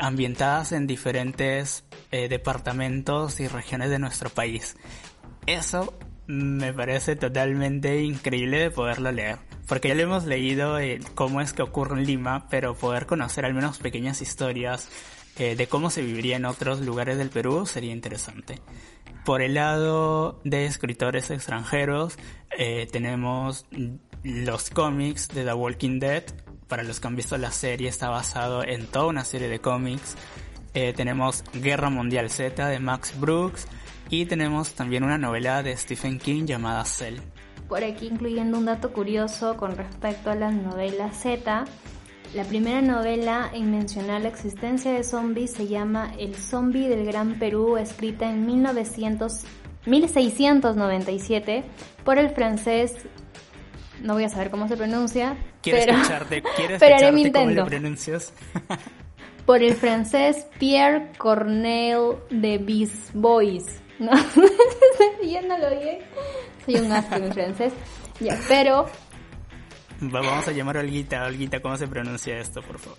ambientadas 0.00 0.72
en 0.72 0.88
diferentes 0.88 1.84
departamentos 2.10 3.38
y 3.38 3.46
regiones 3.46 3.88
de 3.88 4.00
nuestro 4.00 4.28
país. 4.28 4.76
Eso 5.46 5.94
me 6.26 6.72
parece 6.72 7.16
totalmente 7.16 8.02
increíble 8.02 8.58
de 8.58 8.70
poderlo 8.70 9.12
leer. 9.12 9.38
Porque 9.68 9.88
ya 9.88 9.94
lo 9.94 10.02
hemos 10.02 10.24
leído 10.24 10.76
cómo 11.14 11.40
es 11.40 11.52
que 11.52 11.62
ocurre 11.62 11.98
en 11.98 12.06
Lima, 12.06 12.48
pero 12.48 12.74
poder 12.74 13.06
conocer 13.06 13.44
al 13.44 13.54
menos 13.54 13.78
pequeñas 13.78 14.20
historias 14.20 14.88
de 15.36 15.66
cómo 15.66 15.90
se 15.90 16.02
viviría 16.02 16.36
en 16.36 16.44
otros 16.44 16.80
lugares 16.80 17.18
del 17.18 17.30
Perú 17.30 17.66
sería 17.66 17.92
interesante. 17.92 18.60
Por 19.24 19.40
el 19.40 19.54
lado 19.54 20.38
de 20.44 20.66
escritores 20.66 21.30
extranjeros, 21.30 22.18
eh, 22.58 22.86
tenemos 22.92 23.64
los 24.22 24.68
cómics 24.68 25.28
de 25.28 25.44
The 25.44 25.54
Walking 25.54 25.98
Dead. 25.98 26.24
Para 26.68 26.82
los 26.82 27.00
que 27.00 27.06
han 27.06 27.16
visto 27.16 27.38
la 27.38 27.50
serie, 27.50 27.88
está 27.88 28.10
basado 28.10 28.62
en 28.62 28.86
toda 28.86 29.06
una 29.06 29.24
serie 29.24 29.48
de 29.48 29.60
cómics. 29.60 30.16
Eh, 30.74 30.92
tenemos 30.94 31.42
Guerra 31.54 31.88
Mundial 31.88 32.28
Z 32.28 32.68
de 32.68 32.78
Max 32.80 33.18
Brooks. 33.18 33.66
Y 34.10 34.26
tenemos 34.26 34.74
también 34.74 35.04
una 35.04 35.18
novela 35.18 35.62
de 35.62 35.76
Stephen 35.76 36.18
King 36.18 36.44
llamada 36.46 36.84
Cell. 36.84 37.18
Por 37.68 37.82
aquí 37.82 38.06
incluyendo 38.06 38.58
un 38.58 38.66
dato 38.66 38.92
curioso 38.92 39.56
con 39.56 39.76
respecto 39.76 40.30
a 40.30 40.34
las 40.34 40.54
novelas 40.54 41.16
Z 41.20 41.64
la 42.34 42.42
primera 42.42 42.82
novela 42.82 43.48
en 43.52 43.70
mencionar 43.70 44.22
la 44.22 44.28
existencia 44.28 44.92
de 44.92 45.04
zombies 45.04 45.52
se 45.52 45.68
llama 45.68 46.12
El 46.18 46.34
zombie 46.34 46.88
del 46.88 47.06
Gran 47.06 47.38
Perú, 47.38 47.76
escrita 47.76 48.28
en 48.28 48.44
1900, 48.44 49.44
1697 49.86 51.62
por 52.04 52.18
el 52.18 52.30
francés, 52.30 53.06
no 54.02 54.14
voy 54.14 54.24
a 54.24 54.28
saber 54.28 54.50
cómo 54.50 54.66
se 54.66 54.76
pronuncia, 54.76 55.36
pero, 55.62 55.92
escucharte, 55.92 56.42
pero 56.80 57.12
mi 57.12 57.22
intento. 57.22 57.66
pronuncias? 57.66 58.34
por 59.46 59.62
el 59.62 59.74
francés 59.74 60.48
Pierre 60.58 61.12
Cornel 61.16 62.16
de 62.30 62.58
Bisbois. 62.58 63.80
No, 63.98 64.12
yo 65.22 65.42
no 65.42 65.58
lo 65.58 65.68
oí. 65.68 65.98
Soy 66.64 66.76
un 66.76 66.92
astro 66.92 67.24
en 67.24 67.32
francés. 67.32 67.72
Ya, 68.20 68.38
pero 68.48 68.86
Vamos 70.00 70.48
a 70.48 70.52
llamar 70.52 70.76
a 70.76 70.80
Olguita. 70.80 71.24
Olguita, 71.24 71.60
¿cómo 71.60 71.76
se 71.76 71.86
pronuncia 71.86 72.38
esto, 72.38 72.60
por 72.62 72.78
favor? 72.78 72.98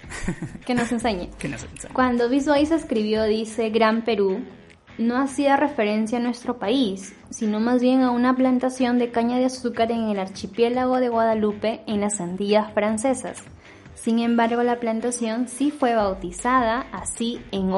Que 0.65 0.73
nos 0.73 0.91
enseñe. 0.91 1.29
que 1.39 1.47
nos 1.47 1.63
enseñe. 1.63 1.93
Cuando 1.93 2.29
Visualiz 2.29 2.71
escribió, 2.71 3.23
dice 3.23 3.69
Gran 3.69 4.03
Perú, 4.03 4.43
no 4.97 5.17
hacía 5.17 5.57
referencia 5.57 6.17
a 6.17 6.21
nuestro 6.21 6.57
país, 6.57 7.13
sino 7.29 7.59
más 7.59 7.81
bien 7.81 8.01
a 8.01 8.11
una 8.11 8.35
plantación 8.35 8.97
de 8.97 9.11
caña 9.11 9.37
de 9.37 9.45
azúcar 9.45 9.91
en 9.91 10.09
el 10.09 10.19
archipiélago 10.19 10.99
de 10.99 11.09
Guadalupe, 11.09 11.81
en 11.85 12.01
las 12.01 12.21
Andillas 12.21 12.73
francesas. 12.73 13.43
Sin 13.93 14.19
embargo, 14.19 14.63
la 14.63 14.79
plantación 14.79 15.47
sí 15.47 15.71
fue 15.71 15.95
bautizada 15.95 16.87
así 16.91 17.41
en, 17.51 17.71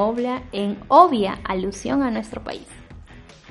en 0.52 0.78
obvia 0.88 1.40
alusión 1.44 2.02
a 2.02 2.10
nuestro 2.10 2.44
país. 2.44 2.66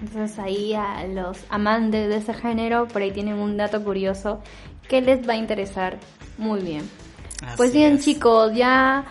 Entonces 0.02 0.38
ahí 0.40 0.74
a 0.74 1.06
los 1.08 1.40
amantes 1.50 2.08
de 2.10 2.18
ese 2.18 2.34
género, 2.34 2.88
por 2.88 3.02
ahí 3.02 3.12
tienen 3.12 3.36
un 3.36 3.58
dato 3.58 3.84
curioso 3.84 4.42
que 4.88 5.02
les 5.02 5.28
va 5.28 5.34
a 5.34 5.38
interesar 5.38 5.98
muy 6.38 6.62
bien. 6.62 6.90
pues 7.56 7.74
bien 7.74 8.00
chicos, 8.00 8.54
ya 8.54 9.06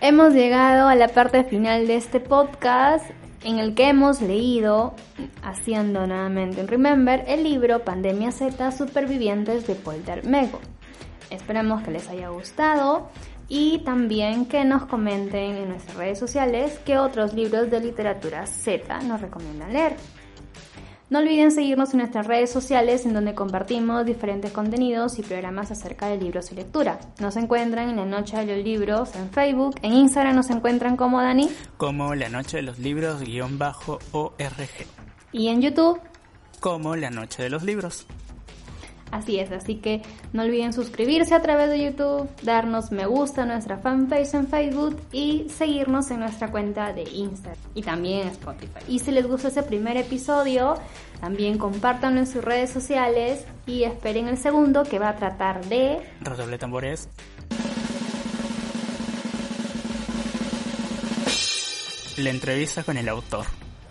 hemos 0.00 0.34
llegado 0.34 0.88
a 0.88 0.94
la 0.94 1.08
parte 1.08 1.44
final 1.44 1.86
de 1.86 1.96
este 1.96 2.20
podcast 2.20 3.10
en 3.44 3.58
el 3.58 3.74
que 3.74 3.88
hemos 3.88 4.20
leído, 4.20 4.94
haciendo 5.42 6.06
nuevamente 6.06 6.60
un 6.60 6.68
remember, 6.68 7.24
el 7.28 7.44
libro 7.44 7.84
Pandemia 7.84 8.32
Z 8.32 8.72
Supervivientes 8.72 9.66
de 9.66 9.74
Polter 9.74 10.24
Mego. 10.26 10.60
Esperamos 11.30 11.82
que 11.82 11.92
les 11.92 12.08
haya 12.08 12.28
gustado 12.28 13.08
y 13.48 13.78
también 13.84 14.46
que 14.46 14.64
nos 14.64 14.86
comenten 14.86 15.56
en 15.56 15.68
nuestras 15.68 15.96
redes 15.96 16.18
sociales 16.18 16.80
qué 16.84 16.98
otros 16.98 17.34
libros 17.34 17.70
de 17.70 17.80
literatura 17.80 18.46
Z 18.46 19.00
nos 19.02 19.20
recomiendan 19.20 19.72
leer. 19.72 19.96
No 21.08 21.20
olviden 21.20 21.52
seguirnos 21.52 21.92
en 21.92 21.98
nuestras 21.98 22.26
redes 22.26 22.50
sociales 22.50 23.06
en 23.06 23.14
donde 23.14 23.32
compartimos 23.32 24.04
diferentes 24.04 24.50
contenidos 24.50 25.20
y 25.20 25.22
programas 25.22 25.70
acerca 25.70 26.08
de 26.08 26.16
libros 26.16 26.50
y 26.50 26.56
lectura. 26.56 26.98
Nos 27.20 27.36
encuentran 27.36 27.88
en 27.90 27.96
la 27.96 28.04
Noche 28.04 28.36
de 28.38 28.56
los 28.56 28.64
Libros 28.64 29.14
en 29.14 29.30
Facebook, 29.30 29.76
en 29.82 29.92
Instagram 29.92 30.34
nos 30.34 30.50
encuentran 30.50 30.96
como 30.96 31.22
Dani. 31.22 31.48
Como 31.76 32.16
la 32.16 32.28
Noche 32.28 32.56
de 32.56 32.64
los 32.64 32.80
Libros 32.80 33.22
guion 33.22 33.56
bajo 33.56 34.00
ORG. 34.10 34.86
Y 35.30 35.46
en 35.46 35.62
YouTube. 35.62 36.00
Como 36.58 36.96
la 36.96 37.10
Noche 37.10 37.44
de 37.44 37.50
los 37.50 37.62
Libros. 37.62 38.08
Así 39.10 39.38
es, 39.38 39.52
así 39.52 39.76
que 39.76 40.02
no 40.32 40.42
olviden 40.42 40.72
suscribirse 40.72 41.34
a 41.34 41.40
través 41.40 41.70
de 41.70 41.84
YouTube, 41.84 42.28
darnos 42.42 42.90
me 42.90 43.06
gusta 43.06 43.42
a 43.42 43.46
nuestra 43.46 43.78
fanpage 43.78 44.34
en 44.34 44.48
Facebook 44.48 45.00
y 45.12 45.48
seguirnos 45.48 46.10
en 46.10 46.20
nuestra 46.20 46.50
cuenta 46.50 46.92
de 46.92 47.02
Instagram 47.02 47.56
y 47.74 47.82
también 47.82 48.28
Spotify. 48.28 48.80
Y 48.88 48.98
si 48.98 49.12
les 49.12 49.26
gusta 49.26 49.48
ese 49.48 49.62
primer 49.62 49.96
episodio, 49.96 50.74
también 51.20 51.56
compártanlo 51.56 52.20
en 52.20 52.26
sus 52.26 52.44
redes 52.44 52.70
sociales 52.70 53.44
y 53.66 53.84
esperen 53.84 54.28
el 54.28 54.38
segundo 54.38 54.82
que 54.82 54.98
va 54.98 55.10
a 55.10 55.16
tratar 55.16 55.64
de... 55.66 56.00
Redoble 56.20 56.58
tambores. 56.58 57.08
La 62.16 62.30
entrevista 62.30 62.82
con 62.82 62.96
el 62.96 63.08
autor. 63.08 63.44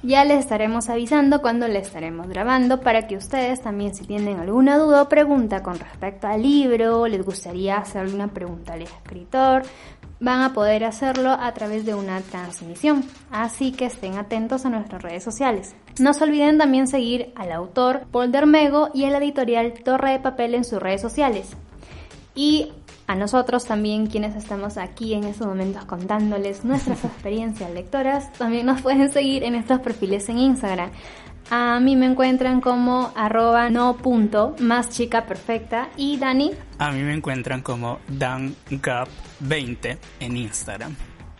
Ya 0.06 0.24
les 0.24 0.38
estaremos 0.38 0.88
avisando 0.89 1.41
cuando 1.41 1.68
le 1.68 1.80
estaremos 1.80 2.28
grabando 2.28 2.80
para 2.80 3.08
que 3.08 3.18
ustedes 3.18 3.62
también 3.62 3.95
si 3.95 4.06
tienen 4.06 4.39
alguna 4.39 4.78
duda 4.78 5.01
o 5.01 5.10
pregunta 5.10 5.64
con 5.64 5.80
respecto 5.80 6.28
al 6.28 6.43
libro, 6.43 7.08
les 7.08 7.26
gustaría 7.26 7.78
hacer 7.78 8.01
alguna 8.01 8.28
pregunta 8.28 8.74
al 8.74 8.84
escritor, 8.84 9.64
van 10.20 10.43
a 10.43 10.53
poder 10.53 10.84
hacerlo 10.84 11.32
a 11.32 11.51
través 11.56 11.88
de 11.88 11.95
una 11.95 12.22
transmisión. 12.22 13.03
Así 13.32 13.72
que 13.72 13.86
estén 13.86 14.20
atentos 14.20 14.64
a 14.68 14.70
nuestras 14.70 15.01
redes 15.01 15.24
sociales. 15.24 15.76
No 15.99 16.14
se 16.14 16.24
olviden 16.24 16.60
también 16.60 16.88
seguir 16.88 17.34
al 17.36 17.51
autor 17.51 18.06
Paul 18.12 18.32
Dermego 18.32 18.91
y 18.93 19.06
a 19.06 19.10
la 19.10 19.18
editorial 19.18 19.74
Torre 19.74 20.12
de 20.12 20.20
Papel 20.20 20.53
en 20.53 20.66
sus 20.66 20.80
redes 20.80 21.01
sociales. 21.01 21.58
Y 22.36 22.74
a 23.08 23.16
nosotros 23.16 23.66
también, 23.66 24.08
quienes 24.08 24.36
estamos 24.36 24.78
aquí 24.78 25.14
en 25.14 25.26
estos 25.26 25.47
momentos 25.47 25.86
contándoles 25.86 26.66
nuestras 26.66 27.03
experiencias 27.06 27.72
lectoras, 27.72 28.32
también 28.34 28.66
nos 28.66 28.82
pueden 28.82 29.12
seguir 29.12 29.43
en 29.43 29.56
estos 29.56 29.80
perfiles 29.80 30.28
en 30.30 30.39
Instagram. 30.39 30.91
A 31.51 31.80
mí 31.80 31.95
me 31.95 32.08
encuentran 32.08 32.60
como 32.60 33.12
arroba 33.16 33.70
no 33.70 33.97
punto 33.97 34.56
más 34.60 34.89
chica 34.89 35.28
perfecta 35.28 35.89
y 35.95 36.18
Dani. 36.18 36.51
A 36.80 36.91
mí 36.91 37.03
me 37.03 37.14
encuentran 37.14 37.62
como 37.62 37.99
DanGap20 38.10 39.97
en 40.22 40.38
Instagram. 40.38 40.95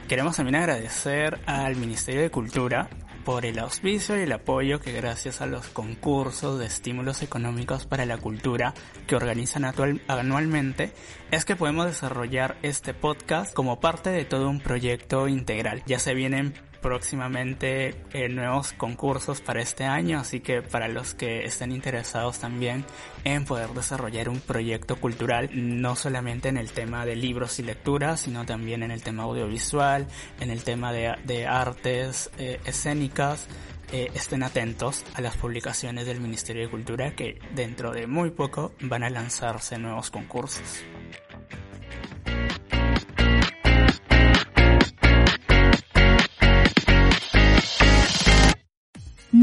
Queremos 0.08 0.36
también 0.36 0.58
agradecer 0.58 1.40
al 1.48 1.76
Ministerio 1.78 2.22
de 2.22 2.30
Cultura 2.30 2.88
por 3.26 3.46
el 3.46 3.60
auspicio 3.60 4.18
y 4.18 4.22
el 4.22 4.32
apoyo 4.32 4.80
que 4.80 4.94
gracias 4.94 5.42
a 5.42 5.48
los 5.48 5.68
concursos 5.68 6.60
de 6.60 6.68
estímulos 6.68 7.24
económicos 7.24 7.86
para 7.86 8.06
la 8.06 8.18
cultura 8.18 8.74
que 9.08 9.16
organizan 9.16 9.66
anualmente 10.08 10.94
es 11.32 11.44
que 11.44 11.56
podemos 11.56 11.88
desarrollar 11.88 12.56
este 12.62 12.94
podcast 12.94 13.54
como 13.54 13.80
parte 13.80 14.12
de 14.12 14.26
todo 14.26 14.48
un 14.48 14.62
proyecto 14.62 15.28
integral. 15.28 15.82
Ya 15.88 16.00
se 16.00 16.14
vienen 16.14 16.54
próximamente 16.86 17.96
eh, 18.14 18.30
nuevos 18.30 18.72
concursos 18.74 19.42
para 19.42 19.60
este 19.60 19.86
año, 19.86 20.20
así 20.20 20.40
que 20.40 20.62
para 20.62 20.88
los 20.88 21.16
que 21.16 21.44
estén 21.44 21.72
interesados 21.72 22.38
también 22.38 22.86
en 23.24 23.44
poder 23.44 23.72
desarrollar 23.72 24.30
un 24.30 24.40
proyecto 24.40 24.96
cultural, 24.98 25.50
no 25.52 25.96
solamente 25.96 26.48
en 26.50 26.58
el 26.58 26.72
tema 26.72 27.04
de 27.08 27.16
libros 27.16 27.58
y 27.58 27.64
lecturas, 27.64 28.20
sino 28.20 28.46
también 28.46 28.84
en 28.84 28.92
el 28.92 29.02
tema 29.02 29.24
audiovisual, 29.24 30.08
en 30.40 30.52
el 30.52 30.64
tema 30.64 30.94
de, 30.94 31.48
artes 31.48 32.30
eh, 32.38 32.60
escénicas, 32.66 33.48
eh, 33.92 34.12
estén 34.14 34.44
atentos 34.44 35.04
a 35.16 35.22
las 35.22 35.38
publicaciones 35.38 36.06
del 36.06 36.20
Ministerio 36.20 36.62
de 36.62 36.70
Cultura 36.70 37.16
que 37.16 37.40
dentro 37.56 37.94
de 37.94 38.06
muy 38.06 38.30
poco 38.30 38.74
van 38.82 39.02
a 39.02 39.10
lanzarse 39.10 39.80
nuevos 39.80 40.12
concursos. 40.12 40.84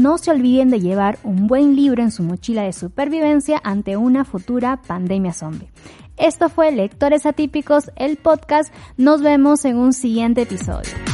No 0.03 0.17
se 0.17 0.31
olviden 0.31 0.69
de 0.69 0.81
llevar 0.81 1.17
un 1.23 1.47
buen 1.47 1.77
libro 1.77 2.03
en 2.03 2.11
su 2.11 2.23
mochila 2.23 2.63
de 2.63 2.73
supervivencia 2.73 3.61
ante 3.63 3.95
una 3.95 4.25
futura 4.25 4.81
pandemia 4.85 5.31
zombie. 5.31 5.69
Esto 6.17 6.49
fue 6.49 6.73
Lectores 6.73 7.25
Atípicos, 7.25 7.89
el 7.95 8.17
podcast. 8.17 8.73
Nos 8.97 9.21
vemos 9.21 9.63
en 9.63 9.77
un 9.77 9.93
siguiente 9.93 10.41
episodio. 10.41 11.12